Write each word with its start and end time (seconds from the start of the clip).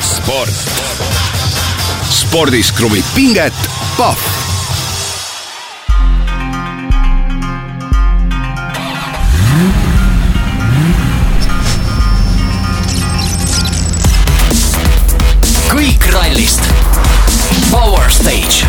sport. 0.00 0.48
spordis 2.10 2.72
kruvib 2.72 3.04
pinget 3.14 3.54
Pahv 3.96 4.18
kõik 15.68 16.08
rallist. 16.14 16.64
Power 17.68 18.08
Stage. 18.10 18.64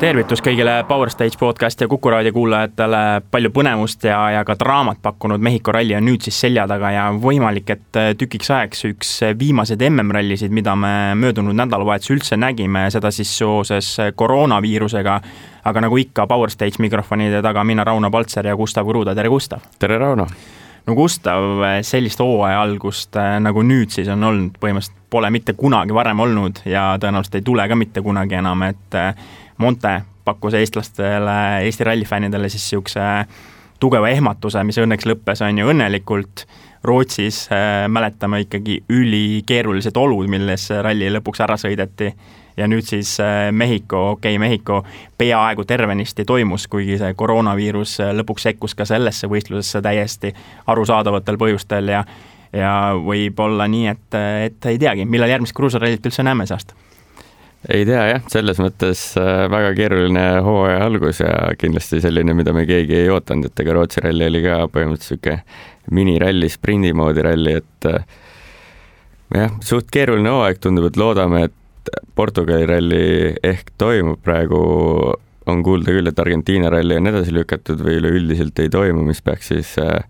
Tervitus 0.00 0.40
kõigile 0.40 0.78
Power 0.88 1.10
Stage 1.12 1.36
podcasti 1.36 1.84
ja 1.84 1.88
Kuku 1.88 2.10
raadio 2.10 2.32
kuulajatele, 2.32 3.20
palju 3.30 3.50
põnevust 3.52 4.06
ja, 4.08 4.16
ja 4.32 4.44
ka 4.48 4.54
draamat 4.56 5.02
pakkunud 5.02 5.42
Mehhiko 5.44 5.74
ralli 5.76 5.92
on 5.96 6.06
nüüd 6.08 6.24
siis 6.24 6.38
selja 6.40 6.64
taga 6.70 6.92
ja 6.94 7.02
võimalik, 7.12 7.68
et 7.74 7.98
tükiks 8.16 8.48
ajaks 8.54 8.86
üks 8.88 9.10
viimaseid 9.38 9.82
MM-rallisid, 9.90 10.54
mida 10.56 10.72
me 10.78 10.92
möödunud 11.20 11.56
nädalavahetusel 11.58 12.16
üldse 12.16 12.38
nägime, 12.40 12.86
seda 12.94 13.10
siis 13.12 13.32
seoses 13.42 13.90
koroonaviirusega. 14.16 15.18
aga 15.64 15.80
nagu 15.84 15.96
ikka, 16.00 16.26
Power 16.26 16.50
Stage 16.50 16.80
mikrofonide 16.80 17.42
taga 17.42 17.64
mina, 17.64 17.84
Rauno 17.84 18.10
Paltser 18.10 18.46
ja 18.46 18.56
Gustav 18.56 18.88
Kruda, 18.88 19.14
tere 19.14 19.28
Gustav! 19.28 19.68
tere, 19.78 19.98
Rauno! 19.98 20.26
no 20.86 20.94
Gustav, 20.94 21.60
sellist 21.82 22.20
hooaja 22.24 22.62
algust 22.62 23.20
nagu 23.40 23.62
nüüd 23.62 23.92
siis 23.92 24.08
on 24.08 24.24
olnud, 24.24 24.56
põhimõtteliselt 24.62 24.96
pole 25.10 25.30
mitte 25.30 25.52
kunagi 25.58 25.94
varem 25.94 26.20
olnud 26.20 26.62
ja 26.64 26.94
tõenäoliselt 27.02 27.36
ei 27.40 27.44
tule 27.44 27.68
ka 27.68 27.76
mitte 27.76 28.00
kunagi 28.00 28.38
enam, 28.38 28.62
et 28.62 28.98
Monte 29.60 30.00
pakkus 30.24 30.54
eestlastele, 30.54 31.64
Eesti 31.66 31.84
rallifännidele 31.84 32.48
siis 32.48 32.62
niisuguse 32.64 33.00
tugeva 33.80 34.08
ehmatuse, 34.08 34.62
mis 34.64 34.78
õnneks 34.80 35.08
lõppes, 35.08 35.42
on 35.44 35.58
ju, 35.58 35.70
õnnelikult. 35.72 36.44
Rootsis 36.84 37.42
äh, 37.52 37.84
mäletame 37.92 38.38
ikkagi 38.46 38.78
ülikeerulised 38.88 39.96
olud, 40.00 40.30
milles 40.32 40.64
ralli 40.72 41.10
lõpuks 41.12 41.42
ära 41.44 41.58
sõideti 41.60 42.08
ja 42.56 42.68
nüüd 42.72 42.88
siis 42.88 43.18
äh, 43.20 43.50
Mehhiko, 43.52 44.00
okei 44.14 44.32
okay,, 44.32 44.40
Mehhiko 44.40 44.78
peaaegu 45.20 45.66
tervenisti 45.68 46.24
toimus, 46.24 46.64
kuigi 46.72 46.96
see 47.02 47.12
koroonaviirus 47.20 47.98
äh, 48.00 48.14
lõpuks 48.16 48.48
sekkus 48.48 48.74
ka 48.78 48.88
sellesse 48.88 49.28
võistlusesse 49.28 49.84
täiesti 49.84 50.32
arusaadavatel 50.72 51.36
põhjustel 51.40 51.92
ja 51.92 52.04
ja 52.56 52.70
võib 52.96 53.38
olla 53.44 53.68
nii, 53.70 53.86
et, 53.92 54.16
et 54.46 54.72
ei 54.72 54.80
teagi, 54.80 55.04
millal 55.06 55.30
järgmist 55.30 55.54
kruusarallit 55.54 56.08
üldse 56.08 56.24
näeme 56.26 56.48
see 56.48 56.56
aasta 56.56 56.89
ei 57.68 57.84
tea 57.84 58.04
jah, 58.08 58.22
selles 58.32 58.60
mõttes 58.62 59.02
äh, 59.20 59.44
väga 59.52 59.74
keeruline 59.76 60.24
hooaja 60.44 60.80
algus 60.86 61.20
ja 61.20 61.32
kindlasti 61.60 62.00
selline, 62.00 62.34
mida 62.36 62.54
me 62.56 62.64
keegi 62.68 62.96
ei 63.02 63.10
ootanud, 63.12 63.50
et 63.50 63.62
ega 63.64 63.76
Rootsi 63.76 64.00
ralli 64.04 64.28
oli 64.30 64.42
ka 64.46 64.62
põhimõtteliselt 64.72 65.20
niisugune 65.20 65.68
miniralli, 65.90 66.48
sprindi 66.48 66.92
moodi 66.96 67.24
ralli, 67.26 67.56
et 67.60 67.88
äh, 67.90 68.04
jah, 69.36 69.58
suht 69.64 69.90
keeruline 69.92 70.32
hooaeg, 70.32 70.60
tundub, 70.62 70.88
et 70.88 71.00
loodame, 71.00 71.44
et 71.50 71.92
Portugali 72.16 72.68
ralli 72.68 73.02
ehk 73.44 73.74
toimub 73.80 74.20
praegu, 74.24 74.60
on 75.50 75.62
kuulda 75.66 75.92
küll, 75.92 76.08
et 76.08 76.20
Argentiina 76.22 76.70
ralli 76.72 76.96
on 76.96 77.10
edasi 77.10 77.34
lükatud 77.34 77.80
või 77.84 77.98
üleüldiselt 78.00 78.58
ei 78.62 78.72
toimu, 78.72 79.04
mis 79.04 79.20
peaks 79.24 79.52
siis 79.52 79.74
äh, 79.82 80.00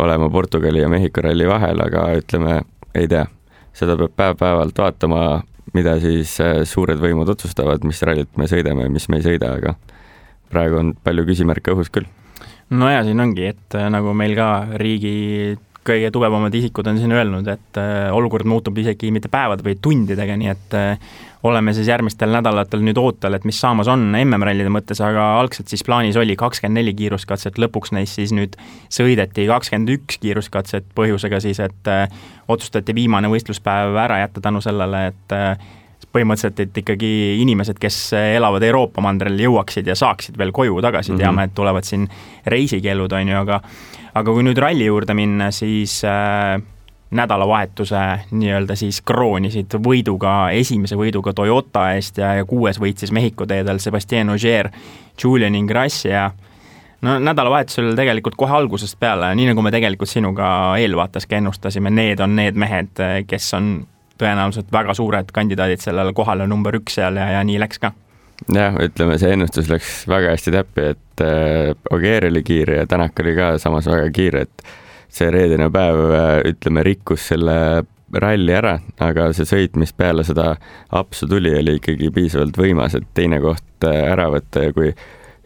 olema 0.00 0.30
Portugali 0.32 0.80
ja 0.80 0.88
Mehhiko 0.88 1.24
ralli 1.26 1.48
vahel, 1.48 1.82
aga 1.84 2.08
ütleme, 2.20 2.60
ei 2.94 3.08
tea, 3.10 3.26
seda 3.76 3.98
peab 4.00 4.16
päev-päevalt 4.16 4.78
vaatama 4.80 5.24
mida 5.76 5.96
siis 6.02 6.36
äh, 6.42 6.62
suured 6.68 7.00
võimud 7.02 7.28
otsustavad, 7.32 7.84
mis 7.86 8.02
rallit 8.06 8.30
me 8.40 8.48
sõidame 8.50 8.86
ja 8.86 8.92
mis 8.92 9.08
me 9.10 9.20
ei 9.20 9.26
sõida, 9.26 9.54
aga 9.58 9.76
praegu 10.50 10.80
on 10.80 10.94
palju 11.04 11.26
küsimärke 11.28 11.74
õhus 11.74 11.92
küll. 11.94 12.08
no 12.70 12.90
ja 12.90 13.02
siin 13.06 13.20
ongi, 13.22 13.50
et 13.54 13.78
äh, 13.78 13.90
nagu 13.92 14.14
meil 14.16 14.36
ka 14.38 14.50
riigi 14.80 15.58
kõige 15.86 16.10
tugevamad 16.12 16.54
isikud 16.54 16.86
on 16.90 16.98
siin 17.00 17.12
öelnud, 17.16 17.48
et 17.48 17.80
äh, 17.80 18.10
olukord 18.12 18.48
muutub 18.48 18.78
isegi 18.78 19.10
mitte 19.14 19.30
päevade, 19.32 19.64
vaid 19.66 19.80
tundidega, 19.82 20.36
nii 20.36 20.52
et 20.52 20.78
oleme 21.42 21.72
siis 21.72 21.88
järgmistel 21.88 22.32
nädalatel 22.34 22.82
nüüd 22.84 22.98
ootel, 23.00 23.34
et 23.36 23.46
mis 23.48 23.56
saamas 23.60 23.88
on 23.88 24.02
MM-rallide 24.12 24.68
mõttes, 24.72 25.00
aga 25.04 25.38
algselt 25.40 25.72
siis 25.72 25.82
plaanis 25.86 26.18
oli 26.20 26.36
kakskümmend 26.36 26.82
neli 26.82 26.92
kiiruskatset, 26.98 27.56
lõpuks 27.60 27.94
neist 27.96 28.20
siis 28.20 28.34
nüüd 28.36 28.58
sõideti 28.92 29.46
kakskümmend 29.48 29.94
üks 29.96 30.20
kiiruskatset 30.20 30.92
põhjusega 30.96 31.40
siis, 31.40 31.62
et 31.64 31.90
äh, 31.90 32.06
otsustati 32.48 32.94
viimane 32.96 33.30
võistluspäev 33.32 33.96
ära 34.04 34.20
jätta 34.24 34.44
tänu 34.44 34.60
sellele, 34.64 35.06
et 35.14 35.36
äh, 35.36 35.54
põhimõtteliselt, 36.10 36.60
et 36.64 36.82
ikkagi 36.82 37.10
inimesed, 37.40 37.78
kes 37.80 37.98
elavad 38.18 38.64
Euroopa 38.66 39.02
mandril, 39.04 39.38
jõuaksid 39.40 39.88
ja 39.88 39.96
saaksid 39.98 40.38
veel 40.38 40.52
koju 40.52 40.80
tagasi 40.82 41.12
mm, 41.12 41.16
-hmm. 41.16 41.24
teame, 41.24 41.44
et 41.44 41.54
tulevad 41.54 41.86
siin 41.86 42.08
reisikeelud, 42.46 43.12
on 43.12 43.28
ju, 43.28 43.40
aga 43.40 43.60
aga 44.14 44.34
kui 44.34 44.44
nüüd 44.46 44.58
ralli 44.60 44.88
juurde 44.88 45.14
minna, 45.16 45.50
siis 45.54 46.00
äh, 46.06 46.58
nädalavahetuse 47.10 48.02
nii-öelda 48.30 48.76
siis 48.78 49.00
kroonisid 49.06 49.74
võiduga, 49.82 50.50
esimese 50.54 50.98
võiduga 50.98 51.34
Toyota 51.34 51.90
eest 51.96 52.20
ja, 52.22 52.34
ja 52.38 52.46
kuues 52.46 52.78
võitis 52.80 53.12
Mehhiko 53.12 53.46
teedel 53.50 53.82
Sebastian 53.82 54.30
Ogier, 54.30 54.70
Julian 55.22 55.54
Ingrassia. 55.58 56.30
No 57.02 57.16
nädalavahetusel 57.18 57.94
tegelikult 57.96 58.36
kohe 58.38 58.54
algusest 58.54 58.98
peale, 59.00 59.32
nii 59.34 59.50
nagu 59.50 59.62
me 59.64 59.72
tegelikult 59.72 60.10
sinuga 60.10 60.50
eelvaates 60.78 61.26
ka 61.26 61.38
ennustasime, 61.40 61.90
need 61.90 62.20
on 62.20 62.36
need 62.36 62.58
mehed, 62.60 63.02
kes 63.26 63.54
on 63.56 63.72
tõenäoliselt 64.20 64.68
väga 64.72 64.94
suured 64.94 65.32
kandidaadid 65.32 65.80
sellele 65.80 66.12
kohale 66.12 66.46
number 66.46 66.76
üks 66.76 66.98
seal 67.00 67.16
ja, 67.16 67.30
ja 67.38 67.44
nii 67.46 67.58
läks 67.62 67.80
ka 67.80 67.94
jah, 68.48 68.76
ütleme, 68.80 69.18
see 69.20 69.32
ennustus 69.34 69.70
läks 69.70 70.04
väga 70.10 70.34
hästi 70.34 70.54
täppi, 70.54 70.90
et 70.94 71.24
äh, 71.24 71.72
Ogier 71.94 72.28
oli 72.30 72.42
kiire 72.46 72.80
ja 72.80 72.88
Tänak 72.90 73.18
oli 73.20 73.34
ka 73.36 73.52
samas 73.62 73.88
väga 73.90 74.10
kiire, 74.14 74.46
et 74.48 74.66
see 75.12 75.30
reedene 75.32 75.70
päev, 75.72 76.02
äh, 76.14 76.34
ütleme, 76.52 76.84
rikkus 76.86 77.28
selle 77.32 77.56
ralli 78.10 78.54
ära, 78.54 78.74
aga 79.02 79.30
see 79.36 79.46
sõit, 79.46 79.78
mis 79.78 79.92
peale 79.94 80.24
seda 80.26 80.54
apsu 80.96 81.28
tuli, 81.30 81.52
oli 81.58 81.76
ikkagi 81.78 82.10
piisavalt 82.14 82.58
võimas, 82.58 82.96
et 82.98 83.06
teine 83.14 83.40
koht 83.42 83.86
äh, 83.86 84.04
ära 84.10 84.30
võtta 84.32 84.66
ja 84.66 84.76
kui 84.76 84.92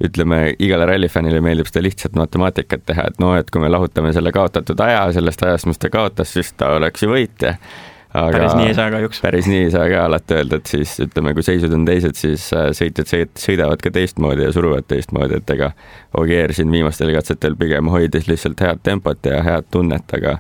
ütleme, 0.05 0.39
igale 0.59 0.89
rallifännile 0.91 1.41
meeldib 1.45 1.69
seda 1.71 1.85
lihtsat 1.85 2.17
matemaatikat 2.19 2.87
teha, 2.89 3.09
et 3.11 3.21
noh, 3.23 3.37
et 3.39 3.51
kui 3.53 3.63
me 3.63 3.71
lahutame 3.71 4.11
selle 4.17 4.33
kaotatud 4.35 4.81
aja 4.83 5.05
sellest 5.15 5.45
ajast, 5.47 5.69
mis 5.71 5.79
ta 5.81 5.91
kaotas, 5.93 6.33
siis 6.35 6.51
ta 6.59 6.75
oleks 6.79 7.05
ju 7.05 7.13
võitja 7.13 7.55
aga 8.15 8.39
päris 8.39 8.55
nii 8.59 8.69
ei 8.71 8.75
saa 8.75 8.91
kahjuks. 8.95 9.21
päris 9.25 9.47
nii 9.51 9.63
ei 9.67 9.71
saa 9.75 9.87
ka 9.91 10.05
alati 10.07 10.37
öelda, 10.39 10.59
et 10.61 10.71
siis 10.71 10.93
ütleme, 11.03 11.35
kui 11.35 11.47
seisud 11.47 11.73
on 11.75 11.87
teised, 11.89 12.17
siis 12.19 12.47
äh, 12.57 12.69
sõitjad 12.77 13.11
sõidavad 13.41 13.83
ka 13.83 13.91
teistmoodi 13.95 14.47
ja 14.47 14.53
suruvad 14.55 14.87
teistmoodi, 14.91 15.41
et 15.43 15.55
ega 15.57 15.73
Ogier 16.21 16.55
siin 16.55 16.71
viimastel 16.73 17.11
katsetel 17.17 17.59
pigem 17.59 17.91
hoidis 17.91 18.29
lihtsalt 18.31 18.63
head 18.63 18.85
tempot 18.87 19.27
ja 19.27 19.43
head 19.47 19.67
tunnet, 19.75 20.07
aga 20.19 20.39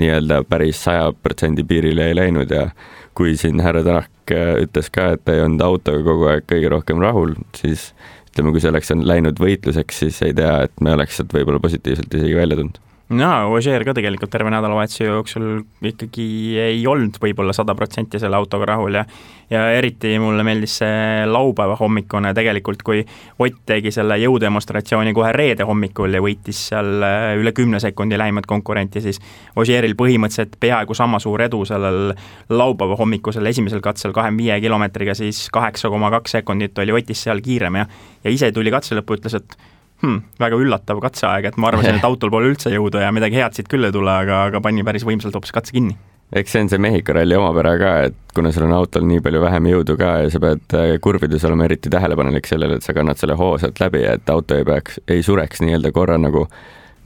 nii-öelda 0.00 0.42
päris 0.48 0.84
saja 0.86 1.10
protsendi 1.22 1.64
piirile 1.66 2.10
ei 2.10 2.18
läinud 2.18 2.52
ja 2.52 2.68
kui 3.16 3.34
siin 3.40 3.62
härra 3.64 3.82
Tänak 3.86 4.34
äh, 4.36 4.54
ütles 4.62 4.92
ka, 4.94 5.12
et 5.16 5.24
ta 5.26 5.34
ei 5.34 5.42
olnud 5.42 5.64
autoga 5.66 6.04
kogu 6.06 6.30
aeg 6.30 6.46
kõige 6.46 6.70
rohkem 6.72 7.02
rahul, 7.02 7.34
siis 7.58 7.90
ütleme, 8.30 8.54
kui 8.54 8.62
see 8.62 8.70
oleks 8.70 8.92
läinud 9.02 9.42
võitluseks, 9.42 10.02
siis 10.04 10.22
ei 10.22 10.36
tea, 10.36 10.60
et 10.68 10.84
me 10.84 10.94
oleks 10.94 11.18
sealt 11.18 11.34
võib-olla 11.34 11.62
positiivselt 11.62 12.20
isegi 12.20 12.36
välja 12.38 12.60
tulnud 12.60 12.82
jaa, 13.10 13.46
Ožeer 13.46 13.84
ka 13.86 13.94
tegelikult 13.94 14.30
terve 14.32 14.50
nädalavahetuse 14.50 15.06
jooksul 15.06 15.60
ikkagi 15.86 16.58
ei 16.58 16.80
olnud 16.90 17.20
võib-olla 17.22 17.54
sada 17.54 17.74
protsenti 17.78 18.18
selle 18.18 18.38
autoga 18.38 18.66
rahul 18.72 18.98
ja 18.98 19.04
ja 19.50 19.60
eriti 19.70 20.16
mulle 20.18 20.42
meeldis 20.42 20.72
see 20.80 21.26
laupäeva 21.30 21.76
hommikune. 21.78 22.32
Tegelikult, 22.34 22.82
kui 22.82 23.04
Ott 23.38 23.60
tegi 23.66 23.92
selle 23.94 24.16
jõudemonstratsiooni 24.18 25.12
kohe 25.14 25.30
reede 25.36 25.62
hommikul 25.68 26.16
ja 26.18 26.22
võitis 26.24 26.64
seal 26.72 27.04
äh, 27.06 27.28
üle 27.38 27.52
kümne 27.54 27.78
sekundi 27.82 28.18
lähimat 28.18 28.48
konkurenti, 28.50 29.00
siis 29.04 29.20
Ožeeril 29.56 29.94
põhimõtteliselt 29.94 30.58
peaaegu 30.60 30.98
sama 30.98 31.20
suur 31.22 31.46
edu 31.46 31.62
sellel 31.68 32.10
laupäeva 32.50 32.98
hommikusel 32.98 33.46
esimesel 33.46 33.84
katsel 33.84 34.16
kahekümne 34.16 34.42
viie 34.42 34.58
kilomeetriga, 34.66 35.14
siis 35.14 35.46
kaheksa 35.54 35.92
koma 35.94 36.10
kaks 36.18 36.40
sekundit 36.40 36.78
oli 36.82 36.98
Otist 36.98 37.28
seal 37.28 37.44
kiirem 37.44 37.82
ja 37.84 37.86
ja 38.24 38.34
ise 38.34 38.50
tuli 38.52 38.74
katse 38.74 38.98
lõppu, 38.98 39.20
ütles, 39.20 39.38
et 39.38 39.58
hmm, 40.02 40.18
väga 40.40 40.58
üllatav 40.60 41.00
katseaeg, 41.04 41.50
et 41.50 41.56
ma 41.60 41.70
arvasin, 41.70 41.98
et 41.98 42.06
autol 42.10 42.32
pole 42.32 42.52
üldse 42.52 42.72
jõudu 42.72 43.02
ja 43.02 43.12
midagi 43.14 43.40
head 43.40 43.56
siit 43.56 43.70
küll 43.72 43.88
ei 43.88 43.94
tule, 43.94 44.12
aga, 44.12 44.46
aga 44.50 44.62
pani 44.64 44.84
päris 44.86 45.06
võimsalt 45.06 45.36
hoopis 45.36 45.54
katse 45.56 45.74
kinni. 45.76 45.96
eks 46.36 46.56
see 46.56 46.64
on 46.64 46.70
see 46.72 46.82
Mehhiko 46.82 47.14
ralli 47.14 47.36
omapära 47.38 47.76
ka, 47.80 47.92
et 48.10 48.16
kuna 48.34 48.50
sul 48.52 48.66
on 48.66 48.74
autol 48.76 49.06
nii 49.08 49.22
palju 49.24 49.42
vähem 49.44 49.68
jõudu 49.72 49.98
ka 50.00 50.14
ja 50.24 50.32
sa 50.32 50.42
pead 50.42 50.78
äh, 50.78 50.94
kurvides 51.02 51.44
olema 51.48 51.68
eriti 51.68 51.92
tähelepanelik 51.92 52.48
sellele, 52.50 52.80
et 52.80 52.86
sa 52.86 52.96
kannad 52.96 53.20
selle 53.20 53.38
hoo 53.38 53.54
sealt 53.62 53.78
läbi 53.82 54.02
ja 54.02 54.16
et 54.18 54.34
auto 54.34 54.58
ei 54.58 54.66
peaks, 54.66 55.00
ei 55.08 55.22
sureks 55.26 55.62
nii-öelda 55.62 55.94
korra 55.94 56.18
nagu 56.18 56.48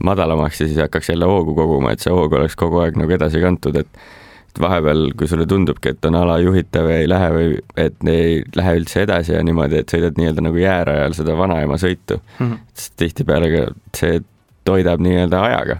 madalamaks 0.01 0.63
ja 0.63 0.67
siis 0.67 0.81
hakkaks 0.81 1.13
jälle 1.13 1.29
hoogu 1.29 1.53
koguma, 1.55 1.93
et 1.93 2.01
see 2.01 2.13
hoog 2.13 2.33
oleks 2.33 2.57
kogu 2.57 2.81
aeg 2.81 2.97
nagu 2.97 3.13
edasi 3.13 3.43
kantud, 3.43 3.77
et 3.77 4.01
et 4.51 4.61
vahepeal, 4.61 5.05
kui 5.17 5.29
sulle 5.31 5.45
tundubki, 5.49 5.93
et 5.93 6.05
on 6.09 6.17
ala 6.19 6.37
juhitav 6.43 6.89
ja 6.91 6.97
ei 7.01 7.09
lähe 7.09 7.29
või 7.35 7.53
et 7.79 8.09
ei 8.11 8.41
lähe 8.55 8.75
üldse 8.81 9.05
edasi 9.05 9.35
ja 9.35 9.43
niimoodi, 9.47 9.81
et 9.81 9.93
sõidad 9.93 10.19
nii-öelda 10.19 10.45
nagu 10.47 10.59
jäärajal 10.61 11.15
seda 11.17 11.37
vanaema 11.39 11.79
sõitu 11.81 12.19
mm, 12.19 12.45
-hmm. 12.45 12.59
siis 12.73 12.91
tihtipeale 12.99 13.51
ka 13.53 13.63
see 13.97 14.19
toidab 14.67 15.01
nii-öelda 15.01 15.43
ajaga. 15.47 15.79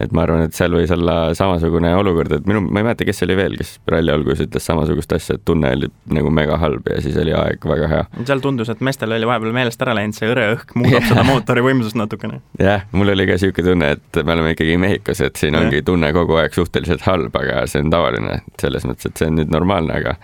Et 0.00 0.12
ma 0.16 0.24
arvan, 0.24 0.44
et 0.46 0.56
seal 0.56 0.72
võis 0.74 0.90
olla 0.94 1.16
samasugune 1.36 1.92
olukord, 1.98 2.32
et 2.36 2.46
minu, 2.48 2.62
ma 2.66 2.80
ei 2.80 2.86
mäleta, 2.88 3.06
kes 3.08 3.24
oli 3.26 3.36
veel, 3.38 3.56
kes 3.60 3.74
ralli 3.90 4.12
alguses 4.14 4.46
ütles 4.46 4.66
samasugust 4.66 5.12
asja, 5.16 5.36
et 5.36 5.44
tunne 5.48 5.72
oli 5.76 5.90
nagu 6.16 6.32
mega 6.34 6.56
halb 6.60 6.88
ja 6.90 7.00
siis 7.04 7.18
oli 7.20 7.34
aeg 7.36 7.66
väga 7.68 7.90
hea. 7.90 8.02
seal 8.28 8.42
tundus, 8.44 8.72
et 8.72 8.80
meestel 8.84 9.12
oli 9.16 9.28
vahepeal 9.28 9.56
meelest 9.56 9.84
ära 9.84 9.96
läinud, 9.98 10.16
see 10.16 10.30
hõre 10.30 10.46
õhk 10.54 10.76
muudab 10.80 11.06
seda 11.08 11.26
mootori 11.30 11.64
võimsust 11.66 11.98
natukene. 12.00 12.40
jah, 12.60 12.86
mul 12.96 13.14
oli 13.14 13.28
ka 13.28 13.36
niisugune 13.36 13.68
tunne, 13.70 13.92
et 13.98 14.22
me 14.24 14.36
oleme 14.36 14.54
ikkagi 14.56 14.78
Mehhikos, 14.80 15.24
et 15.26 15.40
siin 15.40 15.58
ongi 15.58 15.82
tunne 15.86 16.12
kogu 16.16 16.40
aeg 16.40 16.56
suhteliselt 16.56 17.04
halb, 17.08 17.36
aga 17.36 17.66
see 17.70 17.84
on 17.84 17.92
tavaline, 17.92 18.40
selles 18.62 18.88
mõttes, 18.88 19.10
et 19.10 19.20
see 19.20 19.28
on 19.28 19.40
nüüd 19.40 19.52
normaalne, 19.52 20.00
aga 20.00 20.16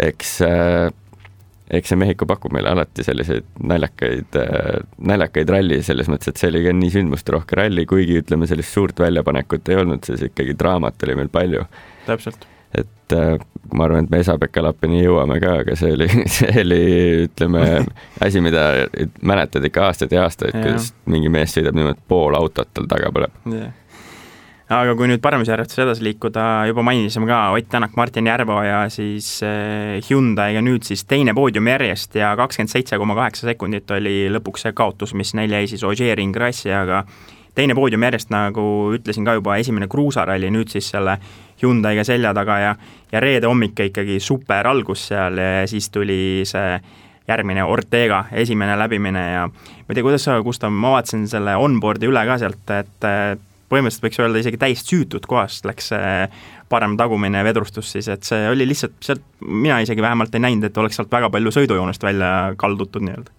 eks 0.00 0.36
äh, 0.46 0.90
eks 1.70 1.92
see 1.92 1.98
Mehhiko 2.00 2.26
pakub 2.28 2.54
meile 2.54 2.72
alati 2.72 3.04
selliseid 3.06 3.46
naljakaid, 3.70 4.38
äh, 4.40 4.80
naljakaid 5.10 5.52
ralli 5.54 5.80
selles 5.86 6.10
mõttes, 6.10 6.32
et 6.32 6.40
see 6.40 6.50
oli 6.50 6.64
ka 6.66 6.74
nii 6.76 6.94
sündmusterohke 6.96 7.58
ralli, 7.58 7.86
kuigi 7.90 8.18
ütleme, 8.22 8.48
sellist 8.50 8.74
suurt 8.74 9.02
väljapanekut 9.02 9.70
ei 9.70 9.78
olnud, 9.82 10.06
siis 10.06 10.24
ikkagi 10.30 10.56
draamat 10.58 11.06
oli 11.06 11.18
meil 11.22 11.30
palju. 11.32 11.66
täpselt. 12.06 12.46
et 12.74 13.14
äh, 13.14 13.34
ma 13.74 13.86
arvan, 13.86 14.06
et 14.06 14.12
me 14.12 14.20
Esa-Pekka-Lappini 14.22 15.02
jõuame 15.04 15.40
ka, 15.42 15.56
aga 15.64 15.76
see 15.78 15.94
oli, 15.94 16.08
see 16.38 16.54
oli, 16.64 16.80
ütleme, 17.26 17.66
asi, 18.22 18.42
mida 18.42 18.66
mäletad 19.22 19.66
ikka 19.66 19.90
aastaid 19.90 20.14
ja 20.14 20.26
aastaid, 20.26 20.56
kuidas 20.58 20.92
mingi 21.10 21.30
mees 21.32 21.54
sõidab 21.54 21.78
niimoodi, 21.78 22.02
pool 22.10 22.38
autot 22.38 22.70
tal 22.74 22.90
taga 22.90 23.14
põleb 23.14 23.38
yeah 23.50 23.76
aga 24.70 24.92
kui 24.94 25.08
nüüd 25.10 25.18
paremuse 25.22 25.56
edasi 25.56 26.04
liikuda, 26.06 26.44
juba 26.70 26.84
mainisime 26.86 27.26
ka 27.26 27.40
Ott 27.56 27.68
Tänak, 27.72 27.96
Martin 27.98 28.28
Järveoja 28.30 28.84
siis 28.92 29.40
eh, 29.42 29.98
Hyundai'ga 30.06 30.62
nüüd 30.62 30.86
siis 30.86 31.02
teine 31.10 31.34
poodium 31.34 31.66
järjest 31.66 32.14
ja 32.14 32.36
kakskümmend 32.38 32.70
seitse 32.70 32.98
koma 32.98 33.16
kaheksa 33.18 33.50
sekundit 33.50 33.90
oli 33.96 34.30
lõpuks 34.30 34.68
see 34.68 34.76
kaotus, 34.76 35.16
mis 35.18 35.34
neil 35.34 35.50
jäi 35.58 35.66
siis 35.72 35.82
Ogier 35.86 36.22
Ingrassi, 36.22 36.70
aga 36.70 37.02
teine 37.58 37.74
poodium 37.74 38.06
järjest, 38.06 38.30
nagu 38.30 38.64
ütlesin 38.94 39.26
ka 39.26 39.34
juba, 39.40 39.58
esimene 39.58 39.90
kruusaralli 39.90 40.52
nüüd 40.54 40.70
siis 40.70 40.92
selle 40.94 41.18
Hyundai'ga 41.60 42.06
selja 42.06 42.34
taga 42.36 42.62
ja 42.62 42.72
ja 43.10 43.20
reede 43.20 43.50
hommik 43.50 43.88
ikkagi 43.90 44.20
super 44.22 44.70
algus 44.70 45.08
seal 45.10 45.38
ja 45.42 45.66
siis 45.66 45.90
tuli 45.90 46.46
see 46.46 46.78
järgmine 47.26 47.66
Ortega 47.66 48.24
esimene 48.30 48.78
läbimine 48.78 49.30
ja 49.32 49.46
ma 49.50 49.90
ei 49.90 49.98
tea, 49.98 50.06
kuidas 50.06 50.30
sa, 50.30 50.38
Gustav, 50.46 50.70
ma 50.70 50.94
vaatasin 50.94 51.26
selle 51.30 51.58
onboard'i 51.58 52.06
üle 52.06 52.22
ka 52.26 52.38
sealt, 52.38 52.76
et 52.78 53.10
põhimõtteliselt 53.70 54.06
võiks 54.06 54.20
öelda 54.22 54.42
isegi 54.42 54.60
täiesti 54.60 54.94
süütut 54.94 55.26
kohast 55.30 55.66
läks 55.68 55.90
see 55.92 56.12
parem 56.70 56.96
tagumine 56.98 57.42
vedrustus 57.46 57.90
siis, 57.94 58.08
et 58.12 58.26
see 58.26 58.44
oli 58.50 58.66
lihtsalt 58.68 58.98
sealt, 59.04 59.24
mina 59.40 59.80
isegi 59.84 60.02
vähemalt 60.02 60.34
ei 60.34 60.44
näinud, 60.46 60.68
et 60.68 60.78
oleks 60.78 60.98
sealt 61.00 61.12
väga 61.12 61.30
palju 61.32 61.54
sõidujoonest 61.54 62.06
välja 62.06 62.30
kaldutud 62.60 63.06
nii-öelda. 63.06 63.34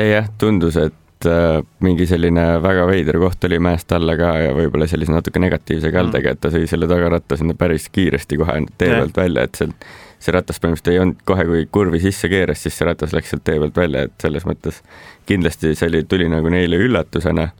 ei 0.00 0.14
jah, 0.14 0.30
tundus, 0.40 0.78
et 0.80 1.28
äh, 1.28 1.58
mingi 1.84 2.08
selline 2.10 2.46
väga 2.64 2.86
veider 2.90 3.20
koht 3.22 3.44
oli 3.48 3.60
mäest 3.62 3.92
alla 3.96 4.16
ka 4.20 4.32
ja 4.46 4.56
võib-olla 4.56 4.88
sellise 4.90 5.14
natuke 5.14 5.42
negatiivse 5.42 5.92
kaldega 5.92 6.32
mm., 6.32 6.38
et 6.38 6.44
ta 6.44 6.54
sõi 6.54 6.66
selle 6.70 6.88
tagaratta 6.90 7.38
sinna 7.40 7.56
päris 7.58 7.90
kiiresti 7.92 8.40
kohe 8.40 8.58
tee 8.78 8.92
pealt 8.96 9.22
välja, 9.24 9.46
et 9.48 9.62
sealt 9.62 9.86
see 10.24 10.32
ratas 10.32 10.60
põhimõtteliselt 10.60 10.94
ei 10.94 11.02
olnud 11.02 11.20
kohe, 11.28 11.44
kui 11.44 11.66
kurvi 11.72 12.00
sisse 12.00 12.30
keeras, 12.32 12.62
siis 12.64 12.76
see 12.78 12.88
ratas 12.88 13.12
läks 13.12 13.34
sealt 13.34 13.44
tee 13.44 13.60
pealt 13.60 13.76
välja, 13.76 14.06
et 14.08 14.16
selles 14.24 14.46
mõttes 14.48 14.80
kindlasti 15.28 15.74
see 15.76 15.90
oli, 15.90 16.04
tuli 16.08 16.28
nagu 16.32 16.52
neile 16.52 16.80
üllatusena 16.80 17.50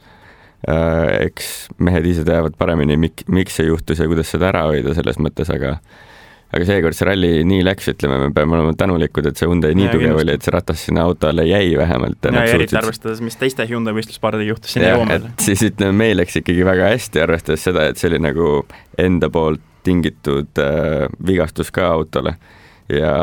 eks 0.64 1.52
mehed 1.84 2.06
ise 2.08 2.24
teavad 2.26 2.56
paremini, 2.58 2.96
mik-, 3.00 3.26
miks 3.28 3.58
see 3.60 3.68
juhtus 3.68 4.00
ja 4.00 4.08
kuidas 4.08 4.30
seda 4.32 4.48
ära 4.52 4.66
hoida 4.70 4.94
selles 4.96 5.18
mõttes, 5.20 5.50
aga 5.52 5.76
aga 6.54 6.66
seekord 6.68 6.96
see 6.96 7.08
ralli 7.08 7.30
nii 7.48 7.64
läks, 7.66 7.88
ütleme, 7.90 8.18
me 8.22 8.30
peame 8.34 8.56
olema 8.56 8.74
tänulikud, 8.78 9.26
et 9.26 9.40
see 9.40 9.48
Hyundai 9.48 9.74
nii 9.74 9.88
ja, 9.88 9.94
tugev 9.96 10.20
oli, 10.22 10.36
et 10.38 10.46
see 10.46 10.54
ratas 10.54 10.84
sinna 10.86 11.06
auto 11.08 11.28
alle 11.30 11.46
jäi 11.48 11.72
vähemalt. 11.78 12.28
ja, 12.28 12.34
ja 12.46 12.56
eriti 12.58 12.78
arvestades, 12.78 13.22
mis 13.24 13.36
teiste 13.40 13.66
Hyundai 13.68 13.96
võistluspaardidega 13.96 14.54
juhtus 14.54 14.76
sinna 14.76 14.92
jõuamisel. 14.94 15.28
siis 15.42 15.64
ütleme, 15.66 15.96
meil 16.04 16.18
läks 16.20 16.38
ikkagi 16.40 16.66
väga 16.66 16.90
hästi, 16.94 17.22
arvestades 17.24 17.66
seda, 17.66 17.88
et 17.90 18.00
see 18.00 18.12
oli 18.12 18.22
nagu 18.22 18.50
enda 19.00 19.30
poolt 19.34 19.64
tingitud 19.84 20.62
äh, 20.62 21.08
vigastus 21.26 21.72
ka 21.74 21.90
autole 21.92 22.36
ja 22.92 23.14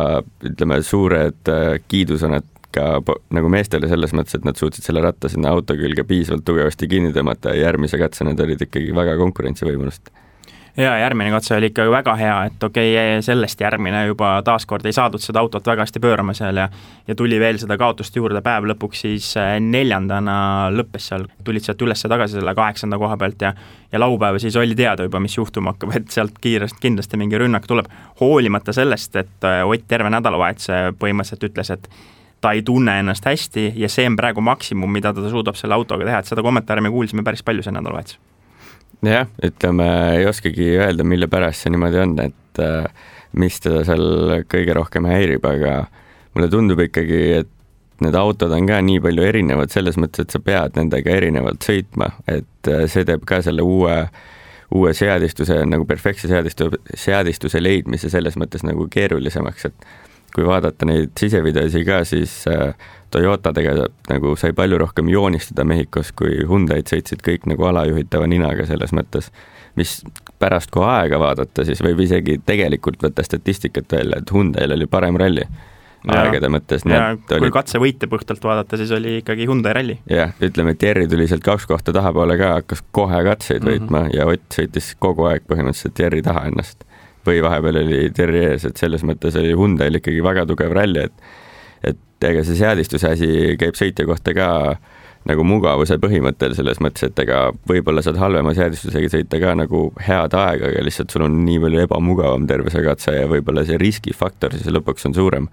ütleme, 0.45 0.81
suured 0.85 1.49
äh, 1.49 1.77
kiidusõnad 1.87 2.47
ka 2.75 3.01
nagu 3.35 3.51
meestele 3.51 3.89
selles 3.91 4.15
mõttes, 4.17 4.37
et 4.37 4.47
nad 4.47 4.57
suutsid 4.59 4.87
selle 4.87 5.03
ratta 5.03 5.29
sinna 5.31 5.53
auto 5.55 5.77
külge 5.79 6.05
piisavalt 6.07 6.45
tugevasti 6.47 6.89
kinni 6.91 7.13
tõmmata 7.15 7.55
ja 7.55 7.67
järgmise 7.67 7.99
katse 8.01 8.27
nad 8.27 8.39
olid 8.39 8.67
ikkagi 8.67 8.95
väga 8.95 9.17
konkurentsivõimelised. 9.21 10.13
Jaa, 10.77 10.93
järgmine 11.01 11.31
katse 11.33 11.55
oli 11.57 11.67
ikka 11.67 11.83
väga 11.91 12.13
hea, 12.15 12.35
et 12.47 12.63
okei 12.63 12.91
okay,, 12.95 13.23
sellest 13.25 13.59
järgmine 13.59 14.05
juba 14.05 14.37
taaskord 14.47 14.85
ei 14.87 14.95
saadud 14.95 15.19
seda 15.19 15.41
autot 15.43 15.65
väga 15.67 15.83
hästi 15.83 15.99
pöörama 15.99 16.31
seal 16.37 16.61
ja 16.61 16.69
ja 17.07 17.15
tuli 17.15 17.39
veel 17.39 17.59
seda 17.59 17.75
kaotust 17.77 18.15
juurde, 18.15 18.39
päev 18.41 18.69
lõpuks 18.71 19.01
siis 19.03 19.27
äh, 19.35 19.57
neljandana 19.59 20.35
lõppes 20.71 21.09
seal, 21.11 21.25
tulid 21.43 21.67
sealt 21.67 21.83
üles 21.83 22.05
tagasi 22.07 22.39
selle 22.39 22.55
kaheksanda 22.55 22.99
koha 23.01 23.17
pealt 23.19 23.43
ja 23.43 23.51
ja 23.91 23.99
laupäeval 23.99 24.39
siis 24.39 24.55
oli 24.55 24.75
teada 24.75 25.03
juba, 25.03 25.19
mis 25.19 25.35
juhtuma 25.35 25.73
hakkab, 25.73 25.91
et 25.99 26.07
sealt 26.15 26.39
kiiresti 26.39 26.79
kindlasti 26.87 27.19
mingi 27.19 27.43
rünnak 27.43 27.67
tuleb, 27.67 27.91
hoolimata 28.23 28.71
sellest, 28.71 29.19
et 29.19 29.43
äh, 29.43 29.65
Ott 29.67 29.83
terve 29.91 30.09
nädalavahetuse 30.15 30.93
põhimõtteliselt 30.99 31.49
ütles, 31.51 31.75
et 31.75 31.91
ta 32.41 32.51
ei 32.57 32.63
tunne 32.65 32.97
ennast 32.99 33.25
hästi 33.25 33.71
ja 33.77 33.89
see 33.89 34.07
on 34.09 34.17
praegu 34.19 34.41
maksimum, 34.41 34.91
mida 34.91 35.13
ta 35.13 35.29
suudab 35.29 35.57
selle 35.59 35.77
autoga 35.77 36.07
teha, 36.07 36.21
et 36.21 36.29
seda 36.31 36.43
kommentaari 36.45 36.83
me 36.83 36.91
kuulsime 36.93 37.23
päris 37.23 37.43
palju 37.45 37.63
see 37.65 37.73
nädalavahetus. 37.75 38.19
jah, 39.05 39.29
ütleme, 39.45 39.87
ei 40.17 40.27
oskagi 40.29 40.67
öelda, 40.77 41.05
mille 41.07 41.29
pärast 41.31 41.65
see 41.65 41.73
niimoodi 41.73 42.01
on, 42.01 42.17
et 42.25 42.61
äh, 42.61 43.07
mis 43.37 43.61
teda 43.63 43.85
seal 43.87 44.43
kõige 44.51 44.75
rohkem 44.77 45.07
häirib, 45.09 45.45
aga 45.47 45.85
mulle 46.35 46.49
tundub 46.51 46.81
ikkagi, 46.83 47.21
et 47.41 47.49
need 48.01 48.17
autod 48.17 48.53
on 48.53 48.67
ka 48.69 48.81
nii 48.81 48.99
palju 49.01 49.25
erinevad 49.25 49.73
selles 49.73 49.97
mõttes, 50.01 50.25
et 50.25 50.33
sa 50.33 50.41
pead 50.41 50.77
nendega 50.77 51.13
erinevalt 51.13 51.65
sõitma, 51.65 52.11
et 52.27 52.69
äh, 52.69 52.85
see 52.91 53.05
teeb 53.07 53.25
ka 53.29 53.41
selle 53.45 53.65
uue 53.65 53.97
uue 54.71 54.93
seadistuse 54.95 55.57
nagu 55.67 55.83
perfektse 55.85 56.29
seadistuse, 56.31 56.79
seadistuse 56.95 57.59
leidmise 57.59 58.09
selles 58.09 58.37
mõttes 58.39 58.63
nagu 58.63 58.85
keerulisemaks, 58.91 59.67
et 59.67 59.89
kui 60.35 60.45
vaadata 60.47 60.87
neid 60.89 61.13
sisevideosi 61.19 61.85
ka, 61.87 62.01
siis 62.07 62.41
äh, 62.51 62.73
Toyotadega 63.11 63.73
nagu 64.09 64.35
sai 64.39 64.53
palju 64.55 64.77
rohkem 64.79 65.09
joonistada 65.11 65.65
Mehhikos, 65.67 66.13
kui 66.15 66.37
Hyundai'd 66.47 66.87
sõitsid 66.91 67.23
kõik 67.25 67.49
nagu 67.51 67.67
alajuhitava 67.67 68.29
ninaga 68.31 68.65
selles 68.69 68.93
mõttes, 68.95 69.31
mis 69.75 69.99
pärast, 70.39 70.71
kui 70.71 70.85
aega 70.87 71.19
vaadata, 71.19 71.65
siis 71.67 71.83
võib 71.83 71.99
isegi 72.05 72.39
tegelikult 72.45 73.03
võtta 73.03 73.25
statistikat 73.27 73.91
välja, 73.91 74.21
et 74.21 74.31
Hyundai'l 74.31 74.77
oli 74.77 74.87
parem 74.91 75.19
ralli 75.19 75.47
aegade 76.09 76.49
mõttes. 76.49 76.85
ja 76.87 77.15
kui 77.27 77.37
oli... 77.37 77.51
katsevõite 77.53 78.07
puhtalt 78.09 78.43
vaadata, 78.43 78.79
siis 78.79 78.91
oli 78.95 79.19
ikkagi 79.21 79.45
Hyundai 79.49 79.73
ralli. 79.77 79.97
jah, 80.09 80.33
ütleme, 80.41 80.75
et 80.75 80.83
Jerry 80.83 81.07
tuli 81.11 81.27
sealt 81.29 81.43
kaks 81.45 81.67
kohta 81.69 81.93
tahapoole 81.93 82.37
ka, 82.39 82.53
hakkas 82.61 82.83
kohe 82.91 83.23
katseid 83.27 83.61
mm 83.61 83.67
-hmm. 83.67 83.81
võitma 83.81 84.07
ja 84.15 84.25
Ott 84.31 84.55
sõitis 84.55 84.95
kogu 84.99 85.27
aeg 85.29 85.43
põhimõtteliselt 85.47 85.99
Jerry 85.99 86.21
taha 86.21 86.47
ennast 86.47 86.85
või 87.27 87.41
vahepeal 87.43 87.81
oli 87.83 88.01
Terri 88.15 88.45
ees, 88.51 88.65
et 88.67 88.81
selles 88.81 89.05
mõttes 89.07 89.37
oli 89.39 89.53
Hyundai'l 89.53 89.99
ikkagi 89.99 90.23
väga 90.25 90.47
tugev 90.49 90.73
ralli, 90.77 91.07
et 91.09 91.29
et 91.91 92.27
ega 92.29 92.43
see 92.45 92.59
seadistuse 92.59 93.09
asi 93.09 93.29
käib 93.57 93.77
sõitja 93.77 94.05
kohta 94.05 94.35
ka 94.37 94.49
nagu 95.29 95.43
mugavuse 95.45 95.97
põhimõttel 96.01 96.53
selles 96.57 96.79
mõttes, 96.81 97.05
et 97.09 97.19
ega 97.23 97.43
võib-olla 97.69 98.01
saad 98.05 98.17
halvema 98.21 98.53
seadistusega 98.57 99.09
sõita 99.13 99.39
ka 99.41 99.53
nagu 99.57 99.83
head 100.01 100.33
aega, 100.37 100.71
aga 100.71 100.85
lihtsalt 100.85 101.13
sul 101.13 101.25
on 101.27 101.39
nii 101.45 101.59
palju 101.61 101.83
ebamugavam 101.85 102.47
terve 102.49 102.73
see 102.73 102.85
katse 102.85 103.15
ja 103.19 103.29
võib-olla 103.29 103.65
see 103.67 103.77
riskifaktor 103.81 104.57
siis 104.57 104.69
lõpuks 104.73 105.09
on 105.09 105.17
suurem, 105.17 105.49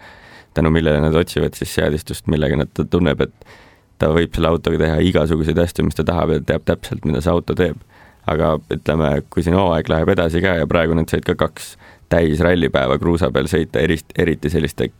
tänu 0.56 0.72
millele 0.72 1.02
nad 1.04 1.16
otsivad 1.16 1.56
siis 1.56 1.74
seadistust, 1.76 2.28
millega 2.32 2.60
nad, 2.60 2.72
ta 2.76 2.84
tunneb, 2.88 3.20
et 3.24 3.52
ta 4.00 4.08
võib 4.14 4.32
selle 4.36 4.52
autoga 4.52 4.80
teha 4.84 5.00
igasuguseid 5.10 5.60
asju, 5.60 5.84
mis 5.84 5.98
ta 5.98 6.06
tahab 6.06 6.32
ja 6.32 6.42
teab 6.52 6.64
täpselt, 6.68 7.04
mida 7.08 7.20
see 7.24 7.32
auto 7.34 7.56
teeb 7.58 7.80
aga 8.28 8.54
ütleme, 8.74 9.10
kui 9.32 9.44
siin 9.44 9.56
hooaeg 9.58 9.88
läheb 9.90 10.12
edasi 10.14 10.42
ka 10.44 10.58
ja 10.60 10.68
praegu 10.70 10.96
nad 10.98 11.10
said 11.10 11.26
ka 11.26 11.36
kaks 11.38 11.76
täis 12.12 12.40
rallipäeva 12.44 12.98
kruusa 13.00 13.30
peal 13.32 13.48
sõita, 13.50 13.82
erist-, 13.84 14.14
eriti 14.18 14.50
selliste 14.52 14.90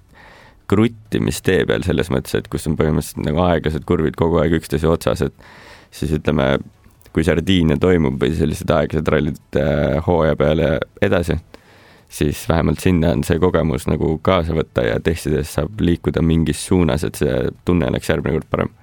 kruttimistee 0.68 1.64
peal 1.68 1.84
selles 1.86 2.10
mõttes, 2.12 2.34
et 2.36 2.48
kus 2.52 2.68
on 2.68 2.76
põhimõtteliselt 2.76 3.24
nagu 3.24 3.40
aeglased 3.46 3.86
kurvid 3.88 4.18
kogu 4.20 4.40
aeg 4.42 4.58
üksteise 4.60 4.88
otsas, 4.90 5.22
et 5.24 5.46
siis 5.94 6.12
ütleme, 6.18 6.58
kui 7.16 7.24
sardiinia 7.24 7.78
toimub 7.80 8.18
või 8.20 8.34
sellised 8.36 8.68
aeglased 8.74 9.08
rallid 9.08 9.56
äh, 9.56 9.96
hooaja 10.04 10.36
peale 10.36 10.74
edasi, 11.04 11.38
siis 12.12 12.44
vähemalt 12.48 12.84
sinna 12.84 13.14
on 13.16 13.24
see 13.24 13.40
kogemus 13.40 13.88
nagu 13.88 14.18
kaasa 14.24 14.56
võtta 14.56 14.84
ja 14.84 15.00
testides 15.04 15.54
saab 15.56 15.80
liikuda 15.80 16.22
mingis 16.24 16.60
suunas, 16.68 17.04
et 17.04 17.16
see 17.20 17.48
tunne 17.64 17.88
oleks 17.88 18.12
järgmine 18.12 18.36
kord 18.36 18.52
parem 18.52 18.76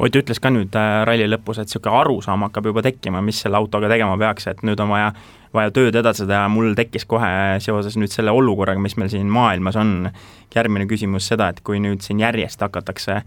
Ott 0.00 0.16
ütles 0.16 0.40
ka 0.40 0.48
nüüd 0.48 0.76
äh, 0.80 1.02
ralli 1.04 1.26
lõpus, 1.28 1.58
et 1.60 1.68
niisugune 1.68 1.98
arusaam 1.98 2.46
hakkab 2.46 2.70
juba 2.70 2.84
tekkima, 2.86 3.20
mis 3.24 3.42
selle 3.44 3.58
autoga 3.60 3.90
tegema 3.92 4.16
peaks, 4.20 4.46
et 4.48 4.62
nüüd 4.64 4.80
on 4.80 4.88
vaja, 4.94 5.10
vaja 5.54 5.72
tööd 5.74 5.96
edasi 5.98 6.26
teha, 6.28 6.46
mul 6.52 6.74
tekkis 6.78 7.06
kohe 7.10 7.30
seoses 7.62 7.96
nüüd 7.98 8.12
selle 8.12 8.34
olukorraga, 8.34 8.82
mis 8.82 8.96
meil 9.00 9.10
siin 9.12 9.30
maailmas 9.32 9.78
on, 9.80 10.10
järgmine 10.54 10.86
küsimus 10.90 11.28
seda, 11.30 11.50
et 11.50 11.60
kui 11.66 11.80
nüüd 11.82 12.02
siin 12.04 12.22
järjest 12.22 12.62
hakatakse 12.62 13.20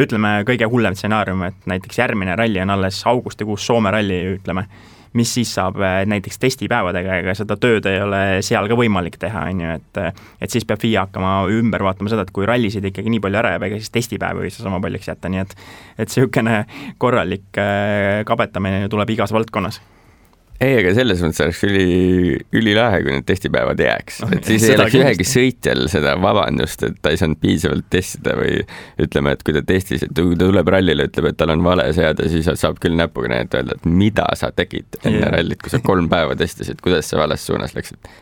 ütleme, 0.00 0.40
kõige 0.48 0.68
hullem 0.70 0.96
stsenaarium, 0.96 1.42
et 1.48 1.68
näiteks 1.70 2.00
järgmine 2.00 2.36
ralli 2.38 2.62
on 2.62 2.76
alles 2.76 3.02
augustikuus, 3.10 3.66
Soome 3.66 3.92
ralli, 3.92 4.22
ütleme 4.36 4.68
mis 5.12 5.34
siis 5.34 5.50
saab 5.54 5.80
äh, 5.82 6.04
näiteks 6.06 6.38
testipäevadega, 6.38 7.16
ega 7.22 7.34
seda 7.34 7.56
tööd 7.58 7.86
ei 7.90 7.98
ole 8.02 8.20
seal 8.46 8.68
ka 8.70 8.76
võimalik 8.78 9.16
teha, 9.18 9.42
on 9.50 9.62
ju, 9.64 9.76
et 9.80 10.00
et 10.46 10.54
siis 10.54 10.66
peab 10.68 10.82
FIA 10.82 11.06
hakkama 11.08 11.32
ümber 11.50 11.82
vaatama 11.82 12.12
seda, 12.12 12.22
et 12.22 12.30
kui 12.34 12.46
rallisid 12.46 12.86
ikkagi 12.86 13.10
nii 13.10 13.22
palju 13.24 13.40
ära 13.42 13.56
jääb, 13.56 13.66
ega 13.66 13.80
siis 13.80 13.90
testipäevi 13.96 14.46
ei 14.46 14.54
saa 14.54 14.68
sama 14.68 14.78
paljuks 14.84 15.10
jätta, 15.10 15.32
nii 15.32 15.42
et 15.42 15.56
et 15.98 16.06
niisugune 16.06 16.60
korralik 17.02 17.58
äh, 17.58 18.20
kabetamine 18.28 18.86
tuleb 18.92 19.10
igas 19.16 19.34
valdkonnas 19.34 19.80
ei, 20.60 20.76
aga 20.76 20.92
selles 20.96 21.22
mõttes 21.24 21.40
oleks 21.44 21.62
üli, 21.64 21.84
ülilahe, 22.56 23.00
kui 23.04 23.14
need 23.14 23.26
testipäevad 23.28 23.80
jääks 23.80 24.20
et 24.36 24.48
siis 24.48 24.66
ei 24.68 24.76
oleks 24.76 24.96
ühegi 24.98 25.26
sõitjal 25.28 25.86
seda 25.92 26.14
vabandust, 26.20 26.84
et 26.86 26.98
ta 27.00 27.12
ei 27.12 27.20
saanud 27.20 27.40
piisavalt 27.40 27.88
testida 27.92 28.36
või 28.38 28.58
ütleme, 29.00 29.34
et 29.36 29.44
kui 29.46 29.56
ta 29.56 29.64
testis, 29.66 30.04
et 30.06 30.14
kui 30.16 30.36
ta 30.36 30.48
tuleb 30.50 30.72
rallile, 30.76 31.08
ütleb, 31.08 31.30
et 31.32 31.38
tal 31.40 31.54
on 31.54 31.64
vale 31.64 31.88
seade, 31.96 32.28
siis 32.32 32.50
saab 32.60 32.80
küll 32.82 32.98
näpuga 32.98 33.32
näidata, 33.32 33.62
öelda, 33.62 33.78
et 33.80 33.88
mida 33.88 34.26
sa 34.38 34.52
tegid 34.54 35.00
enne 35.04 35.24
Jah. 35.24 35.32
rallit, 35.36 35.62
kui 35.62 35.72
sa 35.72 35.80
kolm 35.84 36.10
päeva 36.12 36.36
testisid, 36.38 36.82
kuidas 36.84 37.08
sa 37.08 37.20
vales 37.22 37.46
suunas 37.46 37.76
läksid. 37.76 38.12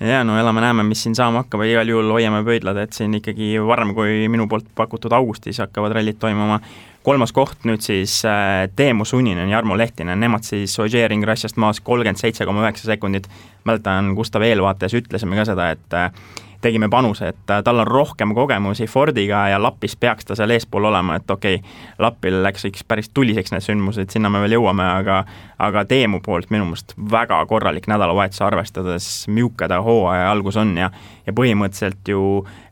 Ja 0.00 0.24
no 0.24 0.38
elame-näeme, 0.38 0.84
mis 0.86 1.02
siin 1.02 1.14
saama 1.18 1.42
hakkab 1.42 1.64
igal 1.66 1.88
juhul 1.90 2.12
hoiame 2.14 2.42
pöidlad, 2.46 2.78
et 2.82 2.94
siin 2.94 3.14
ikkagi 3.18 3.56
varem 3.66 3.94
kui 3.96 4.28
minu 4.30 4.46
poolt 4.50 4.68
pakutud 4.78 5.12
augustis 5.12 5.58
hakkavad 5.58 5.96
rallid 5.98 6.20
toimuma. 6.20 6.60
kolmas 7.02 7.32
koht 7.32 7.64
nüüd 7.64 7.80
siis 7.80 8.20
äh, 8.28 8.68
Teemu 8.76 9.04
Suninen, 9.04 9.48
Jarmo 9.48 9.76
Lehtinen, 9.78 10.20
nemad 10.20 10.44
siis 10.44 10.78
Ogier 10.78 11.08
Ring 11.10 11.24
Russiast 11.24 11.56
maas 11.56 11.80
kolmkümmend 11.80 12.20
seitse 12.20 12.46
koma 12.46 12.62
üheksa 12.66 12.84
sekundit. 12.84 13.28
mäletan, 13.64 14.14
Gustav 14.14 14.42
eelvaates 14.42 14.94
ütlesime 14.94 15.36
ka 15.36 15.44
seda, 15.48 15.70
et 15.70 15.94
äh, 15.94 16.10
tegime 16.60 16.88
panuse, 16.90 17.28
et 17.28 17.50
äh, 17.50 17.62
tal 17.64 17.78
on 17.82 17.86
rohkem 17.86 18.34
kogemusi 18.34 18.86
Fordiga 18.90 19.44
ja 19.48 19.62
Lapis 19.62 19.96
peaks 19.96 20.26
ta 20.26 20.36
seal 20.38 20.50
eespool 20.50 20.88
olema, 20.90 21.18
et 21.18 21.30
okei 21.30 21.60
okay,, 21.60 21.70
Lapil 21.98 22.42
läks 22.42 22.66
üks 22.68 22.84
päris 22.88 23.10
tuliseks 23.14 23.54
need 23.54 23.64
sündmused, 23.64 24.10
sinna 24.10 24.30
me 24.30 24.42
veel 24.44 24.58
jõuame, 24.58 24.86
aga 25.00 25.22
aga 25.58 25.84
Teemu 25.88 26.20
poolt 26.24 26.50
minu 26.54 26.68
meelest 26.68 26.94
väga 27.10 27.40
korralik 27.50 27.88
nädalavahetus, 27.90 28.42
arvestades, 28.46 29.08
milline 29.28 29.68
ta 29.70 29.80
hooaja 29.82 30.30
algus 30.30 30.58
on 30.60 30.76
ja 30.76 30.90
ja 31.26 31.34
põhimõtteliselt 31.36 32.08
ju 32.08 32.22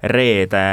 reede 0.03 0.67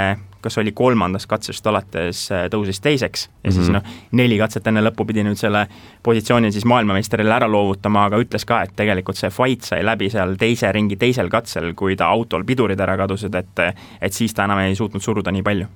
kas 0.44 0.58
oli 0.62 0.72
kolmandast 0.76 1.28
katsest 1.32 1.68
alates 1.72 2.26
äh, 2.32 2.46
tõusis 2.52 2.82
teiseks 2.84 3.28
ja 3.44 3.52
siis 3.52 3.70
Mhm. 3.70 3.74
noh, 3.74 3.84
neli 4.20 4.38
katset 4.38 4.68
enne 4.68 4.84
lõppu 4.84 5.06
pidi 5.08 5.24
nüüd 5.24 5.40
selle 5.40 5.66
positsiooni 6.04 6.52
siis 6.52 6.66
maailmameistrile 6.70 7.32
ära 7.34 7.48
loovutama, 7.48 8.06
aga 8.10 8.20
ütles 8.22 8.46
ka, 8.46 8.62
et 8.64 8.76
tegelikult 8.76 9.18
see 9.18 9.30
fight 9.34 9.64
sai 9.64 9.84
läbi 9.86 10.10
seal 10.14 10.36
teise 10.40 10.72
ringi 10.72 10.96
teisel 11.00 11.30
katsel, 11.30 11.74
kui 11.74 11.96
ta 11.96 12.12
autol 12.12 12.44
pidurid 12.44 12.80
ära 12.80 12.98
kadusid, 12.98 13.36
et 13.36 13.64
et 14.02 14.14
siis 14.14 14.34
ta 14.34 14.44
enam 14.46 14.60
ei 14.60 14.76
suutnud 14.76 15.02
suruda 15.02 15.32
nii 15.32 15.44
palju. 15.44 15.68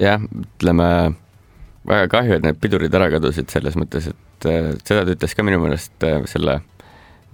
jah, 0.00 0.20
ütleme 0.20 1.14
väga 1.88 2.08
kahju, 2.08 2.36
et 2.36 2.42
need 2.44 2.58
pidurid 2.60 2.94
ära 2.94 3.10
kadusid 3.10 3.48
selles 3.52 3.76
mõttes, 3.76 4.10
et 4.10 4.46
äh, 4.46 4.74
seda 4.84 5.04
ta 5.04 5.14
ütles 5.16 5.34
ka 5.36 5.42
minu 5.46 5.58
meelest 5.62 6.04
äh, 6.04 6.20
selle 6.28 6.60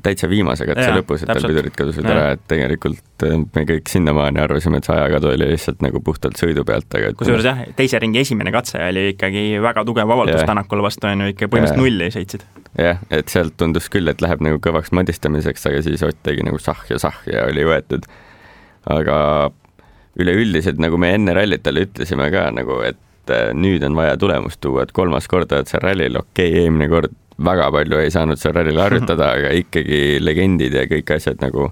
täitsa 0.04 0.28
viimase 0.30 0.66
katse 0.68 0.84
Jaa, 0.84 0.98
lõpus, 0.98 1.22
et 1.24 1.30
tal 1.30 1.46
pidurid 1.48 1.74
kadusid 1.76 2.06
ära, 2.08 2.28
et 2.36 2.42
tegelikult 2.50 3.24
äh, 3.26 3.36
me 3.54 3.64
kõik 3.68 3.90
sinnamaani 3.90 4.42
arvasime, 4.42 4.80
et 4.80 4.88
see 4.88 4.94
ajakadu 4.94 5.30
oli 5.32 5.48
lihtsalt 5.52 5.82
nagu 5.84 6.00
puhtalt 6.04 6.38
sõidu 6.40 6.64
pealt, 6.68 6.88
aga 6.98 7.10
et 7.12 7.18
kusjuures 7.18 7.48
jah, 7.48 7.62
teise 7.78 8.00
ringi 8.02 8.22
esimene 8.22 8.52
katse 8.54 8.80
oli 8.82 9.08
ikkagi 9.14 9.46
väga 9.64 9.86
tugev 9.88 10.12
avaldus 10.16 10.40
Jah. 10.40 10.46
Tänakule 10.46 10.84
vastu, 10.84 11.08
on 11.08 11.24
ju, 11.24 11.32
ikka 11.32 11.48
põhimõtteliselt 11.50 11.80
nulli 11.80 12.10
sõitsid. 12.14 12.46
jah, 12.78 13.02
et 13.10 13.32
sealt 13.32 13.56
tundus 13.58 13.88
küll, 13.92 14.08
et 14.12 14.22
läheb 14.22 14.44
nagu 14.44 14.60
kõvaks 14.62 14.92
madistamiseks, 14.96 15.68
aga 15.70 15.82
siis 15.86 16.04
Ott 16.06 16.20
tegi 16.22 16.44
nagu 16.46 16.60
sah 16.62 16.84
ja 16.90 17.00
sah 17.02 17.16
ja 17.26 17.46
oli 17.48 17.64
võetud. 17.66 18.06
aga 18.92 19.16
üleüldiselt, 20.20 20.78
nagu 20.80 20.98
me 21.00 21.12
enne 21.16 21.34
rallit 21.36 21.64
talle 21.64 21.86
ütlesime 21.88 22.28
ka 22.32 22.48
nagu, 22.54 22.78
et 22.86 23.32
äh, 23.32 23.50
nüüd 23.56 23.84
on 23.86 23.96
vaja 23.98 24.16
tulemust 24.20 24.60
tuua, 24.62 24.86
et 24.86 24.94
kolmas 24.96 25.28
kord 25.28 25.52
oled 25.52 25.68
seal 25.70 25.82
rallil, 25.84 26.20
okei 26.22 26.52
okay,, 26.52 26.64
eelmine 26.64 26.88
kord 26.92 27.16
väga 27.38 27.68
palju 27.72 28.00
ei 28.00 28.12
saanud 28.12 28.40
seal 28.40 28.56
rallil 28.56 28.80
harjutada, 28.80 29.32
aga 29.36 29.52
ikkagi 29.60 30.18
legendid 30.22 30.74
ja 30.76 30.86
kõik 30.90 31.16
asjad 31.18 31.42
nagu 31.44 31.70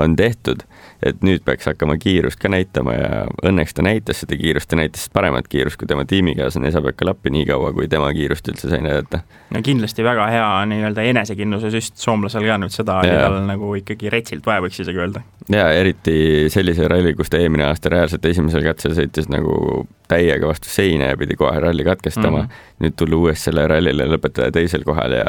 on 0.00 0.14
tehtud, 0.16 0.62
et 1.06 1.22
nüüd 1.24 1.44
peaks 1.44 1.68
hakkama 1.70 1.96
kiirust 2.00 2.40
ka 2.40 2.50
näitama 2.52 2.94
ja 2.94 3.10
õnneks 3.46 3.74
ta 3.76 3.84
näitas 3.84 4.22
seda 4.22 4.36
kiirust, 4.40 4.68
ta 4.70 4.78
näitas 4.80 5.06
paremat 5.12 5.48
kiirust 5.48 5.80
kui 5.80 5.88
tema 5.88 6.04
tiimikaaslane 6.08 6.68
Esa-Pekka 6.68 7.08
Lappi 7.08 7.32
nii 7.32 7.46
kaua, 7.48 7.72
kui 7.76 7.88
tema 7.88 8.10
kiirust 8.16 8.48
üldse 8.52 8.68
sai 8.70 8.82
näidata. 8.84 9.22
no 9.50 9.62
kindlasti 9.64 10.04
väga 10.04 10.26
hea 10.32 10.48
nii-öelda 10.72 11.06
enesekindluse 11.12 11.72
süst 11.74 12.00
soomlasel 12.02 12.44
ka 12.46 12.58
nüüd 12.60 12.74
seda 12.74 13.00
oli 13.00 13.14
tal 13.16 13.38
nagu 13.48 13.72
ikkagi 13.80 14.12
retsilt 14.12 14.46
vaja, 14.46 14.64
võiks 14.66 14.82
isegi 14.84 15.00
öelda. 15.00 15.24
ja 15.48 15.70
eriti 15.76 16.48
sellise 16.52 16.88
ralli, 16.90 17.14
kus 17.18 17.32
ta 17.32 17.40
eelmine 17.40 17.68
aasta 17.70 17.92
reaalselt 17.92 18.26
esimesel 18.32 18.66
katsel 18.66 18.96
sõitis 18.98 19.30
nagu 19.32 19.86
täiega 20.10 20.50
vastu 20.50 20.68
seina 20.68 21.12
ja 21.12 21.20
pidi 21.20 21.38
kohe 21.38 21.60
ralli 21.62 21.86
katkestama 21.86 22.42
mm. 22.42 22.44
-hmm. 22.44 22.84
nüüd 22.84 22.98
tulla 22.98 23.22
uuesti 23.22 23.48
selle 23.48 23.66
rallile, 23.70 24.08
lõpetada 24.10 24.52
teisel 24.52 24.84
kohal 24.84 25.16
ja 25.16 25.26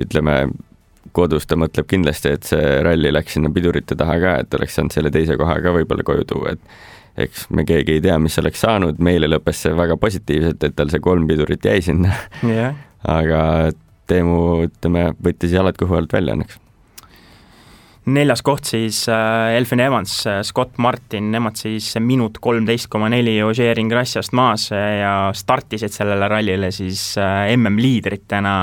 ütleme, 0.00 0.48
kodus 1.16 1.48
ta 1.48 1.56
mõtleb 1.58 1.88
kindlasti, 1.90 2.36
et 2.36 2.46
see 2.48 2.78
ralli 2.84 3.12
läks 3.12 3.36
sinna 3.36 3.50
pidurite 3.54 3.96
taha 3.98 4.16
ka, 4.22 4.36
et 4.44 4.54
oleks 4.58 4.76
saanud 4.78 4.94
selle 4.94 5.12
teise 5.14 5.36
koha 5.40 5.58
ka 5.64 5.74
võib-olla 5.74 6.06
koju 6.06 6.26
tuua, 6.28 6.54
et 6.54 7.24
eks 7.26 7.48
me 7.54 7.64
keegi 7.68 7.98
ei 7.98 8.04
tea, 8.04 8.16
mis 8.22 8.38
oleks 8.40 8.62
saanud, 8.64 9.00
meile 9.02 9.28
lõppes 9.30 9.64
see 9.64 9.76
väga 9.76 9.96
positiivselt, 10.00 10.64
et 10.64 10.76
tal 10.78 10.92
see 10.92 11.02
kolm 11.04 11.26
pidurit 11.30 11.64
jäi 11.66 11.80
sinna, 11.90 12.16
jah, 12.46 12.76
aga 13.18 13.44
Teemu, 14.10 14.66
ütleme, 14.66 15.12
võttis 15.22 15.52
jalad 15.54 15.76
kõhu 15.78 15.94
alt 15.94 16.10
välja 16.10 16.34
õnneks. 16.34 16.56
neljas 18.10 18.40
koht 18.42 18.66
siis 18.66 19.04
äh, 19.12 19.54
Elfin 19.54 19.84
Evans, 19.84 20.14
Scott 20.48 20.80
Martin, 20.82 21.28
nemad 21.30 21.60
siis 21.60 21.92
minut 22.02 22.40
kolmteist 22.42 22.88
koma 22.90 23.06
neli 23.12 23.36
Ogier 23.46 23.76
Ring 23.78 23.92
Russiast 23.94 24.34
maas 24.34 24.66
ja 24.72 25.30
startisid 25.36 25.94
sellele 25.94 26.26
rallile 26.32 26.72
siis 26.74 27.12
äh, 27.22 27.52
MM-liidritena, 27.54 28.56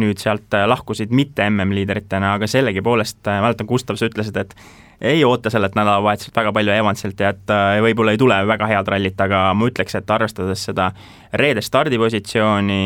nüüd 0.00 0.20
sealt 0.20 0.54
äh, 0.56 0.66
lahkusid 0.68 1.12
mitte 1.14 1.46
MM-liidritena, 1.50 2.34
aga 2.36 2.48
sellegipoolest 2.50 3.26
äh, 3.28 3.40
mäletan, 3.44 3.68
Gustav, 3.68 3.98
sa 3.98 4.08
ütlesid, 4.08 4.38
et 4.40 4.54
ei 5.00 5.24
oota 5.28 5.52
sellelt 5.52 5.76
nädalavahetuselt 5.76 6.36
väga 6.36 6.52
palju 6.56 6.72
Evansilt 6.72 7.20
ja 7.20 7.34
et 7.34 7.52
äh, 7.52 7.76
võib-olla 7.84 8.14
ei 8.14 8.20
tule 8.20 8.38
väga 8.48 8.70
head 8.70 8.90
rallit, 8.92 9.20
aga 9.20 9.42
ma 9.56 9.68
ütleks, 9.70 9.98
et 9.98 10.10
arvestades 10.10 10.64
seda 10.68 10.90
reede 11.36 11.64
stardipositsiooni 11.64 12.82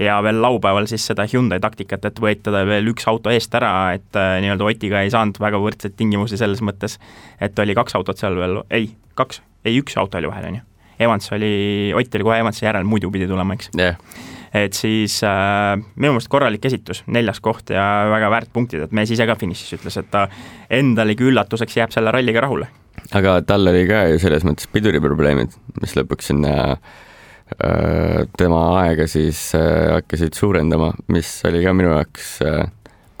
ja 0.00 0.18
veel 0.26 0.40
laupäeval 0.42 0.88
siis 0.90 1.06
seda 1.06 1.26
Hyundai 1.30 1.60
taktikat, 1.62 2.10
et 2.10 2.20
võetada 2.20 2.64
veel 2.66 2.90
üks 2.90 3.06
auto 3.10 3.30
eest 3.30 3.54
ära, 3.54 3.94
et 3.94 4.18
nii-öelda 4.42 4.66
Otiga 4.66 5.04
ei 5.04 5.12
saanud 5.14 5.38
väga 5.42 5.60
võrdseid 5.62 5.94
tingimusi 5.98 6.38
selles 6.40 6.62
mõttes, 6.66 6.98
et 7.42 7.58
oli 7.62 7.78
kaks 7.78 7.94
autot 7.98 8.18
seal 8.18 8.38
veel, 8.40 8.58
ei, 8.74 8.90
kaks, 9.14 9.38
ei, 9.62 9.78
üks 9.78 9.94
auto 10.00 10.18
oli 10.18 10.30
vahel, 10.30 10.50
on 10.50 10.58
ju. 10.58 10.68
Evans 11.04 11.32
oli, 11.32 11.92
Ott 11.94 12.14
oli 12.14 12.26
kohe 12.26 12.38
Evansi 12.38 12.64
järel, 12.66 12.86
muidu 12.86 13.10
pidi 13.14 13.26
tulema, 13.30 13.54
eks. 13.54 13.70
yeah., 13.78 13.98
et 14.54 14.76
siis 14.78 15.18
äh, 15.26 15.74
minu 15.96 16.14
meelest 16.14 16.30
korralik 16.32 16.64
esitus, 16.68 17.02
neljas 17.10 17.40
koht 17.44 17.72
ja 17.74 17.84
väga 18.12 18.30
väärt 18.32 18.52
punktid, 18.54 18.86
et 18.86 18.94
mees 18.94 19.10
ise 19.10 19.26
ka 19.26 19.36
finišis 19.40 19.78
ütles, 19.78 19.98
et 20.00 20.10
ta 20.12 20.28
endalegi 20.72 21.26
üllatuseks 21.30 21.80
jääb 21.80 21.94
selle 21.94 22.14
ralliga 22.14 22.44
rahule. 22.44 22.68
aga 23.12 23.40
tal 23.46 23.66
oli 23.72 23.86
ka 23.90 24.06
ju 24.12 24.20
selles 24.22 24.46
mõttes 24.46 24.70
piduriprobleemid, 24.72 25.58
mis 25.82 25.96
lõpuks 25.98 26.30
sinna 26.30 26.54
äh, 26.76 28.22
tema 28.38 28.62
aega 28.84 29.08
siis 29.10 29.50
äh, 29.58 29.90
hakkasid 29.96 30.38
suurendama, 30.38 30.92
mis 31.08 31.36
oli 31.50 31.64
ka 31.66 31.74
minu 31.74 31.90
jaoks 31.96 32.38
äh, 32.46 32.64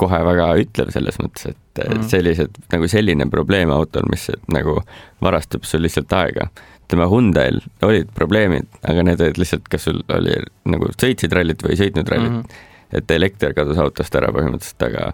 kohe 0.00 0.20
väga 0.26 0.48
ütlev 0.62 0.90
selles 0.94 1.18
mõttes, 1.22 1.50
et 1.50 1.82
mm. 1.82 1.98
Mhm. 1.98 2.08
sellised 2.10 2.62
nagu 2.72 2.88
selline 2.90 3.26
probleem 3.30 3.72
autol, 3.74 4.06
mis 4.10 4.28
nagu 4.52 4.78
varastab 5.24 5.66
sul 5.66 5.84
lihtsalt 5.84 6.12
aega. 6.14 6.48
Tema 6.88 7.06
Hyundai'l 7.10 7.62
olid 7.86 8.10
probleemid, 8.16 8.68
aga 8.82 9.06
need 9.06 9.22
olid 9.24 9.40
lihtsalt, 9.40 9.68
kas 9.72 9.86
sul 9.88 10.02
oli 10.12 10.36
nagu 10.70 10.90
sõitsid 10.94 11.32
rallit 11.36 11.62
või 11.64 11.74
ei 11.76 11.82
sõitnud 11.84 12.12
rallit 12.12 12.30
mm. 12.32 12.42
-hmm. 12.42 12.98
et 13.00 13.16
elekter 13.16 13.54
kadus 13.56 13.80
autost 13.80 14.14
ära 14.20 14.32
põhimõtteliselt, 14.34 14.86
aga 14.90 15.12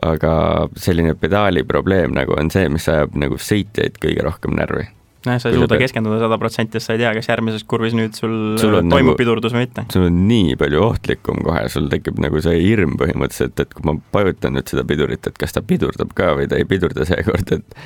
aga 0.00 0.32
selline 0.80 1.14
pedaali 1.20 1.64
probleem 1.68 2.14
nagu 2.16 2.34
on 2.38 2.50
see, 2.52 2.68
mis 2.72 2.88
ajab 2.88 3.16
nagu 3.18 3.36
sõitjaid 3.36 3.98
kõige 4.00 4.24
rohkem 4.24 4.54
närvi. 4.56 4.86
noh, 5.26 5.36
sa 5.38 5.50
ei 5.50 5.54
suuda 5.54 5.76
pead- 5.76 5.84
keskenduda 5.84 6.18
sada 6.18 6.38
protsenti, 6.40 6.80
sest 6.80 6.88
sa 6.88 6.94
ei 6.96 7.02
tea, 7.02 7.12
kas 7.14 7.28
järgmises 7.28 7.64
kurvis 7.68 7.94
nüüd 7.94 8.16
sul, 8.18 8.56
Sul 8.58 8.74
on 8.74 8.88
toimub 8.90 9.12
nagu- 9.12 9.18
pidurdus 9.20 9.52
või 9.54 9.66
mitte. 9.66 9.84
sul 9.92 10.08
on 10.08 10.22
nii 10.28 10.56
palju 10.58 10.80
ohtlikum 10.82 11.44
kohe, 11.44 11.68
sul 11.68 11.90
tekib 11.92 12.18
nagu 12.18 12.40
see 12.42 12.56
hirm 12.58 12.96
põhimõtteliselt, 12.98 13.60
et 13.60 13.74
kui 13.74 13.84
ma 13.86 13.98
vajutan 14.16 14.56
nüüd 14.56 14.72
seda 14.72 14.84
pidurit, 14.88 15.26
et 15.26 15.38
kas 15.38 15.52
ta 15.52 15.62
pidurdab 15.62 16.16
ka 16.16 16.32
või 16.40 16.48
ta 16.48 16.56
ei 16.56 16.64
pidurda 16.64 17.06
seekord, 17.06 17.52
et 17.52 17.78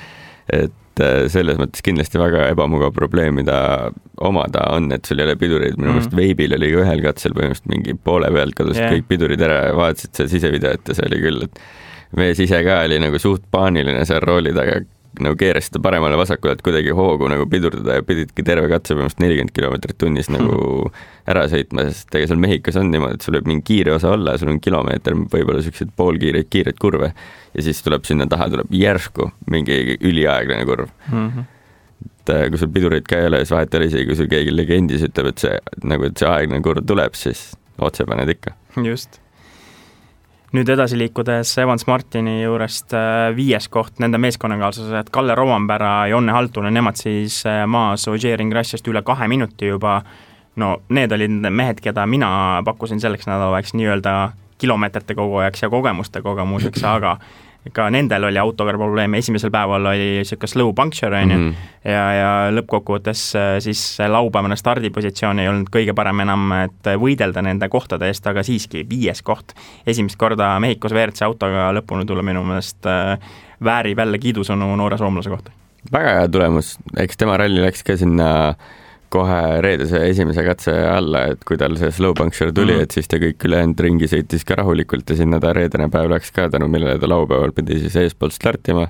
et 0.53 1.03
äh, 1.03 1.27
selles 1.33 1.59
mõttes 1.61 1.85
kindlasti 1.85 2.21
väga 2.21 2.47
ebamugav 2.53 2.95
probleem, 2.97 3.41
mida 3.41 3.59
omada 4.25 4.67
on, 4.75 4.91
et 4.95 5.09
sul 5.09 5.21
ei 5.21 5.29
ole 5.29 5.37
pidureid, 5.41 5.79
minu 5.81 5.95
meelest 5.95 6.13
mm. 6.13 6.21
Veibil 6.21 6.57
oli 6.57 6.73
ka 6.73 6.85
ühel 6.85 7.03
katsel 7.05 7.35
põhimõtteliselt 7.37 7.73
mingi 7.73 7.97
poole 8.07 8.31
pealt 8.35 8.57
kadusid 8.59 8.85
yeah. 8.85 8.95
kõik 8.95 9.11
pidurid 9.11 9.43
ära 9.47 9.63
ja 9.69 9.77
vaatasid 9.79 10.15
seda 10.17 10.33
sisevideot 10.33 10.93
ja 10.93 10.99
see 10.99 11.09
oli 11.11 11.23
küll, 11.25 11.49
et 11.49 11.65
mees 12.17 12.41
ise 12.43 12.63
ka 12.67 12.81
oli 12.87 13.01
nagu 13.03 13.21
suht 13.23 13.45
paaniline 13.53 14.05
seal 14.09 14.23
rooli 14.25 14.55
taga, 14.57 14.81
nagu 15.25 15.37
keerasid 15.41 15.77
ta 15.77 15.83
paremale-vasakule, 15.85 16.57
et 16.57 16.63
kuidagi 16.65 16.95
hoogu 16.97 17.29
nagu 17.33 17.47
pidurdada 17.51 17.99
ja 17.99 18.05
pididki 18.07 18.45
terve 18.47 18.69
katse 18.73 18.95
põhimõtteliselt 18.95 19.25
nelikümmend 19.25 19.55
kilomeetrit 19.57 19.99
tunnis 20.01 20.31
nagu 20.33 20.91
ära 21.31 21.47
sõitma, 21.51 21.87
sest 21.91 22.15
ega 22.15 22.31
seal 22.31 22.41
Mehhikos 22.43 22.79
on 22.81 22.91
niimoodi, 22.93 23.19
et 23.19 23.27
sul 23.27 23.39
võib 23.39 23.51
mingi 23.51 23.67
kiire 23.71 23.97
osa 23.97 24.13
olla, 24.15 24.37
sul 24.41 24.53
on 24.53 24.61
kilomeeter, 24.63 25.17
võib-olla 25.33 25.65
siukseid 25.65 25.93
poolkiireid, 25.99 26.49
kiireid 26.53 26.81
kurve 26.83 27.13
ja 27.57 27.67
siis 27.67 27.83
tuleb 27.85 28.07
sinna 28.09 28.29
taha, 28.31 28.49
tuleb 28.53 28.73
järsku 28.77 29.31
mingi 29.53 29.99
üliaeglane 30.01 30.65
kurv. 30.69 30.91
Mm 31.11 31.29
-hmm. 31.29 31.45
et 32.07 32.35
äh, 32.35 32.49
kui 32.51 32.59
sul 32.59 32.73
pidurit 32.73 33.09
ka 33.09 33.19
ei 33.21 33.27
ole, 33.27 33.43
siis 33.45 33.55
vahet 33.57 33.75
ei 33.75 33.79
ole, 33.79 33.87
isegi 33.93 34.07
kui 34.07 34.17
sul 34.17 34.33
keegi 34.33 34.57
legendis 34.57 35.07
ütleb, 35.09 35.33
et 35.33 35.39
see 35.39 35.59
nagu, 35.85 36.05
et 36.05 36.17
see 36.17 36.29
aeglane 36.29 36.63
kurv 36.63 36.87
tuleb, 36.87 37.15
siis 37.15 37.53
otse 37.79 38.05
paned 38.05 38.29
ikka. 38.29 38.53
just. 38.85 39.21
Nüüd 40.55 40.69
edasi 40.71 40.99
liikudes 40.99 41.57
Evans 41.59 41.87
Martini 41.89 42.39
juurest 42.43 42.95
äh, 42.95 43.33
viies 43.37 43.69
koht, 43.73 43.99
nende 44.03 44.21
meeskonnakaaslased 44.23 45.11
Kalle 45.15 45.35
Rovanpera, 45.39 46.07
Jonne 46.11 46.33
Haltunen, 46.33 46.75
nemad 46.75 47.01
siis 47.01 47.41
äh, 47.49 47.65
maas 47.67 48.07
Ogier 48.09 48.39
Ring 48.39 48.55
Russiast 48.55 48.87
üle 48.89 49.03
kahe 49.07 49.29
minuti 49.29 49.73
juba, 49.73 50.01
no 50.57 50.77
need 50.89 51.13
olid 51.13 51.51
mehed, 51.51 51.83
keda 51.85 52.07
mina 52.07 52.63
pakkusin 52.67 53.03
selleks 53.03 53.27
nädalavahetuseks 53.27 53.79
nii-öelda 53.81 54.17
kilomeetrite 54.59 55.15
kogujaks 55.15 55.67
ja 55.67 55.71
kogemuste 55.73 56.23
kogemuseks, 56.23 56.85
aga 56.85 57.17
ka 57.73 57.89
nendel 57.91 58.25
oli 58.29 58.39
autoga 58.39 58.73
probleeme, 58.77 59.19
esimesel 59.19 59.51
päeval 59.51 59.87
oli 59.93 60.09
niisugune 60.21 60.51
slow 60.51 60.73
puncture, 60.75 61.23
on 61.23 61.31
ju, 61.31 61.39
Mhm. 61.39 61.55
ja, 61.85 62.05
ja 62.13 62.31
lõppkokkuvõttes 62.55 63.23
äh, 63.37 63.59
siis 63.65 63.83
see 63.97 64.09
laupäevane 64.09 64.57
stardipositsioon 64.57 65.39
ei 65.43 65.49
olnud 65.49 65.71
kõige 65.73 65.95
parem 65.95 66.21
enam, 66.21 66.53
et 66.53 66.91
võidelda 67.01 67.43
nende 67.43 67.69
kohtade 67.69 68.07
eest, 68.07 68.27
aga 68.27 68.43
siiski 68.43 68.87
viies 68.89 69.23
koht. 69.23 69.53
esimest 69.87 70.17
korda 70.17 70.59
Mehhikos 70.61 70.93
WRC 70.93 71.23
autoga 71.23 71.73
lõpuni 71.73 72.07
tulla 72.07 72.23
minu 72.23 72.45
meelest 72.45 72.87
äh, 72.87 73.19
väärib 73.65 73.99
jälle 73.99 74.19
kiidusõnu 74.19 74.77
noore 74.77 74.99
soomlase 74.99 75.31
kohta. 75.31 75.51
väga 75.93 76.19
hea 76.21 76.29
tulemus, 76.29 76.79
eks 76.97 77.17
tema 77.17 77.37
ralli 77.37 77.61
läks 77.63 77.83
ka 77.83 77.97
sinna 77.97 78.55
kohe 79.13 79.41
reedese 79.65 80.01
esimese 80.09 80.45
katse 80.47 80.73
alla, 80.91 81.27
et 81.33 81.45
kui 81.47 81.59
tal 81.61 81.77
see 81.81 81.91
slow 81.95 82.15
puncture 82.17 82.53
tuli 82.53 82.73
mm. 82.73 82.79
-hmm. 82.79 82.83
et 82.83 82.97
siis 82.97 83.09
ta 83.09 83.21
kõik 83.23 83.47
ülejäänud 83.49 83.83
ringi 83.87 84.09
sõitis 84.11 84.45
ka 84.47 84.59
rahulikult 84.61 85.11
ja 85.11 85.17
sinna 85.17 85.41
ta 85.41 85.53
reedene 85.57 85.89
päev 85.93 86.11
läks 86.11 86.33
ka, 86.33 86.49
tänu 86.51 86.69
millele 86.69 86.99
ta 86.99 87.09
laupäeval 87.09 87.53
pidi 87.53 87.81
siis 87.81 87.97
eespoolt 87.97 88.33
startima. 88.33 88.89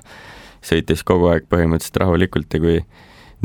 sõitis 0.67 1.03
kogu 1.05 1.27
aeg 1.29 1.45
põhimõtteliselt 1.49 1.99
rahulikult 2.01 2.53
ja 2.53 2.59
kui 2.59 2.79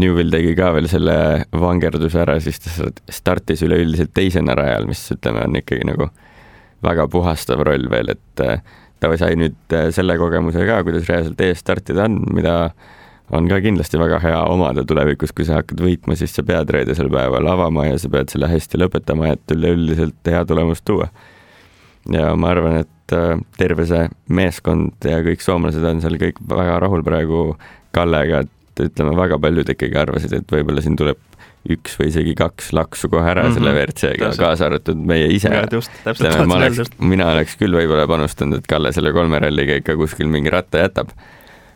Newvil 0.00 0.30
tegi 0.32 0.54
ka 0.56 0.70
veel 0.72 0.88
selle 0.88 1.44
vangerduse 1.52 2.22
ära, 2.22 2.38
siis 2.40 2.58
ta 2.64 2.88
startis 3.12 3.62
üleüldiselt 3.62 4.14
teisena 4.14 4.54
rajal, 4.56 4.86
mis 4.88 5.02
ütleme, 5.12 5.44
on 5.44 5.58
ikkagi 5.60 5.84
nagu 5.84 6.08
väga 6.82 7.04
puhastav 7.12 7.60
roll 7.60 7.90
veel, 7.92 8.08
et 8.08 8.40
äh, 8.40 8.62
ta 9.02 9.10
sai 9.20 9.36
nüüd 9.36 9.76
äh, 9.76 9.90
selle 9.94 10.16
kogemuse 10.20 10.64
ka, 10.66 10.80
kuidas 10.86 11.08
reaalselt 11.10 11.40
ees 11.44 11.60
startida 11.60 12.06
on, 12.08 12.22
mida 12.32 12.56
on 13.32 13.48
ka 13.48 13.60
kindlasti 13.64 14.00
väga 14.00 14.20
hea 14.22 14.40
omada 14.52 14.84
tulevikus, 14.88 15.32
kui 15.36 15.46
sa 15.48 15.60
hakkad 15.60 15.80
võitma, 15.82 16.16
siis 16.18 16.34
sa 16.36 16.44
pead 16.46 16.70
reedesel 16.74 17.10
päeval 17.12 17.48
avama 17.48 17.86
ja 17.88 17.98
sa 18.00 18.10
pead 18.12 18.32
selle 18.32 18.50
hästi 18.50 18.80
lõpetama, 18.82 19.32
et 19.32 19.54
üleüldiselt 19.54 20.32
hea 20.32 20.44
tulemust 20.48 20.84
tuua. 20.88 21.08
ja 22.12 22.32
ma 22.36 22.52
arvan, 22.52 22.82
et 22.82 23.16
äh, 23.16 23.36
terve 23.58 23.86
see 23.88 24.08
meeskond 24.28 25.08
ja 25.08 25.22
kõik 25.24 25.44
soomlased 25.44 25.84
on 25.86 26.02
seal 26.04 26.18
kõik 26.20 26.42
väga 26.48 26.80
rahul 26.84 27.04
praegu 27.06 27.44
Kallega, 27.92 28.44
et 28.44 28.80
ütleme, 28.86 29.12
väga 29.16 29.36
paljud 29.40 29.68
ikkagi 29.68 29.98
arvasid, 30.00 30.32
et 30.38 30.52
võib-olla 30.52 30.84
siin 30.84 30.96
tuleb 30.96 31.20
üks 31.72 31.94
või 31.98 32.08
isegi 32.10 32.32
kaks 32.34 32.72
laksu 32.74 33.08
kohe 33.12 33.28
ära 33.28 33.44
mm 33.44 33.48
-hmm. 33.48 33.54
selle 33.54 33.70
Mhm. 33.70 33.78
WRC-ga, 33.78 34.30
kaasa 34.36 34.66
arvatud 34.66 34.98
meie 34.98 35.28
ise. 35.30 35.48
mina 36.98 37.28
oleks 37.32 37.56
küll 37.56 37.76
võib-olla 37.76 38.06
panustanud, 38.08 38.58
et 38.58 38.66
Kalle 38.66 38.92
selle 38.92 39.12
kolme 39.12 39.38
ralliga 39.38 39.78
ikka 39.78 39.96
kuskil 39.96 40.26
mingi 40.26 40.50
ratta 40.50 40.78
jätab. 40.78 41.14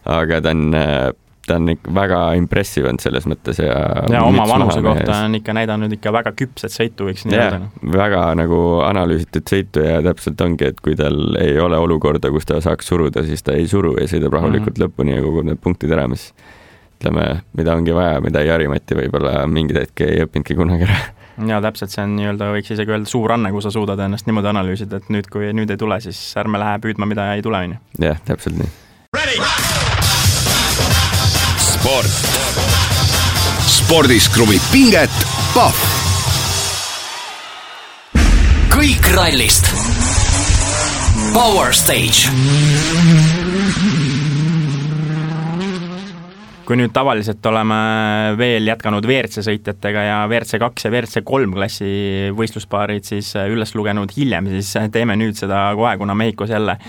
aga 0.05 0.41
ta 0.41 0.51
on, 0.51 0.75
ta 1.47 1.59
on 1.61 1.71
ikka 1.75 1.95
väga 1.95 2.21
impressive 2.38 2.91
olnud 2.91 3.05
selles 3.05 3.26
mõttes 3.31 3.61
ja 3.62 3.76
ja 4.12 4.23
oma 4.26 4.47
vanuse 4.49 4.83
kohta 4.85 5.23
on 5.26 5.38
ikka 5.38 5.55
näidanud 5.57 5.93
ikka 5.97 6.12
väga 6.15 6.33
küpset 6.38 6.75
sõitu, 6.75 7.09
võiks 7.11 7.26
nii 7.29 7.38
öelda., 7.38 7.61
väga 7.97 8.23
nagu 8.38 8.61
analüüsitud 8.87 9.49
sõitu 9.50 9.87
ja 9.87 10.03
täpselt 10.07 10.41
ongi, 10.45 10.73
et 10.73 10.83
kui 10.85 10.97
tal 10.99 11.38
ei 11.41 11.59
ole 11.62 11.79
olukorda, 11.83 12.31
kus 12.35 12.49
ta 12.49 12.61
saaks 12.65 12.93
suruda, 12.93 13.25
siis 13.26 13.47
ta 13.47 13.57
ei 13.57 13.69
suru 13.71 13.97
ja 14.00 14.09
sõidab 14.11 14.38
rahulikult 14.38 14.76
mm. 14.76 14.83
-hmm. 14.83 14.95
lõpuni 14.95 15.17
ja 15.17 15.25
kogub 15.25 15.50
need 15.50 15.62
punktid 15.62 15.93
ära, 15.97 16.09
mis 16.11 16.31
ütleme, 16.97 17.26
mida 17.57 17.76
ongi 17.76 17.95
vaja, 17.95 18.21
mida 18.25 18.43
Jari-Mati 18.45 18.97
võib-olla 18.97 19.45
mingid 19.50 19.81
hetki 19.83 20.09
ei 20.09 20.25
õppinudki 20.25 20.57
kunagi 20.57 20.88
ära. 20.88 20.99
ja 21.50 21.61
täpselt, 21.65 21.93
see 21.93 22.05
on 22.07 22.17
nii-öelda, 22.17 22.50
võiks 22.57 22.73
isegi 22.73 22.95
öelda 22.95 23.11
suur 23.11 23.37
anne, 23.37 23.53
kui 23.53 23.65
sa 23.65 23.73
suudad 23.75 24.00
ennast 24.07 24.29
niimoodi 24.29 24.53
analüüsida, 24.55 25.03
et 25.03 25.12
nüüd, 25.12 25.31
kui 25.33 25.53
nüüd 25.57 25.73
ei 25.73 25.81
tule, 25.81 26.00
siis 26.05 26.21
ärme 26.41 26.61
lähe 26.62 26.81
püüdma, 26.85 27.09
mida 27.09 27.31
ei 27.37 27.45
tule, 27.45 27.65
on 27.69 27.76
ju. 27.76 27.87
jah, 28.09 28.21
täpselt 28.29 28.61
nii. 28.62 29.66
Sport. 31.87 32.14
spordis 33.71 34.26
kruvib 34.35 34.64
pinget 34.73 35.12
Pahv. 35.55 35.78
kõik 38.75 39.07
rallist. 39.14 39.71
Power 41.31 41.71
Stage. 41.71 42.33
kui 46.66 46.75
nüüd 46.75 46.90
tavaliselt 46.90 47.47
oleme 47.47 47.78
veel 48.35 48.66
jätkanud 48.66 49.07
WRC 49.07 49.47
sõitjatega 49.47 50.07
ja 50.09 50.21
WRC 50.26 50.59
kaks 50.59 50.88
ja 50.88 50.90
WRC 50.90 51.23
kolm 51.23 51.55
klassi 51.55 52.33
võistluspaarid 52.35 53.07
siis 53.07 53.31
äh, 53.38 53.47
üles 53.55 53.76
lugenud 53.78 54.11
hiljem, 54.16 54.50
siis 54.57 54.75
äh, 54.81 54.90
teeme 54.90 55.14
nüüd 55.14 55.38
seda 55.38 55.69
kohe, 55.78 55.95
kuna 56.02 56.19
Mehhikos 56.19 56.50
jälle 56.50 56.81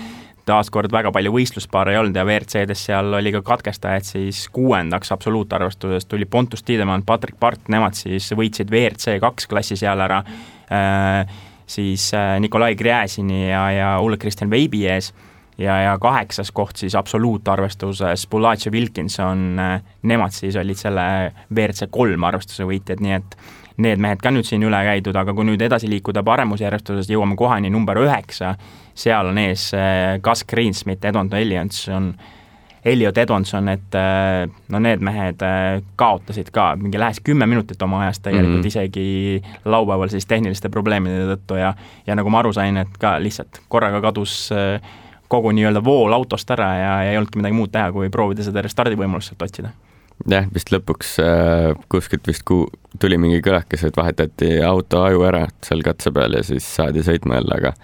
taaskord 0.48 0.92
väga 0.92 1.12
palju 1.14 1.32
võistluspaare 1.34 1.94
ei 1.94 2.00
olnud 2.00 2.16
ja 2.16 2.24
WRC-des 2.26 2.84
seal 2.88 3.12
oli 3.20 3.32
ka 3.34 3.42
katkestajaid, 3.46 4.08
siis 4.08 4.46
kuuendaks 4.54 5.12
absoluutarvestuses 5.14 6.08
tuli 6.08 6.26
Pontus 6.26 6.64
Tiidemann, 6.64 7.06
Patrick 7.06 7.38
Part, 7.40 7.68
nemad 7.72 7.98
siis 7.98 8.30
võitsid 8.36 8.72
WRC 8.72 9.18
kaks 9.22 9.48
klassi 9.50 9.78
seal 9.80 10.00
ära 10.04 10.22
äh, 10.24 11.38
siis 11.68 12.10
äh, 12.16 12.36
Nikolai 12.40 12.74
Gräzini 12.76 13.48
ja, 13.50 13.64
ja 13.72 13.90
Ulle-Kristjan 14.04 14.50
Veibi 14.50 14.86
ees 14.88 15.12
ja, 15.58 15.76
ja 15.82 15.94
kaheksas 16.00 16.50
koht 16.54 16.80
siis 16.80 16.96
absoluutarvestuses 16.98 18.26
Bulacio 18.30 18.72
Wilkinson, 18.72 19.60
nemad 20.02 20.34
siis 20.34 20.56
olid 20.56 20.78
selle 20.78 21.06
WRC 21.50 21.90
kolm 21.90 22.24
arvestuse 22.28 22.66
võitjad, 22.68 23.02
nii 23.04 23.16
et 23.18 23.38
need 23.78 24.00
mehed 24.02 24.22
ka 24.22 24.32
nüüd 24.34 24.46
siin 24.46 24.64
üle 24.66 24.80
käidud, 24.86 25.16
aga 25.18 25.34
kui 25.34 25.46
nüüd 25.46 25.62
edasi 25.62 25.90
liikuda 25.90 26.24
paremusjärjestuses, 26.26 27.10
jõuame 27.12 27.38
kohani 27.38 27.70
number 27.70 28.00
üheksa, 28.02 28.56
seal 28.98 29.30
on 29.30 29.38
ees 29.38 29.70
äh, 29.76 30.18
Gus 30.24 30.44
Greensmith, 30.48 31.06
Edmonton 31.06 31.38
Ellionson, 31.38 32.12
Elliot 32.88 33.18
Edmondson, 33.18 33.68
et 33.70 33.94
äh, 33.98 34.44
no 34.72 34.80
need 34.82 35.02
mehed 35.04 35.42
äh, 35.46 35.80
kaotasid 35.98 36.50
ka 36.54 36.72
mingi 36.78 36.98
lähes 36.98 37.20
kümme 37.24 37.46
minutit 37.50 37.82
oma 37.82 38.04
ajast 38.06 38.22
tegelikult 38.26 38.56
mm. 38.56 38.62
-hmm. 38.62 38.66
isegi 38.66 39.42
laupäeval 39.64 40.08
siis 40.08 40.26
tehniliste 40.26 40.68
probleemide 40.68 41.26
tõttu 41.34 41.58
ja 41.58 41.74
ja 42.06 42.14
nagu 42.14 42.30
ma 42.30 42.38
aru 42.38 42.52
sain, 42.52 42.76
et 42.76 42.98
ka 42.98 43.18
lihtsalt 43.22 43.62
korraga 43.68 44.00
kadus 44.00 44.50
kogu 45.28 45.52
nii-öelda 45.52 45.84
vool 45.84 46.12
autost 46.12 46.50
ära 46.50 46.68
ja, 46.74 47.02
ja 47.02 47.10
ei 47.12 47.18
olnudki 47.18 47.38
midagi 47.38 47.54
muud 47.54 47.70
teha, 47.70 47.92
kui 47.92 48.10
proovida 48.10 48.42
seda 48.42 48.62
restardivõimalust 48.64 49.28
sealt 49.34 49.42
otsida. 49.42 49.70
Jah, 50.26 50.48
vist 50.54 50.72
lõpuks 50.74 51.14
äh, 51.22 51.70
kuskilt 51.92 52.26
vist 52.28 52.44
ku-, 52.48 52.66
tuli 52.98 53.18
mingi 53.20 53.40
kõlakas, 53.44 53.86
et 53.86 53.96
vahetati 53.96 54.58
auto 54.66 55.04
aju 55.04 55.24
ära 55.28 55.46
seal 55.64 55.84
katse 55.86 56.12
peal 56.14 56.38
ja 56.38 56.44
siis 56.46 56.66
saadi 56.78 57.04
sõitma 57.06 57.38
jälle, 57.38 57.58
aga 57.60 57.74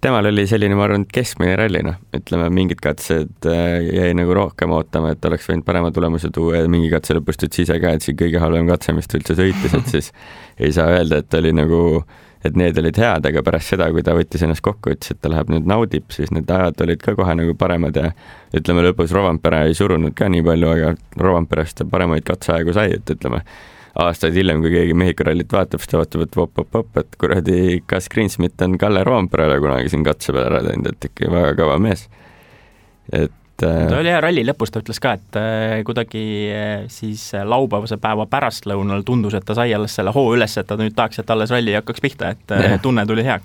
temal 0.00 0.30
oli 0.30 0.46
selline, 0.48 0.76
ma 0.78 0.86
arvan, 0.86 1.04
keskmine 1.12 1.54
ralli, 1.60 1.82
noh, 1.84 1.98
ütleme 2.16 2.48
mingid 2.56 2.80
katsed 2.82 3.48
äh, 3.48 3.76
jäi 3.84 4.14
nagu 4.16 4.34
rohkem 4.36 4.72
ootama, 4.74 5.12
et 5.14 5.28
oleks 5.28 5.48
võinud 5.50 5.66
parema 5.66 5.92
tulemuse 5.94 6.32
tuua 6.34 6.62
ja 6.62 6.70
mingi 6.72 6.90
katse 6.92 7.16
lõpus 7.16 7.38
ütles 7.40 7.66
ise 7.66 7.76
ka, 7.82 7.94
et 7.94 8.06
siin 8.06 8.18
kõige 8.20 8.40
halvem 8.42 8.70
katse, 8.70 8.96
mis 8.96 9.10
ta 9.10 9.20
üldse 9.20 9.36
sõitis, 9.38 9.76
et 9.76 9.92
siis 9.92 10.10
ei 10.64 10.72
saa 10.76 10.90
öelda, 10.96 11.20
et 11.20 11.38
oli 11.40 11.52
nagu, 11.56 11.82
et 12.44 12.56
need 12.56 12.78
olid 12.80 12.96
head, 13.00 13.26
aga 13.28 13.42
pärast 13.44 13.74
seda, 13.74 13.90
kui 13.92 14.04
ta 14.04 14.14
võttis 14.16 14.44
ennast 14.46 14.64
kokku, 14.64 14.94
ütles, 14.94 15.12
et 15.12 15.20
ta 15.20 15.32
läheb 15.32 15.50
nüüd 15.52 15.66
naudib, 15.68 16.06
siis 16.14 16.32
need 16.32 16.48
ajad 16.50 16.80
olid 16.86 17.02
ka 17.02 17.14
kohe 17.18 17.34
nagu 17.36 17.56
paremad 17.58 17.98
ja 18.00 18.12
ütleme 18.56 18.84
lõpus 18.86 19.12
Rovanpera 19.16 19.66
ei 19.68 19.76
surunud 19.76 20.16
ka 20.16 20.30
nii 20.32 20.46
palju, 20.46 20.70
aga 20.72 20.94
Rovanperast 21.20 21.80
ta 21.80 21.88
paremaid 21.90 22.24
katseaegu 22.28 22.72
sai, 22.76 22.94
et 22.96 23.12
ütleme, 23.12 23.42
aastaid 24.00 24.38
hiljem, 24.38 24.62
kui 24.64 24.72
keegi 24.72 24.96
Mehhiko 24.96 25.26
rallit 25.28 25.52
vaatab, 25.52 25.82
siis 25.82 25.92
ta 25.92 26.00
vaatab, 26.00 26.24
et 26.24 26.40
op-op-op, 26.46 27.02
et 27.02 27.20
kuradi, 27.20 27.60
kas 27.90 28.08
Greensmith 28.12 28.64
on 28.64 28.78
Kalle 28.80 29.04
Rovanperale 29.04 29.60
kunagi 29.60 29.92
siin 29.92 30.06
katse 30.06 30.32
peal 30.32 30.48
ära 30.48 30.62
teinud, 30.64 30.94
et 30.94 31.10
ikka 31.10 31.32
väga 31.34 31.52
kõva 31.60 31.76
mees. 31.82 32.08
et 33.12 33.32
ta 33.60 33.70
äh, 33.86 33.98
oli 34.00 34.12
hea 34.12 34.20
ralli 34.22 34.44
lõpus, 34.46 34.72
ta 34.72 34.82
ütles 34.82 35.00
ka, 35.02 35.14
et 35.18 35.38
äh, 35.38 35.78
kuidagi 35.86 36.22
äh, 36.54 36.84
siis 36.92 37.30
laupäevase 37.34 38.00
päeva 38.02 38.26
pärastlõunal 38.30 39.04
tundus, 39.06 39.36
et 39.36 39.46
ta 39.46 39.56
sai 39.58 39.74
alles 39.76 39.96
selle 39.98 40.14
hoo 40.16 40.34
üles, 40.36 40.56
et 40.60 40.68
ta 40.68 40.78
nüüd 40.80 40.96
tahaks, 40.96 41.22
et 41.22 41.34
alles 41.34 41.52
ralli 41.54 41.76
hakkaks 41.78 42.04
pihta, 42.04 42.34
et 42.34 42.54
Jah. 42.56 42.78
tunne 42.82 43.04
tuli 43.08 43.24
hea. 43.26 43.40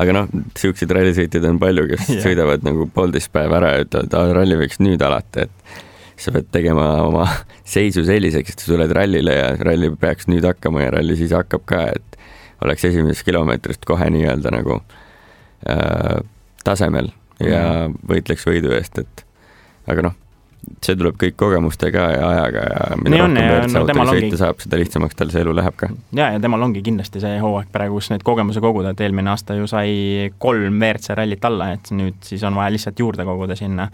aga 0.00 0.16
noh, 0.16 0.32
siukseid 0.58 0.92
rallisõitjaid 0.96 1.46
on 1.50 1.60
palju, 1.62 1.86
kes 1.92 2.08
Jah. 2.08 2.24
sõidavad 2.26 2.66
nagu 2.66 2.88
poolteist 2.94 3.32
päeva 3.34 3.60
ära 3.60 3.76
ja 3.76 3.86
ütlevad, 3.86 4.10
et 4.10 4.36
ralli 4.40 4.58
võiks 4.64 4.82
nüüd 4.82 5.06
alata, 5.06 5.46
et 5.46 5.80
sa 6.20 6.34
pead 6.34 6.50
tegema 6.52 6.90
oma 7.06 7.28
seisu 7.76 8.04
selliseks, 8.08 8.54
et 8.56 8.64
sa 8.64 8.74
tuled 8.74 8.96
rallile 8.96 9.36
ja 9.36 9.54
ralli 9.60 9.92
peaks 10.00 10.28
nüüd 10.30 10.46
hakkama 10.48 10.86
ja 10.86 10.96
ralli 10.98 11.16
siis 11.20 11.34
hakkab 11.36 11.64
ka, 11.68 11.86
et 11.94 12.20
oleks 12.64 12.84
esimesest 12.90 13.24
kilomeetrist 13.24 13.86
kohe 13.88 14.10
nii-öelda 14.12 14.52
nagu 14.52 14.82
äh, 15.70 16.20
tasemel 16.64 17.08
ja 17.40 17.88
võitleks 18.08 18.44
võidu 18.44 18.74
eest, 18.76 19.00
et 19.00 19.24
aga 19.90 20.04
noh, 20.08 20.14
see 20.84 20.94
tuleb 20.96 21.16
kõik 21.20 21.34
kogemustega 21.40 22.02
ja 22.12 22.28
ajaga 22.28 22.62
ja 22.68 22.96
mida 23.00 23.10
Nii 23.14 23.22
rohkem 23.22 23.48
WRC 23.48 23.72
no 23.74 23.80
autoga 23.80 24.04
ongi- 24.04 24.20
sõita 24.26 24.40
saab, 24.42 24.60
seda 24.60 24.78
lihtsamaks 24.80 25.16
tal 25.16 25.30
see 25.32 25.40
elu 25.44 25.54
läheb 25.56 25.76
ka. 25.80 25.88
ja, 26.16 26.30
ja 26.34 26.40
temal 26.40 26.62
ongi 26.68 26.82
kindlasti 26.84 27.20
see 27.22 27.40
hooaeg 27.40 27.72
praegu, 27.72 27.96
kus 27.98 28.10
neid 28.12 28.22
kogemusi 28.26 28.60
koguda, 28.60 28.92
et 28.94 29.00
eelmine 29.00 29.32
aasta 29.32 29.56
ju 29.58 29.66
sai 29.70 30.30
kolm 30.38 30.76
WRC 30.80 31.16
rallit 31.16 31.44
alla, 31.48 31.72
et 31.76 31.92
nüüd 31.96 32.20
siis 32.28 32.44
on 32.44 32.54
vaja 32.60 32.74
lihtsalt 32.76 33.00
juurde 33.00 33.24
koguda 33.28 33.56
sinna. 33.56 33.88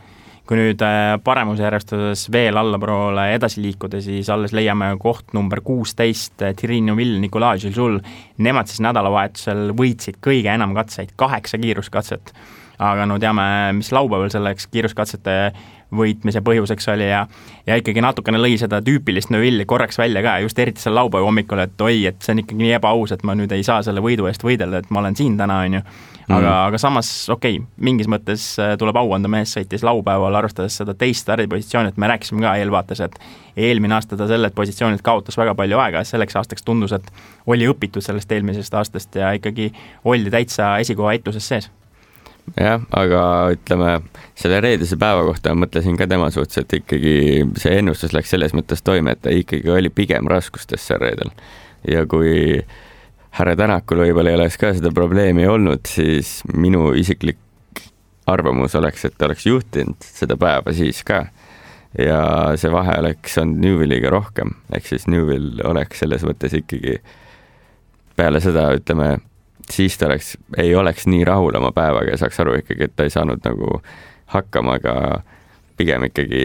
kui 0.46 0.54
nüüd 0.61 0.82
äh, 0.87 1.16
paremusjärjestuses 1.26 2.28
veel 2.30 2.54
allapoole 2.56 3.24
edasi 3.35 3.59
liikuda, 3.64 3.98
siis 4.02 4.28
alles 4.30 4.52
leiame 4.54 4.92
koht 5.02 5.32
number 5.35 5.59
kuusteist, 5.61 6.37
Thierry 6.38 6.78
Neuville, 6.87 7.18
Nicolas 7.18 7.64
Gilles, 7.66 8.02
nemad 8.38 8.70
siis 8.70 8.78
nädalavahetusel 8.87 9.72
võitsid 9.74 10.20
kõige 10.22 10.52
enam 10.54 10.74
katseid, 10.78 11.11
kaheksa 11.18 11.59
kiiruskatset. 11.59 12.30
aga 12.78 13.06
no 13.09 13.18
teame, 13.18 13.72
mis 13.72 13.90
laupäeval 13.90 14.30
selleks 14.30 14.66
kiiruskatsete 14.70 15.37
võitmise 15.94 16.42
põhjuseks 16.42 16.88
oli 16.92 17.07
ja 17.09 17.27
ja 17.66 17.77
ikkagi 17.79 18.03
natukene 18.03 18.38
lõi 18.38 18.57
seda 18.59 18.81
tüüpilist 18.85 19.31
Neuvilli 19.35 19.64
korraks 19.66 19.99
välja 19.99 20.22
ka, 20.22 20.37
just 20.42 20.59
eriti 20.59 20.83
seal 20.83 20.94
laupäeva 20.99 21.27
hommikul, 21.27 21.62
et 21.62 21.81
oi, 21.83 22.05
et 22.11 22.18
see 22.22 22.35
on 22.35 22.42
ikkagi 22.42 22.62
nii 22.62 22.75
ebaaus, 22.79 23.14
et 23.14 23.22
ma 23.27 23.35
nüüd 23.38 23.53
ei 23.55 23.64
saa 23.66 23.81
selle 23.87 24.03
võidu 24.03 24.29
eest 24.31 24.44
võidelda, 24.46 24.83
et 24.83 24.90
ma 24.94 25.03
olen 25.03 25.16
siin 25.18 25.37
täna, 25.38 25.61
on 25.66 25.79
ju. 25.79 25.83
aga 26.27 26.40
mm., 26.40 26.53
aga 26.68 26.81
samas 26.83 27.11
okei 27.31 27.59
okay,, 27.61 27.70
mingis 27.88 28.11
mõttes 28.11 28.49
äh, 28.62 28.75
tuleb 28.79 28.99
au 28.99 29.14
anda, 29.14 29.31
mees 29.31 29.55
sõitis 29.55 29.87
laupäeval, 29.87 30.35
arvestades 30.38 30.79
seda 30.83 30.94
teist 30.94 31.27
stardipositsiooni, 31.27 31.94
et 31.94 32.03
me 32.03 32.11
rääkisime 32.11 32.42
ka 32.42 32.57
eelvaates, 32.61 33.03
et 33.07 33.18
eelmine 33.68 33.99
aasta 33.99 34.18
ta 34.18 34.29
sellelt 34.31 34.55
positsioonilt 34.55 35.03
kaotas 35.07 35.38
väga 35.38 35.55
palju 35.59 35.79
aega, 35.83 36.05
selleks 36.05 36.38
aastaks 36.42 36.66
tundus, 36.66 36.94
et 36.99 37.11
oli 37.46 37.70
õpitud 37.70 38.05
sellest 38.05 38.33
eelmisest 38.33 38.75
aastast 38.75 39.18
ja 39.22 39.33
ikkagi 39.38 39.72
oldi 40.05 40.35
täitsa 40.35 40.77
esikoha 40.83 41.14
etuses 41.18 41.55
sees 41.55 41.70
jah, 42.54 42.82
aga 42.94 43.22
ütleme, 43.56 43.92
selle 44.38 44.61
reedese 44.64 44.98
päeva 45.00 45.24
kohta 45.26 45.54
mõtlesin 45.59 45.98
ka 45.98 46.09
tema 46.11 46.28
suhtes, 46.35 46.62
et 46.62 46.76
ikkagi 46.80 47.16
see 47.61 47.78
ennustus 47.80 48.14
läks 48.16 48.32
selles 48.35 48.54
mõttes 48.56 48.85
toime, 48.87 49.16
et 49.16 49.22
ta 49.24 49.35
ikkagi 49.35 49.72
oli 49.72 49.90
pigem 49.92 50.28
raskustes 50.30 50.87
seal 50.87 51.02
reedel. 51.02 51.32
ja 51.90 52.06
kui 52.06 52.62
härra 53.37 53.56
Tänakul 53.59 54.00
võib-olla 54.06 54.32
ei 54.32 54.38
oleks 54.38 54.56
ka 54.61 54.72
seda 54.74 54.92
probleemi 54.94 55.46
olnud, 55.46 55.85
siis 55.90 56.40
minu 56.54 56.92
isiklik 56.96 57.38
arvamus 58.26 58.74
oleks, 58.78 59.04
et 59.04 59.14
ta 59.18 59.28
oleks 59.28 59.46
juhtinud 59.46 60.02
seda 60.02 60.38
päeva 60.40 60.72
siis 60.74 61.02
ka. 61.06 61.26
ja 61.98 62.20
see 62.61 62.72
vahe 62.72 62.98
oleks 63.00 63.38
olnud 63.40 63.62
Newvilliga 63.62 64.11
rohkem, 64.12 64.56
ehk 64.74 64.88
siis 64.88 65.06
Newvill 65.09 65.62
oleks 65.64 66.02
selles 66.02 66.24
mõttes 66.26 66.52
ikkagi 66.56 66.98
peale 68.16 68.40
seda, 68.40 68.68
ütleme 68.76 69.16
siis 69.70 69.98
ta 69.98 70.07
oleks, 70.07 70.37
ei 70.57 70.74
oleks 70.74 71.07
nii 71.07 71.24
rahul 71.24 71.57
oma 71.59 71.72
päevaga 71.74 72.11
ja 72.11 72.20
saaks 72.20 72.40
aru 72.40 72.59
ikkagi, 72.61 72.88
et 72.88 72.96
ta 72.96 73.07
ei 73.07 73.11
saanud 73.11 73.42
nagu 73.44 73.81
hakkama, 74.35 74.79
aga 74.81 75.22
pigem 75.76 76.07
ikkagi 76.09 76.44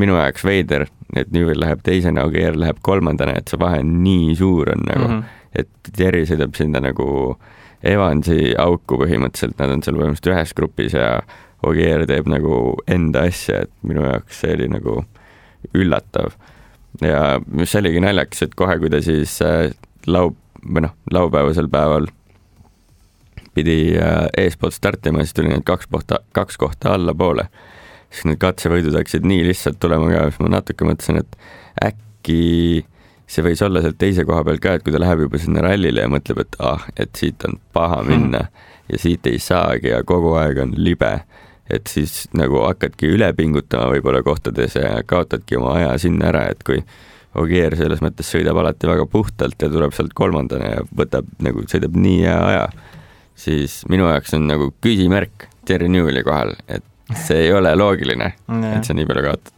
minu 0.00 0.16
jaoks 0.18 0.44
veider, 0.46 0.86
et 1.16 1.30
Newell 1.34 1.60
läheb 1.60 1.82
teisena, 1.86 2.24
Ogier 2.26 2.56
läheb 2.58 2.80
kolmandana, 2.82 3.36
et 3.38 3.50
see 3.50 3.60
vahe 3.60 3.82
nii 3.86 4.34
suur 4.38 4.72
on 4.74 4.86
nagu 4.88 5.08
mm, 5.08 5.18
-hmm. 5.20 5.42
et 5.62 5.92
Terry 5.96 6.24
sõidab 6.26 6.56
sinna 6.58 6.80
nagu 6.82 7.38
Evansi 7.84 8.54
auku 8.58 8.96
põhimõtteliselt, 9.02 9.58
nad 9.58 9.70
on 9.70 9.82
seal 9.84 9.98
põhimõtteliselt 9.98 10.32
ühes 10.32 10.54
grupis 10.56 10.96
ja 10.96 11.20
Ogier 11.62 12.06
teeb 12.06 12.28
nagu 12.28 12.76
enda 12.88 13.26
asja, 13.28 13.62
et 13.64 13.72
minu 13.82 14.04
jaoks 14.04 14.40
see 14.40 14.54
oli 14.56 14.68
nagu 14.68 15.04
üllatav. 15.74 16.32
ja 17.00 17.40
mis 17.46 17.74
oligi 17.74 18.00
naljakas, 18.00 18.42
et 18.42 18.54
kohe, 18.54 18.78
kui 18.78 18.90
ta 18.90 19.00
siis 19.02 19.40
äh, 19.42 19.70
lau-, 20.06 20.34
või 20.64 20.86
noh, 20.86 20.94
laupäevasel 21.10 21.68
päeval 21.68 22.06
pidi 23.54 23.78
äh, 23.98 24.26
eespoolt 24.44 24.76
startima, 24.76 25.24
siis 25.24 25.36
tuli 25.36 25.52
need 25.52 25.64
kaks 25.66 25.88
kohta, 25.92 26.20
kaks 26.36 26.58
kohta 26.60 26.94
allapoole. 26.98 27.48
siis 28.14 28.28
need 28.30 28.38
katsevõidud 28.38 28.94
hakkasid 28.94 29.24
nii 29.26 29.42
lihtsalt 29.48 29.80
tulema 29.82 30.10
ka, 30.12 30.26
siis 30.30 30.42
ma 30.44 30.50
natuke 30.58 30.86
mõtlesin, 30.86 31.22
et 31.24 31.38
äkki 31.82 32.84
see 33.26 33.44
võis 33.44 33.62
olla 33.64 33.82
sealt 33.82 33.98
teise 33.98 34.24
koha 34.28 34.44
peal 34.46 34.60
ka, 34.62 34.76
et 34.76 34.84
kui 34.84 34.92
ta 34.94 35.00
läheb 35.02 35.24
juba 35.24 35.40
sinna 35.40 35.64
rallile 35.64 36.04
ja 36.04 36.10
mõtleb, 36.12 36.44
et 36.44 36.58
ah, 36.62 36.84
et 37.00 37.14
siit 37.18 37.42
on 37.48 37.58
paha 37.76 38.02
hmm. 38.02 38.12
minna 38.12 38.44
hmm. 38.44 38.68
ja 38.92 39.00
siit 39.00 39.26
ei 39.30 39.40
saagi 39.42 39.90
ja 39.94 40.02
kogu 40.06 40.34
aeg 40.40 40.60
on 40.66 40.76
libe, 40.76 41.14
et 41.72 41.90
siis 41.90 42.28
nagu 42.36 42.60
hakkadki 42.66 43.10
üle 43.16 43.32
pingutama 43.36 43.90
võib-olla 43.94 44.22
kohtades 44.26 44.76
ja 44.78 44.98
kaotadki 45.06 45.58
oma 45.58 45.78
aja 45.80 45.96
sinna 46.06 46.30
ära, 46.32 46.46
et 46.52 46.62
kui 46.66 46.82
Ogier 47.34 47.74
selles 47.74 47.98
mõttes 47.98 48.28
sõidab 48.30 48.60
alati 48.60 48.86
väga 48.86 49.08
puhtalt 49.10 49.58
ja 49.58 49.66
tuleb 49.66 49.90
sealt 49.96 50.12
kolmandana 50.14 50.68
ja 50.76 50.84
võtab 50.94 51.26
nagu, 51.42 51.64
sõidab 51.66 51.96
nii 51.98 52.20
hea 52.22 52.36
aja 52.50 52.68
siis 53.34 53.82
minu 53.90 54.08
jaoks 54.08 54.34
on 54.36 54.46
nagu 54.48 54.70
küsimärk 54.84 55.48
Terry 55.66 55.88
Newelli 55.88 56.22
kohal, 56.24 56.54
et 56.68 56.84
see 57.26 57.46
ei 57.46 57.52
ole 57.52 57.74
loogiline 57.76 58.32
et 58.72 58.86
sa 58.86 58.96
nii 58.96 59.06
palju 59.08 59.24
kaotad. 59.26 59.50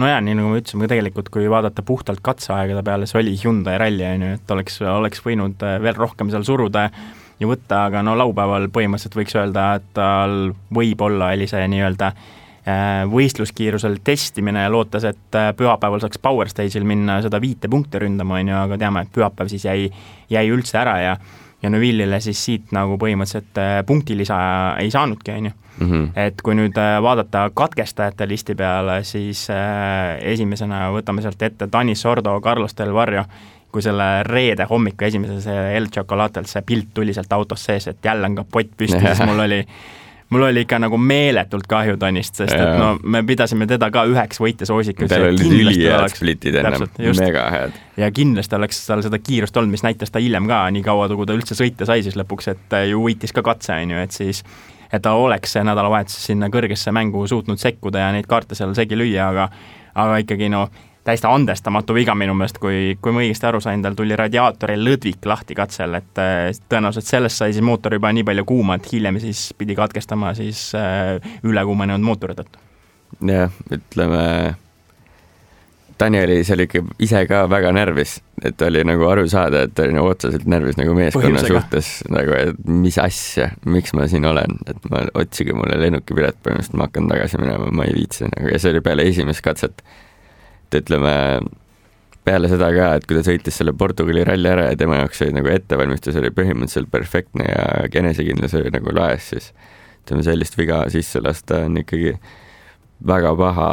no 0.00 0.10
jaa, 0.10 0.20
nii 0.24 0.36
nagu 0.38 0.52
me 0.52 0.60
ütlesime, 0.60 0.88
tegelikult 0.90 1.30
kui 1.34 1.48
vaadata 1.50 1.84
puhtalt 1.86 2.22
katseaegade 2.24 2.82
peale, 2.86 3.08
see 3.10 3.20
oli 3.22 3.36
Hyundai 3.40 3.78
ralli, 3.80 4.06
on 4.06 4.26
ju, 4.26 4.34
et 4.38 4.54
oleks, 4.56 4.80
oleks 4.86 5.24
võinud 5.24 5.64
äh, 5.66 5.78
veel 5.82 5.98
rohkem 5.98 6.30
seal 6.32 6.46
suruda 6.46 6.88
ja 7.40 7.48
võtta, 7.48 7.86
aga 7.88 8.04
no 8.06 8.14
laupäeval 8.20 8.68
põhimõtteliselt 8.72 9.16
võiks 9.18 9.38
öelda, 9.38 9.72
et 9.80 9.88
tal 9.96 10.52
võib-olla 10.76 11.32
oli 11.34 11.48
see 11.50 11.66
nii-öelda 11.72 12.12
äh, 12.12 13.02
võistluskiirusel 13.10 13.98
testimine 14.04 14.66
ja 14.66 14.72
lootes, 14.72 15.08
et 15.10 15.38
äh, 15.40 15.50
pühapäeval 15.56 16.04
saaks 16.04 16.22
Power 16.22 16.52
Stage'il 16.52 16.86
minna 16.86 17.20
seda 17.24 17.40
viite 17.42 17.70
punkte 17.72 18.02
ründama, 18.02 18.38
on 18.38 18.52
ju, 18.52 18.58
aga 18.62 18.80
teame, 18.84 19.06
et 19.06 19.14
pühapäev 19.14 19.50
siis 19.52 19.66
jäi, 19.66 19.88
jäi 20.30 20.48
üldse 20.52 20.78
ära 20.84 20.98
ja 21.02 21.16
ja 21.62 21.70
Neville'ile 21.70 22.20
siis 22.20 22.40
siit 22.44 22.72
nagu 22.72 22.96
põhimõtteliselt 23.00 23.60
äh, 23.60 23.78
punktilisa 23.86 24.40
ei 24.80 24.90
saanudki, 24.90 25.36
on 25.36 25.50
ju. 25.50 25.56
Mhm. 25.80 26.08
et 26.18 26.42
kui 26.44 26.52
nüüd 26.52 26.76
äh, 26.76 26.98
vaadata 27.02 27.46
katkestajate 27.56 28.26
listi 28.28 28.54
peale, 28.54 28.98
siis 29.04 29.46
äh, 29.50 30.18
esimesena 30.32 30.90
võtame 30.92 31.22
sealt 31.24 31.40
ette 31.42 31.70
Tanis 31.72 32.02
Sordo, 32.04 32.34
Carlos 32.44 32.76
Del 32.76 32.92
Varrio, 32.92 33.24
kui 33.72 33.82
selle 33.82 34.22
reede 34.26 34.66
hommiku 34.68 35.06
esimese 35.06 35.38
see 35.40 35.62
El 35.78 35.88
Chocolatelt 35.94 36.50
see 36.50 36.62
pilt 36.66 36.90
tuli 36.94 37.14
sealt 37.16 37.32
autost 37.32 37.70
sees, 37.70 37.86
et 37.88 38.04
jälle 38.04 38.28
on 38.28 38.42
kapott 38.42 38.76
püsti, 38.76 39.00
siis 39.00 39.24
mul 39.30 39.46
oli 39.46 39.62
mul 40.30 40.46
oli 40.46 40.64
ikka 40.64 40.78
nagu 40.78 40.98
meeletult 40.98 41.66
kahju 41.70 41.96
Tanist, 42.00 42.36
sest 42.38 42.54
ja. 42.54 42.66
et 42.66 42.78
no 42.78 42.90
me 43.02 43.22
pidasime 43.26 43.66
teda 43.70 43.90
ka 43.94 44.04
üheks 44.10 44.40
võitjasoosikuks. 44.42 45.10
tal 45.10 45.26
olid 45.28 45.54
ülihead 45.60 46.14
splitid 46.14 46.60
ennem, 46.62 46.86
mega 47.18 47.46
head. 47.54 47.78
ja 48.00 48.10
kindlasti 48.14 48.58
oleks 48.58 48.82
tal 48.86 49.02
seda 49.06 49.18
kiirust 49.22 49.56
olnud, 49.56 49.74
mis 49.74 49.84
näitas 49.86 50.14
ta 50.14 50.22
hiljem 50.22 50.46
ka, 50.50 50.62
nii 50.76 50.84
kaua 50.86 51.08
kui 51.14 51.28
ta 51.28 51.36
üldse 51.38 51.58
sõita 51.58 51.88
sai 51.88 52.04
siis 52.06 52.18
lõpuks, 52.18 52.50
et 52.54 52.78
ju 52.90 53.02
võitis 53.06 53.34
ka 53.34 53.44
katse, 53.46 53.74
on 53.74 53.96
ju, 53.96 54.04
et 54.06 54.14
siis 54.14 54.44
et 54.90 55.02
ta 55.02 55.14
oleks 55.18 55.54
see 55.54 55.66
nädalavahetus 55.66 56.30
sinna 56.30 56.50
kõrgesse 56.50 56.94
mängu 56.94 57.26
suutnud 57.30 57.60
sekkuda 57.62 58.06
ja 58.06 58.14
neid 58.14 58.26
kaarte 58.30 58.58
seal 58.58 58.74
segi 58.78 58.98
lüüa, 58.98 59.30
aga 59.30 59.50
aga 60.00 60.20
ikkagi 60.22 60.50
no 60.52 60.68
täiesti 61.04 61.26
andestamatu 61.26 61.94
viga 61.96 62.14
minu 62.18 62.34
meelest, 62.36 62.60
kui, 62.60 62.96
kui 63.00 63.14
ma 63.14 63.22
õigesti 63.24 63.48
aru 63.48 63.60
sain, 63.64 63.82
tal 63.84 63.96
tuli 63.98 64.16
radiaatori 64.18 64.76
lõdvik 64.80 65.28
lahti 65.28 65.56
katsel, 65.58 65.96
et 66.00 66.20
äh, 66.20 66.48
tõenäoliselt 66.68 67.08
sellest 67.08 67.40
sai 67.40 67.54
siis 67.56 67.64
mootor 67.64 67.96
juba 67.96 68.12
nii 68.12 68.26
palju 68.28 68.46
kuuma, 68.48 68.76
et 68.76 68.88
hiljem 68.92 69.20
siis 69.22 69.50
pidi 69.58 69.76
katkestama 69.78 70.34
siis 70.38 70.70
äh, 70.78 71.16
ülekuumenenud 71.46 72.04
mootori 72.04 72.36
tõttu. 72.38 72.60
jah, 73.26 73.54
ütleme, 73.72 74.26
Danieli 76.00 76.38
seal 76.48 76.64
ikka 76.64 76.80
ise 77.02 77.24
ka 77.28 77.42
väga 77.50 77.72
närvis, 77.76 78.18
et 78.44 78.62
oli 78.64 78.82
nagu 78.88 79.04
aru 79.08 79.26
saada, 79.28 79.64
et 79.66 79.74
ta 79.76 79.84
oli 79.84 79.96
nagu 79.96 80.08
otseselt 80.12 80.46
närvis 80.48 80.78
nagu 80.80 80.94
meeskonna 80.96 81.42
suhtes, 81.44 81.90
nagu 82.12 82.36
et 82.36 82.60
mis 82.68 82.96
asja, 83.00 83.50
miks 83.68 83.92
ma 83.96 84.06
siin 84.08 84.28
olen, 84.28 84.60
et 84.70 84.86
ma, 84.92 85.02
otsige 85.20 85.56
mulle 85.56 85.76
lennukipilet, 85.80 86.40
põhimõtteliselt 86.44 86.78
ma 86.80 86.88
hakkan 86.88 87.10
tagasi 87.12 87.40
minema, 87.42 87.68
ma 87.72 87.88
ei 87.88 87.96
viitsi 87.98 88.30
nagu 88.30 88.52
ja 88.52 88.60
see 88.60 88.72
oli 88.74 88.84
peale 88.84 89.08
esimest 89.10 89.44
katset 89.44 89.84
et 90.70 90.84
ütleme, 90.84 91.12
peale 92.24 92.50
seda 92.50 92.68
ka, 92.74 92.90
et 92.98 93.06
kui 93.08 93.16
ta 93.16 93.24
sõitis 93.26 93.56
selle 93.60 93.74
Portugali 93.76 94.24
ralli 94.26 94.50
ära 94.50 94.68
ja 94.70 94.76
tema 94.78 95.00
jaoks 95.00 95.24
oli 95.24 95.34
nagu 95.38 95.50
ettevalmistus 95.50 96.18
oli 96.20 96.32
põhimõtteliselt 96.36 96.90
perfektne 96.92 97.48
ja 97.48 97.88
enesekindlus 98.02 98.54
oli 98.60 98.72
nagu 98.74 98.94
laes, 98.94 99.32
siis 99.32 99.50
ütleme, 100.04 100.24
sellist 100.26 100.58
viga 100.58 100.84
sisse 100.92 101.22
lasta 101.24 101.64
on 101.66 101.80
ikkagi 101.80 102.14
väga 103.06 103.32
paha 103.36 103.68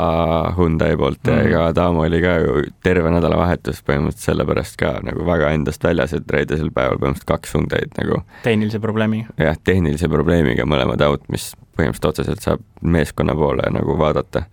Hyundai 0.55 0.95
poolt 0.97 1.27
ja 1.27 1.33
mm. 1.35 1.47
ega 1.49 1.65
Adamo 1.73 2.05
oli 2.05 2.21
ka 2.23 2.37
ju 2.39 2.63
terve 2.83 3.11
nädalavahetus 3.11 3.81
põhimõtteliselt 3.83 4.29
sellepärast 4.29 4.79
ka 4.79 4.93
nagu 5.03 5.27
väga 5.27 5.51
endast 5.57 5.83
väljas, 5.83 6.15
et 6.15 6.31
reedesel 6.31 6.71
päeval 6.71 7.01
põhimõtteliselt 7.01 7.29
kaks 7.33 7.55
Hyundai'd 7.57 7.99
nagu 7.99 8.21
tehnilise 8.47 8.79
probleemiga. 8.83 9.35
jah, 9.41 9.59
tehnilise 9.67 10.07
probleemiga 10.11 10.65
mõlemad 10.69 11.03
aut, 11.03 11.27
mis 11.33 11.51
põhimõtteliselt 11.75 12.11
otseselt 12.13 12.47
saab 12.47 12.63
meeskonna 12.81 13.35
poole 13.35 13.67
nagu 13.75 13.99
vaadata. 13.99 14.45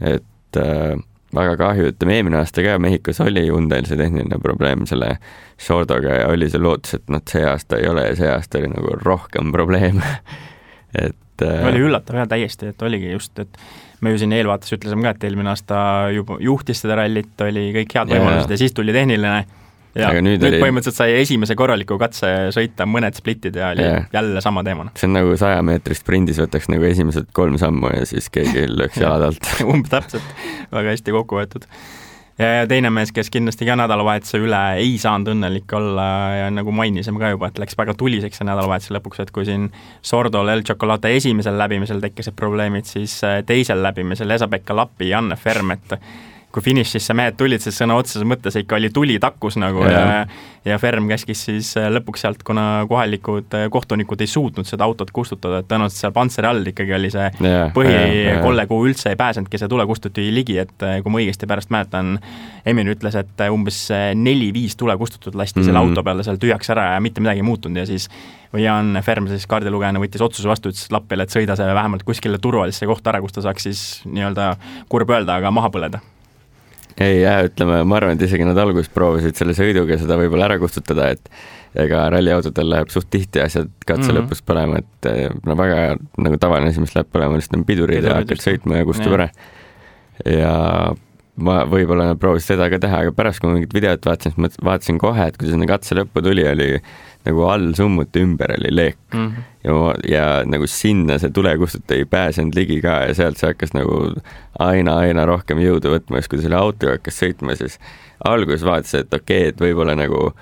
et 0.00 0.60
äh, 0.60 1.00
väga 1.36 1.56
kahju, 1.60 1.90
ütleme 1.92 2.16
eelmine 2.16 2.40
aasta 2.40 2.64
ka 2.64 2.78
Mehhikos 2.82 3.20
oli 3.24 3.46
Hyundai'l 3.48 3.88
see 3.88 3.98
tehniline 4.00 4.40
probleem 4.42 4.86
selle 4.88 5.16
Shordoga 5.62 6.20
ja 6.20 6.30
oli 6.32 6.50
see 6.52 6.62
lootus, 6.62 6.98
et 6.98 7.12
noh, 7.12 7.22
see 7.28 7.44
aasta 7.46 7.80
ei 7.80 7.88
ole 7.90 8.08
ja 8.10 8.16
see 8.18 8.30
aasta 8.32 8.60
oli 8.60 8.72
nagu 8.72 8.96
rohkem 9.02 9.52
probleeme 9.54 10.04
et 11.06 11.44
äh, 11.44 11.68
oli 11.68 11.84
üllatav 11.86 12.22
jah, 12.22 12.30
täiesti, 12.30 12.72
et 12.72 12.86
oligi 12.86 13.12
just, 13.12 13.38
et 13.42 13.60
me 14.00 14.12
ju 14.12 14.20
siin 14.22 14.34
eelvaates 14.36 14.74
ütlesime 14.76 15.06
ka, 15.06 15.14
et 15.16 15.28
eelmine 15.28 15.52
aasta 15.52 15.78
juba 16.14 16.40
juhtis 16.42 16.82
seda 16.84 16.98
rallit, 17.00 17.32
oli 17.46 17.70
kõik 17.80 17.96
head 17.98 18.12
võimalused 18.12 18.50
ja, 18.50 18.56
ja 18.56 18.60
siis 18.64 18.76
tuli 18.76 18.94
tehniline 18.96 19.38
aga 20.04 20.22
nüüd, 20.24 20.40
nüüd 20.40 20.48
oli... 20.50 20.62
põhimõtteliselt 20.62 20.98
sai 20.98 21.16
esimese 21.22 21.56
korraliku 21.58 21.98
katse 22.00 22.30
sõita 22.54 22.86
mõned 22.88 23.16
splitid 23.16 23.56
ja 23.56 23.72
oli 23.74 23.84
yeah. 23.84 24.08
jälle 24.12 24.42
sama 24.44 24.64
teema. 24.66 24.88
see 24.96 25.08
on 25.08 25.16
nagu 25.16 25.36
saja 25.40 25.62
meetri 25.66 25.96
sprindis 25.98 26.40
võtaks 26.42 26.70
nagu 26.72 26.88
esimesed 26.88 27.30
kolm 27.36 27.58
sammu 27.60 27.92
ja 27.94 28.08
siis 28.08 28.28
keegi 28.32 28.66
lööks 28.70 28.98
jalad 29.00 29.28
alt 29.30 29.52
umbes 29.70 29.92
täpselt, 29.92 30.34
väga 30.74 30.92
hästi 30.92 31.16
kokku 31.16 31.40
võetud. 31.40 31.64
ja, 32.42 32.52
ja 32.60 32.68
teine 32.68 32.92
mees, 32.92 33.14
kes 33.16 33.32
kindlasti 33.32 33.68
ka 33.68 33.78
nädalavahetuse 33.80 34.42
üle 34.42 34.62
ei 34.82 34.96
saanud 35.00 35.32
õnnelik 35.32 35.76
olla 35.78 36.08
ja 36.42 36.52
nagu 36.52 36.74
mainisime 36.76 37.22
ka 37.22 37.32
juba, 37.32 37.50
et 37.52 37.62
läks 37.62 37.78
väga 37.78 37.96
tuliseks 37.96 38.42
see 38.42 38.48
nädalavahetuse 38.48 38.98
lõpuks, 38.98 39.24
et 39.24 39.32
kui 39.34 39.48
siin 39.48 39.70
Sordol 40.04 40.52
El 40.52 40.66
Chocolate 40.66 41.14
esimesel 41.16 41.56
läbimisel 41.58 42.04
tekkisid 42.04 42.36
probleemid, 42.36 42.88
siis 42.90 43.18
äh, 43.24 43.40
teisel 43.46 43.80
läbimisel 43.86 44.36
Esa-Pekka 44.36 44.76
Lappi, 44.76 45.10
Janne 45.14 45.40
Fermet 45.40 46.00
kui 46.54 46.62
finišisse 46.64 47.12
mehed 47.12 47.36
tulid, 47.36 47.60
siis 47.60 47.76
sõna 47.76 47.98
otseses 48.00 48.24
mõttes 48.24 48.54
ikka 48.56 48.78
oli 48.78 48.88
tuli 48.94 49.18
takkus 49.20 49.58
nagu 49.60 49.82
ja, 49.84 50.00
ja 50.00 50.20
ja 50.66 50.78
Ferm 50.82 51.04
käskis 51.06 51.44
siis 51.46 51.68
äh, 51.78 51.84
lõpuks 51.94 52.24
sealt, 52.24 52.40
kuna 52.42 52.86
kohalikud 52.90 53.54
äh, 53.54 53.66
kohtunikud 53.70 54.20
ei 54.24 54.26
suutnud 54.26 54.66
seda 54.66 54.82
autot 54.88 55.12
kustutada, 55.14 55.60
et 55.62 55.68
tõenäoliselt 55.70 56.00
seal 56.00 56.14
pantseri 56.16 56.48
all 56.48 56.66
ikkagi 56.66 56.94
oli 56.96 57.10
see 57.14 57.28
Jaa, 57.44 57.68
põhikolle, 57.76 58.64
kuhu 58.66 58.88
üldse 58.88 59.12
ei 59.12 59.18
pääsenudki 59.20 59.60
see 59.62 59.68
tulekustuti 59.70 60.24
ligi, 60.34 60.56
et 60.64 60.82
äh, 60.82 60.96
kui 61.04 61.12
ma 61.14 61.20
õigesti 61.22 61.46
pärast 61.46 61.70
mäletan, 61.74 62.16
Emin 62.66 62.90
ütles, 62.90 63.14
et 63.14 63.44
umbes 63.52 63.78
neli-viis 64.18 64.74
tulekustutut 64.80 65.36
lasti 65.38 65.62
selle 65.62 65.78
Mhm. 65.78 65.92
auto 65.92 66.02
peale 66.02 66.24
seal 66.26 66.40
tühjaks 66.42 66.72
ära 66.74 66.88
ja 66.94 67.00
mitte 67.04 67.22
midagi 67.22 67.44
ei 67.44 67.46
muutunud 67.46 67.78
ja 67.78 67.86
siis 67.86 68.08
Jaan 68.56 68.98
Ferm, 69.06 69.28
siis 69.30 69.46
kaardilugejana 69.46 70.00
võttis 70.02 70.22
otsuse 70.24 70.48
vastu, 70.48 70.72
ütles 70.72 70.90
Lappile, 70.90 71.22
et 71.28 71.30
sõida 71.30 71.54
see 71.58 71.66
vähemalt 71.78 72.02
kuskile 72.02 72.38
turvalisse 72.42 72.86
kohta 72.90 73.12
ära, 73.12 73.20
kus 73.22 73.36
ta 73.36 73.44
saaks 73.44 73.68
siis 73.68 73.86
nii-öelda, 74.08 74.56
kurb 74.88 75.10
öelda, 75.14 75.36
aga 75.38 75.50
maha 75.54 75.70
põleda. 75.70 76.02
Ei 77.02 77.20
jah, 77.20 77.42
ütleme, 77.48 77.82
ma 77.84 77.98
arvan, 77.98 78.16
et 78.16 78.24
isegi 78.24 78.46
nad 78.48 78.58
alguses 78.60 78.88
proovisid 78.92 79.36
selle 79.36 79.54
sõiduga 79.56 79.98
seda 80.00 80.16
võib-olla 80.20 80.48
ära 80.48 80.58
kustutada, 80.62 81.10
et 81.12 81.30
ega 81.76 82.06
ralliautodel 82.12 82.70
läheb 82.72 82.92
suht 82.92 83.10
tihti 83.12 83.42
asjad 83.42 83.68
katse 83.84 84.06
mm. 84.06 84.08
-hmm. 84.08 84.20
lõpus 84.22 84.44
põlema, 84.46 84.80
et 84.80 85.10
eh, 85.10 85.34
no 85.44 85.56
väga 85.58 85.98
nagu 86.24 86.38
tavaline 86.40 86.72
asi, 86.72 86.80
mis 86.80 86.94
läheb 86.96 87.10
põlema, 87.12 87.36
lihtsalt 87.36 87.58
on 87.60 87.66
pidurid 87.68 88.06
ja 88.06 88.20
hakkad 88.20 88.40
sõitma 88.40 88.80
ja 88.80 88.88
kustub 88.88 89.18
ära. 89.18 89.28
ja 90.24 90.54
ma 91.36 91.58
võib-olla 91.68 92.10
nad 92.12 92.20
proovisid 92.20 92.54
seda 92.54 92.70
ka 92.72 92.80
teha, 92.80 93.02
aga 93.04 93.12
pärast, 93.16 93.42
kui 93.42 93.50
ma 93.50 93.58
mingit 93.58 93.74
videot 93.76 94.08
vaatasin, 94.08 94.32
siis 94.32 94.40
ma 94.40 94.70
vaatasin 94.70 95.00
kohe, 95.02 95.28
et 95.28 95.36
kui 95.36 95.50
sinna 95.50 95.68
katse 95.68 95.98
lõppu 95.98 96.24
tuli, 96.24 96.46
oli 96.48 96.70
nagu 97.26 97.44
all 97.50 97.72
summuti 97.76 98.22
ümber 98.22 98.54
oli 98.56 98.72
leek 98.74 98.98
mm. 99.12 99.26
-hmm. 99.26 99.46
ja, 99.64 99.94
ja 100.08 100.26
nagu 100.46 100.66
sinna 100.70 101.18
see 101.18 101.30
tulekustutaja 101.30 102.04
ei 102.04 102.10
pääsenud 102.10 102.54
ligi 102.54 102.80
ka 102.82 103.00
ja 103.08 103.14
sealt 103.14 103.40
see 103.40 103.50
hakkas 103.50 103.74
nagu 103.74 104.00
aina-aina 104.58 105.26
rohkem 105.26 105.58
jõudu 105.62 105.94
võtma, 105.96 106.20
siis 106.20 106.28
kui 106.28 106.38
ta 106.38 106.48
selle 106.48 106.60
autoga 106.60 106.98
hakkas 106.98 107.22
sõitma, 107.22 107.56
siis 107.56 107.78
alguses 108.24 108.64
vaatasin, 108.64 109.00
et 109.00 109.14
okei 109.14 109.40
okay,, 109.40 109.54
et 109.54 109.60
võib-olla 109.60 109.96
nagu 109.98 110.32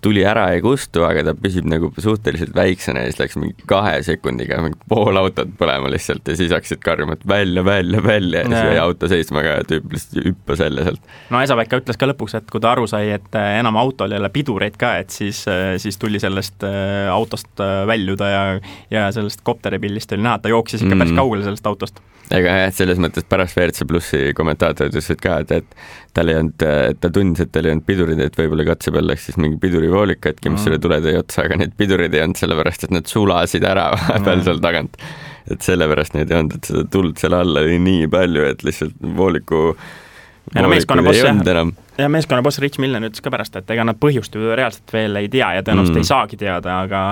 tuli 0.00 0.22
ära 0.24 0.44
ei 0.54 0.60
kustu, 0.62 1.02
aga 1.04 1.24
ta 1.26 1.32
püsib 1.34 1.66
nagu 1.68 1.88
suhteliselt 1.98 2.54
väiksena 2.54 3.02
ja 3.02 3.10
siis 3.10 3.18
läks 3.20 3.36
mingi 3.40 3.66
kahe 3.68 3.96
sekundiga 4.06 4.60
mingi 4.62 4.78
pool 4.88 5.16
autot 5.18 5.50
põlema 5.58 5.90
lihtsalt 5.92 6.28
ja 6.30 6.36
siis 6.38 6.52
hakkasid 6.54 6.80
karjuma, 6.84 7.16
et 7.18 7.26
välja, 7.28 7.64
välja, 7.66 8.02
välja 8.04 8.44
ja 8.44 8.48
siis 8.48 8.68
jäi 8.70 8.78
auto 8.82 9.08
seisma 9.10 9.42
ka 9.42 9.56
ja 9.58 9.64
tüüp 9.68 9.90
lihtsalt 9.92 10.24
hüppas 10.28 10.62
jälle 10.64 10.84
sealt. 10.86 11.10
no 11.34 11.40
Esa-Pekka 11.42 11.82
ütles 11.82 11.98
ka 11.98 12.08
lõpuks, 12.12 12.36
et 12.38 12.50
kui 12.52 12.62
ta 12.62 12.72
aru 12.76 12.86
sai, 12.90 13.10
et 13.16 13.34
äh, 13.38 13.58
enam 13.60 13.76
autol 13.82 14.14
ei 14.14 14.22
ole 14.22 14.30
pidureid 14.34 14.78
ka, 14.80 14.94
et 15.02 15.10
siis, 15.10 15.42
siis 15.82 15.98
tuli 15.98 16.22
sellest 16.22 16.62
äh, 16.68 17.10
autost 17.12 17.60
äh, 17.60 17.82
väljuda 17.90 18.30
ja 18.32 18.42
ja 18.90 19.08
sellest 19.12 19.42
kopteripildist 19.46 20.12
oli 20.14 20.22
näha, 20.22 20.38
et 20.38 20.46
ta 20.46 20.52
jooksis 20.54 20.82
ikka 20.86 20.94
päris 20.96 21.10
Mhm. 21.12 21.18
kaugele 21.18 21.44
sellest 21.44 21.66
autost. 21.66 22.00
Ega 22.32 22.52
jah, 22.62 22.70
selles 22.72 23.00
mõttes 23.02 23.26
pärast 23.28 23.56
WRC 23.58 23.84
plussi 23.88 24.20
kommentaatorid 24.38 24.94
ütlesid 24.94 25.20
ka, 25.22 25.38
et, 25.44 25.50
et 25.52 26.14
tal 26.16 26.30
ei 26.32 26.38
olnud, 26.40 26.64
ta 27.02 27.10
tundis, 27.12 27.42
et 27.44 27.50
tal 27.52 27.66
ei 27.68 27.74
olnud 27.74 27.84
pidurid, 27.88 28.20
et 28.24 28.38
võib-olla 28.38 28.64
katse 28.72 28.92
peal 28.94 29.06
läks 29.10 29.26
siis 29.28 29.36
mingi 29.42 29.58
pidurivoolik 29.60 30.20
katki, 30.24 30.48
mis 30.52 30.60
Mm. 30.60 30.64
selle 30.64 30.78
tule 30.82 31.00
tõi 31.04 31.16
otsa, 31.20 31.44
aga 31.46 31.58
neid 31.60 31.74
pidureid 31.76 32.14
ei 32.14 32.22
olnud, 32.24 32.38
sellepärast 32.40 32.84
et 32.88 32.94
nad 32.96 33.06
sulasid 33.10 33.64
ära 33.68 33.90
vahepeal 33.96 34.38
Mm. 34.40 34.46
seal 34.48 34.60
tagant. 34.64 34.96
et 35.50 35.60
sellepärast 35.66 36.14
neid 36.14 36.30
ei 36.30 36.38
olnud, 36.38 36.54
et 36.56 36.64
seda 36.70 36.84
tuld 36.90 37.18
seal 37.18 37.34
all 37.34 37.56
oli 37.64 37.78
nii 37.82 38.06
palju, 38.08 38.44
et 38.54 38.62
lihtsalt 38.62 38.94
vooliku 39.02 39.74
Ja 40.52 40.62
no 40.62 40.68
voolikuid 40.68 40.74
meeskonnaboss 40.74 41.18
ei 41.18 41.54
jah. 41.54 41.68
ja 41.98 42.08
meeskonnaboss 42.10 42.58
Rich 42.58 42.78
Millen 42.82 43.04
ütles 43.06 43.22
ka 43.22 43.30
pärast, 43.30 43.54
et 43.60 43.70
ega 43.70 43.84
nad 43.86 43.98
põhjust 44.02 44.34
ju 44.34 44.56
reaalselt 44.58 44.90
veel 44.92 45.16
ei 45.20 45.28
tea 45.30 45.52
ja 45.54 45.62
tõenäoliselt 45.62 45.94
Mm. 45.94 46.02
ei 46.02 46.08
saagi 46.08 46.36
teada, 46.40 46.80
aga 46.82 47.02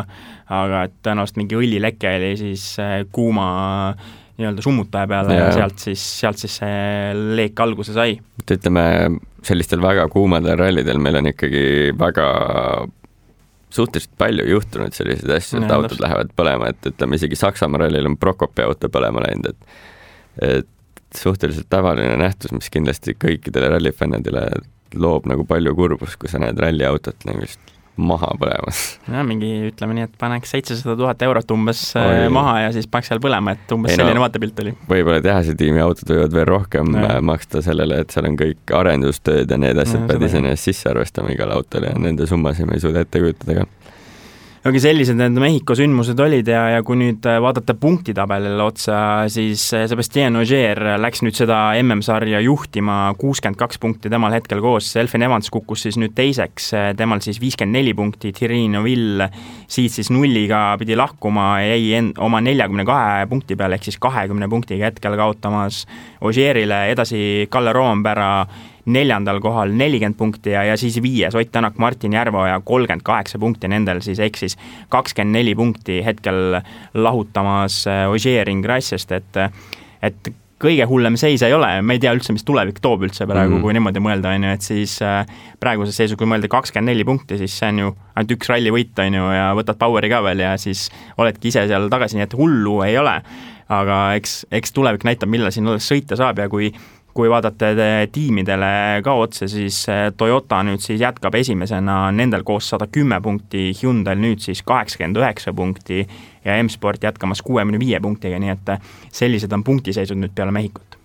aga 0.51 0.83
et 0.89 0.97
tõenäoliselt 1.07 1.37
mingi 1.39 1.55
õlileke 1.61 2.11
oli 2.17 2.33
siis 2.41 2.65
äh, 2.83 3.05
kuuma 3.13 3.95
nii-öelda 4.41 4.65
summutaja 4.65 5.09
peale 5.11 5.37
ja, 5.37 5.49
ja 5.49 5.59
sealt 5.59 5.83
siis, 5.83 6.05
sealt 6.21 6.41
siis 6.41 6.57
see 6.61 7.13
leek 7.39 7.61
alguse 7.63 7.95
sai. 7.97 8.17
et 8.43 8.57
ütleme, 8.57 8.85
sellistel 9.47 9.83
väga 9.85 10.09
kuumadel 10.13 10.59
rallidel 10.61 11.01
meil 11.03 11.21
on 11.21 11.31
ikkagi 11.33 11.63
väga 11.99 12.27
suhteliselt 13.71 14.17
palju 14.19 14.49
juhtunud 14.51 14.95
selliseid 14.97 15.31
asju, 15.37 15.63
et 15.63 15.73
autod 15.75 16.03
lähevad 16.03 16.35
põlema, 16.37 16.73
et 16.73 16.91
ütleme 16.91 17.19
isegi 17.21 17.39
Saksamaa 17.39 17.85
rallil 17.85 18.09
on 18.11 18.19
Prokopi 18.19 18.65
auto 18.67 18.91
põlema 18.93 19.23
läinud, 19.27 19.53
et 19.55 20.61
et 20.61 20.69
suhteliselt 21.19 21.67
tavaline 21.71 22.15
nähtus, 22.21 22.53
mis 22.55 22.71
kindlasti 22.71 23.17
kõikidele 23.19 23.73
rallifännidele 23.73 24.45
loob 24.95 25.27
nagu 25.31 25.43
palju 25.47 25.75
kurbust, 25.75 26.17
kui 26.21 26.31
sa 26.31 26.39
näed 26.43 26.59
ralliautot 26.59 27.27
nagu 27.27 27.43
just 27.43 27.73
maha 28.01 28.31
põlemas. 28.41 28.81
jah, 29.13 29.25
mingi 29.27 29.51
ütleme 29.71 29.97
nii, 29.99 30.07
et 30.09 30.15
paneks 30.21 30.53
seitsesada 30.55 30.97
tuhat 30.99 31.23
eurot 31.27 31.55
umbes 31.55 31.83
Oi. 32.01 32.25
Oi. 32.25 32.29
maha 32.35 32.57
ja 32.67 32.73
siis 32.75 32.89
paneks 32.91 33.13
seal 33.13 33.23
põlema, 33.23 33.55
et 33.57 33.75
umbes 33.77 33.93
Ei 33.95 33.99
no- 34.01 34.05
selline 34.05 34.19
no. 34.21 34.25
vaatepilt 34.27 34.63
oli. 34.65 34.75
võib-olla 34.91 35.21
tehase 35.25 35.55
tiimi 35.61 35.83
autod 35.85 36.11
võivad 36.15 36.37
veel 36.39 36.49
rohkem 36.51 36.95
Jah. 36.97 37.17
äh, 37.17 37.21
maksta 37.33 37.63
sellele, 37.67 38.01
et 38.05 38.15
seal 38.15 38.29
on 38.31 38.39
kõik 38.41 38.75
arendustööd 38.81 39.51
ja 39.51 39.61
need 39.61 39.79
asjad 39.79 40.03
Jah, 40.05 40.09
pead 40.13 40.27
iseenesest 40.31 40.71
sisse 40.73 40.91
arvestama 40.93 41.33
igale 41.35 41.57
autole 41.59 41.93
ja 41.93 41.99
nende 42.01 42.27
summasid 42.31 42.69
ma 42.69 42.79
ei 42.79 42.85
suuda 42.85 43.05
ette 43.07 43.23
kujutada 43.23 43.61
ka. 43.63 43.69
Aga 44.61 44.81
sellised 44.83 45.17
need 45.17 45.39
Mehhiko 45.41 45.73
sündmused 45.73 46.19
olid 46.21 46.49
ja, 46.53 46.67
ja 46.75 46.81
kui 46.85 46.99
nüüd 47.01 47.25
äh, 47.25 47.39
vaadata 47.41 47.73
punktitabelile 47.81 48.61
otsa, 48.61 48.99
siis 49.33 49.63
äh, 49.73 49.87
Sebastian 49.89 50.37
Ogier 50.37 50.77
läks 51.01 51.23
nüüd 51.25 51.39
seda 51.39 51.63
MM-sarja 51.81 52.43
juhtima, 52.45 52.99
kuuskümmend 53.21 53.57
kaks 53.61 53.81
punkti 53.81 54.13
temal 54.13 54.37
hetkel 54.37 54.61
koos, 54.61 54.91
Elfin 55.01 55.25
Evans 55.25 55.49
kukkus 55.55 55.87
siis 55.87 55.97
nüüd 56.01 56.13
teiseks, 56.19 56.75
temal 56.99 57.25
siis 57.25 57.41
viiskümmend 57.41 57.79
neli 57.79 57.95
punkti, 57.97 58.35
Thierry 58.37 58.67
Neuville 58.69 59.31
siit 59.71 59.97
siis 59.97 60.13
nulliga 60.13 60.75
pidi 60.81 60.99
lahkuma, 60.99 61.55
jäi 61.65 61.95
en-, 61.97 62.13
oma 62.21 62.43
neljakümne 62.45 62.85
kahe 62.89 63.25
punkti 63.31 63.57
peale, 63.57 63.81
ehk 63.81 63.89
siis 63.89 63.97
kahekümne 64.03 64.51
punktiga 64.53 64.91
hetkel 64.91 65.17
kaotamas 65.17 65.87
Ogierile, 66.21 66.85
edasi 66.93 67.49
Kalle 67.49 67.73
Roompere 67.73 68.29
neljandal 68.87 69.41
kohal 69.41 69.75
nelikümmend 69.77 70.17
punkti 70.19 70.55
ja, 70.55 70.65
ja 70.65 70.77
siis 70.81 71.01
viies 71.03 71.35
Ott 71.35 71.53
Tänak, 71.53 71.79
Martin 71.79 72.13
Järveoja 72.17 72.61
kolmkümmend 72.65 73.05
kaheksa 73.05 73.39
punkti, 73.39 73.69
nendel 73.69 74.01
siis 74.05 74.19
ehk 74.19 74.37
siis 74.41 74.57
kakskümmend 74.89 75.37
neli 75.37 75.55
punkti 75.55 76.01
hetkel 76.05 76.61
lahutamas 76.95 77.85
äh, 77.87 78.07
Ogier 78.11 78.49
Ingrassiast, 78.49 79.13
et 79.13 79.43
et 80.01 80.31
kõige 80.61 80.85
hullem 80.89 81.17
seis 81.21 81.43
ei 81.45 81.55
ole, 81.57 81.69
me 81.83 81.97
ei 81.97 82.03
tea 82.03 82.13
üldse, 82.15 82.35
mis 82.37 82.45
tulevik 82.47 82.81
toob 82.85 83.07
üldse 83.07 83.27
praegu 83.29 83.55
mm. 83.55 83.57
-hmm. 83.57 83.65
kui 83.65 83.77
niimoodi 83.77 84.03
mõelda, 84.05 84.35
on 84.37 84.45
ju, 84.45 84.57
et 84.57 84.67
siis 84.67 84.97
äh, 85.05 85.23
praeguses 85.61 85.97
seisus, 85.97 86.19
kui 86.21 86.29
mõelda 86.29 86.51
kakskümmend 86.53 86.93
neli 86.93 87.07
punkti, 87.09 87.39
siis 87.41 87.57
see 87.59 87.71
on 87.73 87.79
ju 87.85 87.95
ainult 88.15 88.35
üks 88.37 88.53
ralli 88.53 88.73
võit, 88.75 88.93
on 89.01 89.17
ju, 89.21 89.31
ja 89.37 89.49
võtad 89.57 89.81
power'i 89.81 90.13
ka 90.13 90.21
veel 90.27 90.45
ja 90.45 90.57
siis 90.61 90.89
oledki 91.17 91.49
ise 91.49 91.65
seal 91.71 91.89
tagasi, 91.93 92.19
nii 92.19 92.29
et 92.29 92.37
hullu 92.37 92.81
ei 92.85 92.99
ole. 93.01 93.21
aga 93.71 93.97
eks, 94.19 94.47
eks 94.51 94.73
tulevik 94.75 95.05
näitab, 95.07 95.31
millal 95.31 95.53
siin 95.55 95.69
alles 95.71 95.87
sõita 95.87 96.17
saab 96.19 96.41
ja 96.43 96.49
kui 96.51 96.73
kui 97.21 97.29
vaadata 97.29 97.75
te- 97.77 98.09
tiimidele 98.13 99.01
ka 99.05 99.15
otsa, 99.21 99.49
siis 99.51 99.83
eh, 99.93 100.07
Toyota 100.17 100.63
nüüd 100.65 100.81
siis 100.81 101.01
jätkab 101.03 101.37
esimesena, 101.37 102.07
nendel 102.17 102.45
koos 102.49 102.71
sada 102.73 102.89
kümme 102.89 103.21
punkti, 103.21 103.71
Hyundai'l 103.77 104.23
nüüd 104.23 104.41
siis 104.45 104.63
kaheksakümmend 104.67 105.21
üheksa 105.21 105.53
punkti 105.57 106.07
ja 106.45 106.57
M-Sport 106.63 107.05
jätkamas 107.05 107.43
kuuekümne 107.45 107.81
viie 107.83 108.01
punktiga, 108.01 108.41
nii 108.41 108.55
et 108.55 108.73
eh, 108.73 108.89
sellised 109.13 109.53
on 109.53 109.65
punktiseisud 109.67 110.17
nüüd 110.21 110.33
peale 110.35 110.55
Mehhikut. 110.57 110.97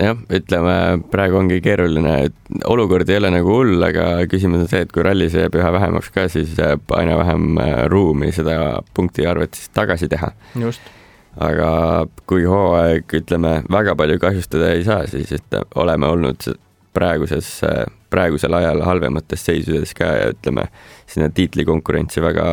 jah, 0.00 0.16
ütleme 0.32 0.74
praegu 1.12 1.36
ongi 1.36 1.58
keeruline, 1.60 2.14
et 2.30 2.62
olukord 2.70 3.08
ei 3.10 3.18
ole 3.20 3.32
nagu 3.34 3.52
hull, 3.58 3.82
aga 3.84 4.06
küsimus 4.30 4.62
on 4.64 4.70
see, 4.70 4.86
et 4.86 4.94
kui 4.94 5.04
rallis 5.04 5.34
jääb 5.36 5.58
üha 5.60 5.72
vähemaks 5.76 6.08
ka, 6.14 6.24
siis 6.32 6.54
jääb 6.56 6.94
aina 6.96 7.18
vähem 7.20 7.60
äh, 7.60 7.74
ruumi 7.92 8.32
seda 8.32 8.56
punktiarvet 8.96 9.58
siis 9.58 9.68
tagasi 9.76 10.08
teha. 10.08 10.32
just. 10.56 10.80
Aga 11.38 11.70
kui 12.26 12.44
hooaeg, 12.48 13.14
ütleme, 13.20 13.60
väga 13.70 13.94
palju 13.98 14.18
kahjustada 14.22 14.72
ei 14.74 14.84
saa, 14.86 15.06
siis 15.10 15.32
et 15.36 15.60
oleme 15.78 16.08
olnud 16.10 16.48
praeguses, 16.96 17.60
praegusel 18.10 18.54
ajal 18.58 18.82
halvemates 18.82 19.44
seisudes 19.46 19.94
ka 19.94 20.10
ja 20.16 20.32
ütleme, 20.34 20.66
sinna 21.06 21.30
tiitlikonkurentsi 21.34 22.22
väga 22.22 22.46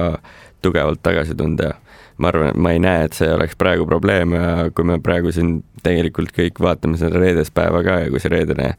tugevalt 0.61 1.01
tagasi 1.05 1.35
tunda 1.37 1.73
ma 2.17 2.31
arvan, 2.31 2.51
et 2.51 2.59
ma 2.61 2.73
ei 2.73 2.81
näe, 2.81 3.05
et 3.05 3.17
see 3.17 3.29
oleks 3.29 3.57
praegu 3.59 3.85
probleem 3.89 4.33
ja 4.33 4.67
kui 4.75 4.85
me 4.89 4.97
praegu 5.03 5.31
siin 5.33 5.59
tegelikult 5.85 6.33
kõik 6.35 6.59
vaatame 6.63 6.97
seda 6.99 7.21
reedest 7.21 7.53
päeva 7.55 7.83
ka 7.85 7.99
ja 8.03 8.11
kui 8.11 8.21
see 8.21 8.31
reedene 8.33 8.71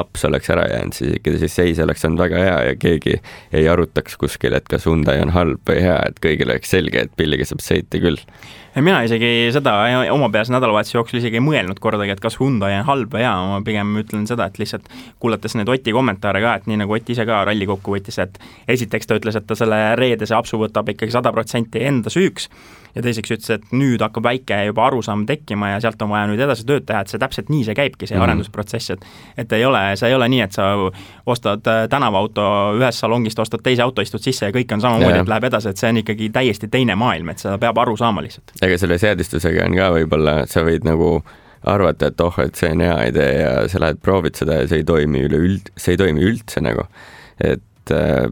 aps 0.00 0.24
oleks 0.28 0.50
ära 0.52 0.64
jäänud, 0.70 0.96
siis 0.96 1.18
ikka 1.18 1.34
see 1.36 1.52
seis 1.52 1.80
oleks 1.84 2.04
olnud 2.08 2.24
väga 2.24 2.42
hea 2.42 2.58
ja 2.70 2.78
keegi 2.80 3.18
ei 3.52 3.68
arutaks 3.68 4.16
kuskil, 4.20 4.56
et 4.56 4.68
kas 4.70 4.88
Hyundai 4.88 5.20
on 5.24 5.34
halb 5.36 5.60
või 5.68 5.82
hea, 5.84 5.98
et 6.08 6.22
kõigil 6.24 6.52
oleks 6.52 6.72
selge, 6.72 7.04
et 7.04 7.16
pilliga 7.20 7.48
saab 7.48 7.64
sõita 7.64 8.00
küll. 8.02 8.20
Mina 8.84 8.98
isegi 9.06 9.48
seda 9.54 9.72
oma 10.12 10.28
peas 10.32 10.50
nädalavahetuse 10.52 10.98
jooksul 10.98 11.20
isegi 11.20 11.38
ei 11.40 11.44
mõelnud 11.44 11.78
kordagi, 11.80 12.12
et 12.12 12.20
kas 12.20 12.36
Hyundai 12.40 12.74
on 12.76 12.86
halb 12.88 13.14
või 13.14 13.24
hea, 13.24 13.34
ma 13.50 13.60
pigem 13.64 13.94
ütlen 14.02 14.26
seda, 14.28 14.48
et 14.50 14.60
lihtsalt 14.60 14.90
kuulates 15.22 15.56
neid 15.56 15.70
Oti 15.72 15.94
kommentaare 15.96 16.42
ka, 16.44 16.56
et 16.60 16.68
nii 16.68 16.82
nagu 16.82 16.96
Ott 16.96 17.08
ise 17.12 17.26
ka 17.28 17.42
ralli 17.48 17.68
kokku 17.68 17.96
võttis, 17.96 18.18
et 18.22 18.38
esiteks 18.68 19.08
ta 19.08 19.18
ütles, 19.18 19.36
et 19.36 19.46
ta 19.48 19.56
selle 19.58 19.80
reedese 20.00 20.36
apsu 20.36 20.60
võtab 20.60 20.88
ikkagi 20.92 21.14
sada 21.14 21.32
protsenti 21.32 21.84
enda 21.88 22.12
süüks 22.12 22.50
ja 22.96 23.04
teiseks 23.04 23.34
ütles, 23.34 23.50
et 23.58 23.72
nüüd 23.76 24.02
hakkab 24.02 24.24
väike 24.26 24.58
juba 24.70 24.86
arusaam 24.88 25.26
tekkima 25.28 25.74
ja 25.74 25.80
sealt 25.84 26.02
on 26.02 26.12
vaja 26.12 26.26
nüüd 26.30 26.40
edasi 26.42 26.66
tööd 26.68 26.86
teha, 26.88 27.02
et 27.04 27.12
see 27.12 27.20
täpselt 27.20 27.50
nii 27.52 27.66
see 27.68 27.76
käibki, 27.76 28.06
see 28.06 28.16
mm. 28.16 28.20
-hmm. 28.20 28.24
arendusprotsess, 28.30 28.90
et 28.94 29.06
et 29.44 29.52
ei 29.52 29.64
ole, 29.64 29.82
see 30.00 30.10
ei 30.10 30.16
ole 30.16 30.28
nii, 30.32 30.42
et 30.46 30.56
sa 30.56 30.68
ostad 31.26 31.66
äh, 31.70 31.84
tänavaauto 31.92 32.46
ühest 32.80 33.04
salongist, 33.04 33.38
ostad 33.38 33.62
teise 33.62 33.84
auto, 33.84 34.02
istud 34.02 34.24
sisse 34.24 34.48
ja 34.48 34.54
kõik 34.54 34.72
on 34.72 34.84
samamoodi, 34.84 35.18
et 35.20 35.32
läheb 35.34 35.48
edasi, 35.50 35.72
et 35.72 35.82
see 35.82 35.90
on 35.92 36.02
ikkagi 36.02 36.30
täiesti 36.32 36.68
teine 36.72 36.96
maailm, 36.96 37.28
et 37.32 37.44
seda 37.44 37.58
peab 37.58 37.78
aru 37.78 37.96
saama 37.96 38.24
lihtsalt. 38.24 38.56
ega 38.62 38.78
selle 38.78 38.98
seadistusega 38.98 39.66
on 39.68 39.76
ka 39.76 39.90
võib-olla, 39.98 40.38
sa 40.50 40.64
võid 40.66 40.88
nagu 40.88 41.20
arvata, 41.66 42.10
et 42.12 42.20
oh, 42.20 42.40
et 42.40 42.54
see 42.54 42.72
on 42.72 42.80
hea 42.80 42.96
idee 43.10 43.30
ja 43.42 43.52
sa 43.68 43.82
lähed 43.82 44.00
proovid 44.02 44.38
seda 44.38 44.62
ja 44.62 44.70
see 44.70 44.82
ei 44.82 44.88
toimi 44.88 45.24
üleüld-, 45.26 45.72
see 45.76 45.96
ei 45.96 46.00
toimi 46.00 46.24
üldse 46.24 46.62
nagu. 46.64 46.86
et 47.44 47.92
äh, 47.92 48.26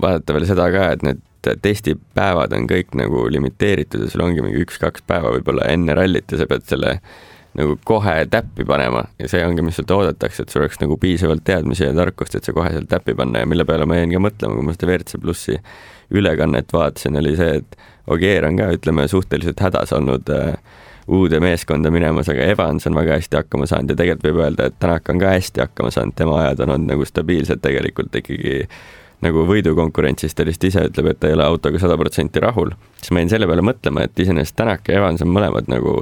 vaadata 0.00 0.34
veel 0.36 0.46
seda 0.46 0.68
ka, 0.72 0.92
et 0.94 1.02
need 1.06 1.22
testipäevad 1.42 2.52
on 2.56 2.68
kõik 2.70 2.94
nagu 2.98 3.26
limiteeritud 3.32 4.04
ja 4.04 4.10
sul 4.12 4.24
ongi 4.24 4.44
mingi 4.44 4.62
üks-kaks 4.64 5.04
päeva 5.06 5.32
võib-olla 5.36 5.68
enne 5.72 5.96
rallit 5.96 6.32
ja 6.32 6.40
sa 6.40 6.48
pead 6.50 6.66
selle 6.68 6.98
nagu 7.58 7.76
kohe 7.84 8.26
täppi 8.30 8.64
panema. 8.66 9.04
Ja 9.18 9.28
see 9.30 9.40
ongi, 9.46 9.62
mis 9.66 9.78
sult 9.80 9.90
oodatakse, 9.94 10.44
et 10.44 10.52
sul 10.52 10.62
oleks 10.62 10.78
nagu 10.82 10.96
piisavalt 11.00 11.42
teadmisi 11.46 11.88
ja 11.88 11.94
tarkust, 11.96 12.36
et 12.36 12.46
see 12.46 12.54
kohe 12.54 12.70
sealt 12.70 12.90
täppi 12.90 13.14
panna. 13.18 13.42
Ja 13.42 13.48
mille 13.50 13.66
peale 13.66 13.88
ma 13.90 13.98
jäin 13.98 14.12
ka 14.14 14.22
mõtlema, 14.22 14.58
kui 14.58 14.68
ma 14.68 14.74
seda 14.76 14.90
WRC 14.90 15.22
plussi 15.22 15.56
ülekannet 16.14 16.70
vaatasin, 16.74 17.18
oli 17.18 17.34
see, 17.38 17.58
et 17.62 17.80
Ogier 18.10 18.46
on 18.46 18.56
ka, 18.58 18.70
ütleme, 18.74 19.06
suhteliselt 19.10 19.60
hädas 19.62 19.92
olnud 19.94 20.30
äh, 20.34 20.54
uude 21.10 21.40
meeskonda 21.42 21.90
minemas, 21.90 22.30
aga 22.30 22.46
Evans 22.52 22.86
on 22.86 22.96
väga 22.98 23.18
hästi 23.18 23.38
hakkama 23.40 23.66
saanud 23.70 23.94
ja 23.94 23.98
tegelikult 23.98 24.26
võib 24.28 24.40
öelda, 24.44 24.70
et 24.70 24.78
Tänak 24.82 25.10
on 25.10 25.20
ka 25.22 25.34
hästi 25.34 25.64
hakkama 25.64 25.90
saanud, 25.94 26.16
tema 26.18 26.38
ajad 26.44 26.64
on 26.64 26.74
olnud 26.76 26.92
nagu 26.94 27.06
stabiilsed 27.06 27.62
tegelikult 27.62 28.14
ikkagi 28.22 28.64
nagu 29.24 29.44
võidukonkurentsis, 29.48 30.34
ta 30.34 30.46
lihtsalt 30.48 30.68
ise 30.70 30.84
ütleb, 30.88 31.10
et 31.12 31.20
ta 31.20 31.28
ei 31.28 31.36
ole 31.36 31.44
autoga 31.44 31.80
sada 31.82 31.96
protsenti 32.00 32.40
rahul, 32.42 32.72
siis 33.00 33.12
ma 33.12 33.22
jäin 33.22 33.32
selle 33.34 33.48
peale 33.50 33.64
mõtlema, 33.66 34.04
et 34.06 34.22
iseenesest 34.24 34.56
Tänak 34.56 34.88
ja 34.88 35.00
Evans 35.00 35.24
on 35.24 35.32
mõlemad 35.34 35.68
nagu 35.72 35.96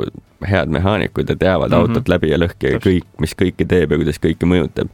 head 0.46 0.70
mehaanikud 0.74 1.30
ja 1.30 1.36
teavad 1.36 1.70
mm 1.70 1.74
-hmm. 1.74 1.88
autot 1.88 2.08
läbi 2.08 2.30
ja 2.30 2.38
lõhki 2.38 2.74
ja 2.74 2.82
kõik, 2.82 3.08
mis 3.20 3.34
kõike 3.34 3.66
teeb 3.66 3.92
ja 3.92 3.98
kuidas 3.98 4.20
kõike 4.22 4.46
mõjutab. 4.46 4.88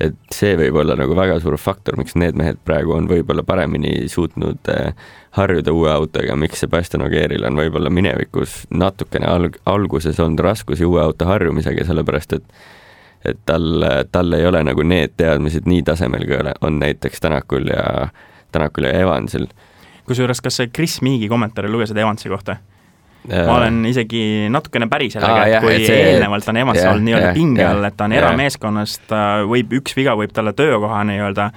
et 0.00 0.14
see 0.34 0.56
võib 0.56 0.74
olla 0.74 0.96
nagu 0.96 1.14
väga 1.16 1.40
suur 1.40 1.56
faktor, 1.56 1.96
miks 1.96 2.14
need 2.16 2.34
mehed 2.34 2.56
praegu 2.64 2.92
on 2.92 3.08
võib-olla 3.08 3.42
paremini 3.42 4.08
suutnud 4.08 4.58
äh, 4.68 4.94
harjuda 5.30 5.72
uue 5.72 5.90
autoga, 5.92 6.36
miks 6.36 6.60
Sebastian 6.60 7.02
Ogieril 7.02 7.44
on 7.44 7.56
võib-olla 7.56 7.90
minevikus 7.90 8.66
natukene 8.70 9.26
alg-, 9.26 9.60
alguses 9.66 10.20
olnud 10.20 10.40
raskusi 10.40 10.84
uue 10.84 11.02
auto 11.02 11.24
harjumisega, 11.24 11.84
sellepärast 11.84 12.32
et 12.32 12.42
et 13.24 13.38
tal, 13.46 13.84
tal 14.12 14.38
ei 14.38 14.46
ole 14.46 14.64
nagu 14.66 14.84
need 14.86 15.14
teadmised 15.16 15.68
nii 15.70 15.84
tasemel, 15.86 16.26
kui 16.26 16.54
on 16.60 16.78
näiteks 16.82 17.22
Tänakul 17.22 17.70
ja, 17.70 18.08
Tänakul 18.52 18.88
ja 18.88 18.98
Evansil. 19.04 19.46
kusjuures, 20.06 20.40
kas 20.40 20.60
sa 20.60 20.66
Chris 20.66 21.00
Meegi 21.02 21.28
kommentaare 21.28 21.70
lugesid 21.70 21.96
Evansi 21.96 22.28
kohta? 22.28 22.56
ma 23.28 23.56
olen 23.56 23.84
isegi 23.86 24.48
natukene 24.50 24.88
päri 24.90 25.06
sellega, 25.12 25.44
et 25.46 25.62
kui 25.62 25.76
see, 25.84 25.98
eelnevalt 26.10 26.48
on 26.50 26.56
Evans 26.58 26.80
olnud 26.82 27.06
nii-öelda 27.06 27.30
pinge 27.36 27.62
all, 27.62 27.86
et 27.86 27.94
ta 27.96 28.08
on 28.08 28.14
erameeskonnas, 28.16 28.96
ta 29.06 29.20
võib, 29.46 29.76
üks 29.78 29.94
viga 29.94 30.16
võib 30.18 30.34
talle 30.34 30.54
töökoha 30.58 31.04
nii-öelda 31.06 31.52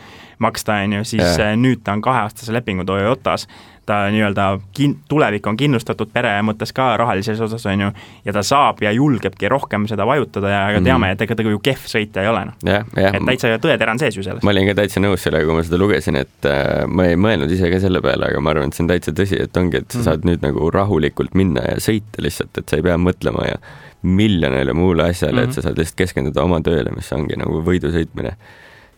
maksta, 0.45 0.77
on 0.85 0.99
ju, 0.99 1.07
siis 1.15 1.39
ja. 1.41 1.55
nüüd 1.57 1.81
ta 1.81 1.95
on 1.97 2.03
kaheaastase 2.05 2.53
lepingu 2.53 2.85
Toyotas 2.85 3.47
ta 3.85 4.05
nii-öelda 4.13 4.47
kin-, 4.77 4.95
tulevik 5.09 5.47
on 5.47 5.57
kindlustatud 5.59 6.11
pere 6.13 6.33
mõttes 6.45 6.73
ka 6.75 6.91
rahalises 6.99 7.41
osas, 7.41 7.65
on 7.69 7.85
ju, 7.85 7.91
ja 8.25 8.35
ta 8.35 8.43
saab 8.45 8.81
ja 8.85 8.91
julgebki 8.95 9.49
rohkem 9.51 9.87
seda 9.89 10.07
vajutada 10.07 10.51
ja 10.51 10.61
ega 10.73 10.81
teame, 10.85 11.11
et 11.15 11.21
ega 11.25 11.37
ta 11.37 11.45
ju 11.45 11.61
kehv 11.63 11.87
sõitja 11.91 12.25
ei 12.25 12.31
ole, 12.31 12.45
noh. 12.49 12.57
et 12.97 13.19
täitsa 13.29 13.53
tõetera 13.61 13.95
on 13.95 14.01
sees 14.01 14.17
ju 14.17 14.25
selles. 14.25 14.43
ma 14.45 14.53
olin 14.53 14.69
ka 14.71 14.77
täitsa 14.81 15.03
nõus 15.03 15.25
sellega, 15.25 15.47
kui 15.47 15.59
ma 15.59 15.65
seda 15.67 15.81
lugesin, 15.81 16.19
et 16.21 16.49
äh, 16.49 16.83
ma 16.87 17.07
ei 17.11 17.19
mõelnud 17.19 17.51
ise 17.55 17.71
ka 17.71 17.81
selle 17.83 18.01
peale, 18.05 18.31
aga 18.31 18.43
ma 18.43 18.55
arvan, 18.55 18.73
et 18.73 18.77
see 18.77 18.85
on 18.85 18.91
täitsa 18.93 19.15
tõsi, 19.15 19.39
et 19.47 19.61
ongi, 19.61 19.81
et 19.83 19.89
sa 19.89 20.01
mm. 20.01 20.07
saad 20.09 20.29
nüüd 20.29 20.45
nagu 20.45 20.69
rahulikult 20.73 21.37
minna 21.37 21.65
ja 21.69 21.81
sõita 21.83 22.25
lihtsalt, 22.25 22.53
et 22.61 22.69
sa 22.69 22.79
ei 22.79 22.85
pea 22.85 22.97
mõtlema 23.01 23.49
ja 23.49 23.59
miljonile 24.05 24.73
muule 24.77 25.09
asjale 25.09 25.33
mm, 25.33 25.45
-hmm. 25.45 25.49
et 25.49 25.53
sa 25.53 25.61
saad 25.65 25.79
lihtsalt 25.81 25.97
keskenduda 25.97 26.43
oma 26.43 26.61
tööle, 26.61 26.91
mis 26.93 27.11
ongi 27.13 27.37
nagu 27.41 27.61
võidu 27.65 27.89
sõitmine 27.93 28.35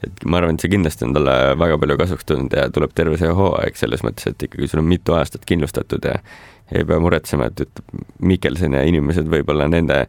et 0.06 0.26
ma 0.26 0.42
arvan, 0.42 0.58
et 0.58 0.64
see 0.64 0.72
kindlasti 0.74 1.08
on 1.08 1.16
talle 1.18 1.34
väga 1.58 1.80
palju 1.82 1.98
kasuks 2.02 2.28
tulnud 2.30 2.54
ja 2.54 2.68
tuleb 2.74 2.94
terve 2.98 3.18
see 3.20 3.34
hooaeg 3.34 3.80
selles 3.80 4.04
mõttes, 4.06 4.30
et 4.30 4.48
ikkagi 4.50 4.70
sul 4.70 4.84
on 4.84 4.90
mitu 4.90 5.18
aastat 5.18 5.46
kindlustatud 5.50 6.06
ja 6.06 6.20
ei 6.76 6.84
pea 6.86 7.00
muretsema, 7.00 7.48
et, 7.48 7.64
et 7.64 8.02
Mikkelson 8.20 8.76
ja 8.76 8.84
inimesed 8.88 9.30
võib-olla 9.32 9.70
nende 9.72 10.04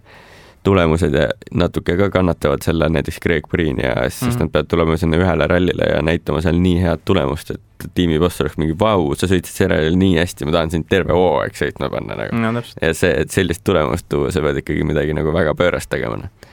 tulemused 0.66 1.14
ja 1.14 1.29
natuke 1.55 1.94
ka 1.96 2.09
kannatavad 2.12 2.64
selle, 2.66 2.88
näiteks 2.92 3.20
Greg 3.22 3.46
Priin 3.48 3.79
ja 3.81 3.94
siis 4.11 4.22
mm 4.22 4.29
-hmm. 4.29 4.40
nad 4.42 4.53
peavad 4.53 4.68
tulema 4.68 4.96
sinna 4.96 5.16
ühele 5.16 5.46
rallile 5.46 5.87
ja 5.94 6.03
näitama 6.03 6.42
seal 6.44 6.59
nii 6.61 6.83
head 6.83 7.05
tulemust, 7.05 7.51
et 7.51 7.88
tiimi 7.94 8.18
boss 8.18 8.40
oleks 8.40 8.59
mingi 8.59 8.74
vau, 8.79 9.14
sa 9.14 9.31
sõitsid 9.31 9.55
sellel 9.62 9.96
nii 9.96 10.18
hästi, 10.18 10.44
ma 10.44 10.53
tahan 10.59 10.70
sind 10.70 10.88
terve 10.90 11.14
hooaeg 11.14 11.55
sõitma 11.55 11.90
panna 11.90 12.18
nagu 12.18 12.37
no,. 12.37 12.62
ja 12.83 12.94
see, 12.94 13.14
et 13.22 13.31
sellist 13.31 13.64
tulemust 13.64 14.09
tuua, 14.09 14.33
sa 14.35 14.42
pead 14.42 14.61
ikkagi 14.64 14.85
midagi 14.85 15.14
nagu 15.14 15.33
väga 15.33 15.55
pöörast 15.55 15.90
tegema 15.90 16.16
noh 16.16 16.47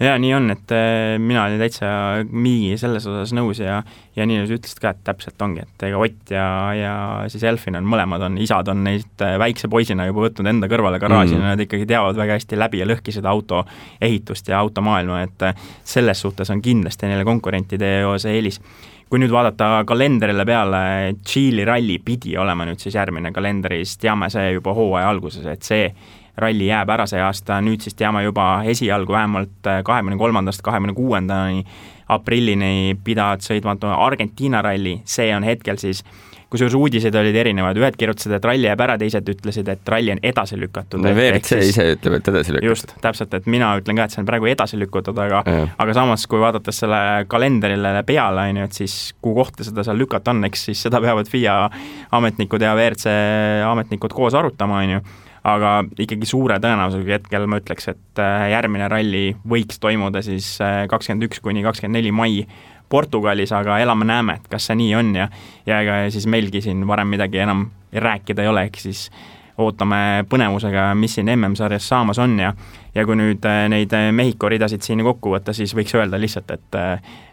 jaa, 0.00 0.18
nii 0.20 0.32
on, 0.34 0.50
et 0.54 0.72
äh, 0.74 1.16
mina 1.20 1.44
olin 1.44 1.60
täitsa 1.60 1.90
Miigi 2.30 2.78
selles 2.80 3.06
osas 3.06 3.34
nõus 3.36 3.60
ja 3.62 3.80
ja 4.16 4.26
nii, 4.26 4.42
sa 4.48 4.56
ütlesid 4.56 4.80
ka, 4.82 4.92
et 4.94 5.02
täpselt 5.06 5.42
ongi, 5.44 5.64
et 5.64 5.86
ega 5.86 6.00
Ott 6.00 6.32
ja, 6.34 6.46
ja 6.76 6.94
siis 7.32 7.44
Elfin 7.46 7.78
on, 7.78 7.88
mõlemad 7.88 8.24
on, 8.26 8.38
isad 8.42 8.68
on 8.72 8.84
neist 8.86 9.24
äh, 9.24 9.36
väikse 9.40 9.70
poisina 9.72 10.06
juba 10.08 10.26
võtnud 10.26 10.50
enda 10.50 10.70
kõrvale 10.70 11.00
garaaži 11.02 11.36
mm, 11.36 11.40
-hmm. 11.40 11.54
nad 11.54 11.66
ikkagi 11.66 11.88
teavad 11.90 12.18
väga 12.18 12.38
hästi 12.38 12.58
läbi 12.58 12.82
ja 12.82 12.88
lõhki 12.88 13.14
seda 13.14 13.30
auto 13.30 13.64
ehitust 14.00 14.48
ja 14.48 14.58
automaailma, 14.58 15.22
et 15.26 15.48
äh, 15.50 15.68
selles 15.84 16.20
suhtes 16.20 16.50
on 16.50 16.62
kindlasti 16.62 17.06
neile 17.06 17.24
konkurentide 17.24 18.00
see 18.18 18.38
eelis 18.38 18.60
kui 19.10 19.18
nüüd 19.18 19.32
vaadata 19.34 19.82
kalendrile 19.86 20.44
peale, 20.46 20.80
Tšiili 21.24 21.64
ralli 21.66 21.98
pidi 21.98 22.36
olema 22.38 22.64
nüüd 22.68 22.78
siis 22.78 22.94
järgmine 22.94 23.32
kalendris, 23.34 23.96
teame 23.98 24.30
see 24.30 24.52
juba 24.52 24.74
hooaja 24.74 25.08
alguses, 25.10 25.46
et 25.50 25.66
see 25.66 25.88
ralli 26.42 26.70
jääb 26.70 26.90
ära 26.90 27.06
see 27.10 27.20
aasta, 27.22 27.60
nüüd 27.64 27.84
siis 27.84 27.96
teame 27.98 28.24
juba 28.24 28.62
esialgu 28.68 29.16
vähemalt 29.16 29.70
äh, 29.70 29.82
kahekümne 29.86 30.18
kolmandast 30.20 30.62
kahekümne 30.66 30.96
kuuendani 30.96 31.64
aprillini 32.10 32.98
pidavat 33.04 33.44
sõitmatu 33.46 33.90
Argentiina 33.94 34.62
ralli, 34.66 34.98
see 35.06 35.30
on 35.36 35.46
hetkel 35.46 35.78
siis 35.78 36.02
kusjuures 36.50 36.74
uudised 36.74 37.14
olid 37.14 37.36
erinevad, 37.38 37.78
ühed 37.78 37.96
kirjutasid, 37.98 38.32
et 38.34 38.46
ralli 38.46 38.66
jääb 38.66 38.80
ära, 38.82 38.96
teised 38.98 39.28
ütlesid, 39.30 39.68
et 39.70 39.92
ralli 39.92 40.10
on 40.16 40.20
edasi 40.26 40.58
lükatud. 40.58 40.98
no 41.02 41.12
WRC 41.14 41.60
ise 41.68 41.86
ütleb, 41.94 42.16
et 42.18 42.30
edasi 42.32 42.56
lükatud. 42.56 42.66
just, 42.72 42.94
täpselt, 43.04 43.34
et 43.38 43.46
mina 43.50 43.70
ütlen 43.78 44.00
ka, 44.00 44.08
et 44.08 44.16
see 44.16 44.22
on 44.24 44.28
praegu 44.28 44.50
edasi 44.50 44.80
lükatud, 44.80 45.18
aga 45.22 45.44
aga 45.70 45.96
samas, 45.96 46.26
kui 46.30 46.42
vaadates 46.42 46.82
selle 46.82 47.00
kalendrile 47.30 47.94
peale, 48.08 48.48
on 48.50 48.62
ju, 48.62 48.66
et 48.66 48.82
siis 48.82 48.98
kuhu 49.22 49.38
kohta 49.38 49.66
seda 49.66 49.86
seal 49.86 50.00
lükata 50.02 50.34
on, 50.34 50.42
eks 50.50 50.66
siis 50.70 50.82
seda 50.88 51.02
peavad 51.02 51.30
FIA 51.30 51.56
ametnikud 52.18 52.66
ja 52.66 52.74
WRC 52.74 53.14
ametnikud 53.70 54.18
koos 54.18 54.34
arutama, 54.34 54.82
on 54.82 54.96
ju 54.96 55.04
aga 55.44 55.84
ikkagi 56.00 56.28
suure 56.28 56.58
tõenäosusega 56.60 57.16
hetkel 57.16 57.46
ma 57.48 57.60
ütleks, 57.60 57.88
et 57.94 58.20
äh, 58.20 58.50
järgmine 58.52 58.88
ralli 58.92 59.24
võiks 59.48 59.80
toimuda 59.80 60.22
siis 60.24 60.52
äh, 60.64 60.84
kakskümmend 60.90 61.30
üks 61.30 61.40
kuni 61.44 61.64
kakskümmend 61.64 62.00
neli 62.00 62.12
mai 62.12 62.44
Portugalis, 62.90 63.52
aga 63.54 63.78
elame-näeme, 63.80 64.40
et 64.40 64.48
kas 64.50 64.66
see 64.68 64.76
nii 64.80 64.94
on 64.98 65.12
ja 65.16 65.28
ja 65.66 65.80
ega 65.80 66.00
siis 66.10 66.26
meilgi 66.26 66.60
siin 66.64 66.82
varem 66.88 67.08
midagi 67.08 67.40
enam 67.40 67.68
rääkida 67.92 68.42
ei 68.42 68.50
ole, 68.50 68.66
ehk 68.68 68.80
siis 68.82 69.06
ootame 69.60 70.24
põnevusega, 70.28 70.90
mis 70.96 71.14
siin 71.16 71.28
MM-sarjas 71.36 71.88
saamas 71.88 72.20
on 72.20 72.36
ja 72.40 72.52
ja 72.94 73.06
kui 73.06 73.16
nüüd 73.16 73.44
äh, 73.48 73.64
neid 73.72 73.96
Mehhiko 74.12 74.50
ridasid 74.52 74.84
siin 74.84 75.04
kokku 75.06 75.32
võtta, 75.36 75.54
siis 75.56 75.72
võiks 75.78 75.96
öelda 75.96 76.20
lihtsalt, 76.20 76.52
et 76.52 76.78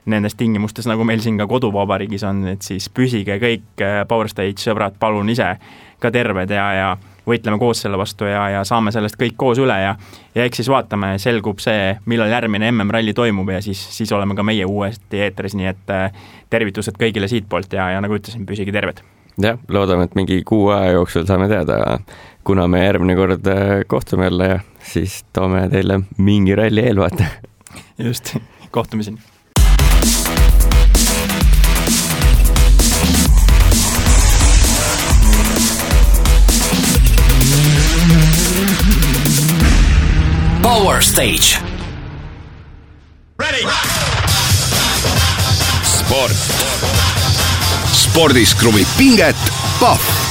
nendes 0.07 0.37
tingimustes, 0.39 0.87
nagu 0.87 1.03
meil 1.03 1.19
siin 1.19 1.39
ka 1.41 1.47
koduvabariigis 1.49 2.23
on, 2.29 2.45
et 2.53 2.63
siis 2.63 2.87
püsige 2.87 3.35
kõik 3.41 3.85
Power 4.07 4.31
Stage 4.31 4.63
sõbrad 4.63 4.95
palun 4.99 5.33
ise 5.33 5.55
ka 5.99 6.11
terved 6.13 6.53
ja, 6.53 6.67
ja 6.77 6.89
võitleme 7.27 7.59
koos 7.59 7.81
selle 7.83 7.97
vastu 7.99 8.27
ja, 8.29 8.47
ja 8.55 8.63
saame 8.67 8.91
sellest 8.95 9.19
kõik 9.19 9.35
koos 9.37 9.59
üle 9.61 9.75
ja 9.81 9.95
ja 10.35 10.45
eks 10.45 10.61
siis 10.61 10.69
vaatame, 10.71 11.15
selgub 11.21 11.61
see, 11.63 11.95
millal 12.05 12.31
järgmine 12.31 12.71
MM-ralli 12.71 13.13
toimub 13.17 13.49
ja 13.53 13.61
siis, 13.61 13.81
siis 13.97 14.11
oleme 14.15 14.35
ka 14.37 14.45
meie 14.47 14.65
uuesti 14.65 15.21
eetris, 15.25 15.57
nii 15.57 15.69
et 15.71 15.93
äh, 15.93 16.25
tervitused 16.49 16.97
kõigile 16.99 17.29
siitpoolt 17.31 17.73
ja, 17.77 17.91
ja 17.95 18.01
nagu 18.03 18.17
ütlesin, 18.19 18.45
püsige 18.49 18.75
terved! 18.75 19.03
jah, 19.41 19.59
loodame, 19.69 20.07
et 20.07 20.17
mingi 20.17 20.41
kuu 20.47 20.69
aja 20.73 20.95
jooksul 20.97 21.27
saame 21.29 21.49
teada, 21.51 21.99
kuna 22.47 22.67
me 22.71 22.83
järgmine 22.85 23.17
kord 23.19 23.51
äh, 23.53 23.79
kohtume 23.87 24.29
jälle 24.29 24.51
ja 24.55 24.59
siis 24.83 25.23
toome 25.33 25.67
teile 25.73 26.01
mingi 26.17 26.55
ralli 26.55 26.85
eelvaate. 26.89 27.27
just, 28.09 28.37
kohtumiseni! 28.71 29.19
Power 40.67 41.01
Stage. 41.01 41.59
sport. 45.83 46.31
spordis 47.93 48.53
kruvib 48.53 48.87
pinget 48.97 49.35
Pahv 49.79 50.26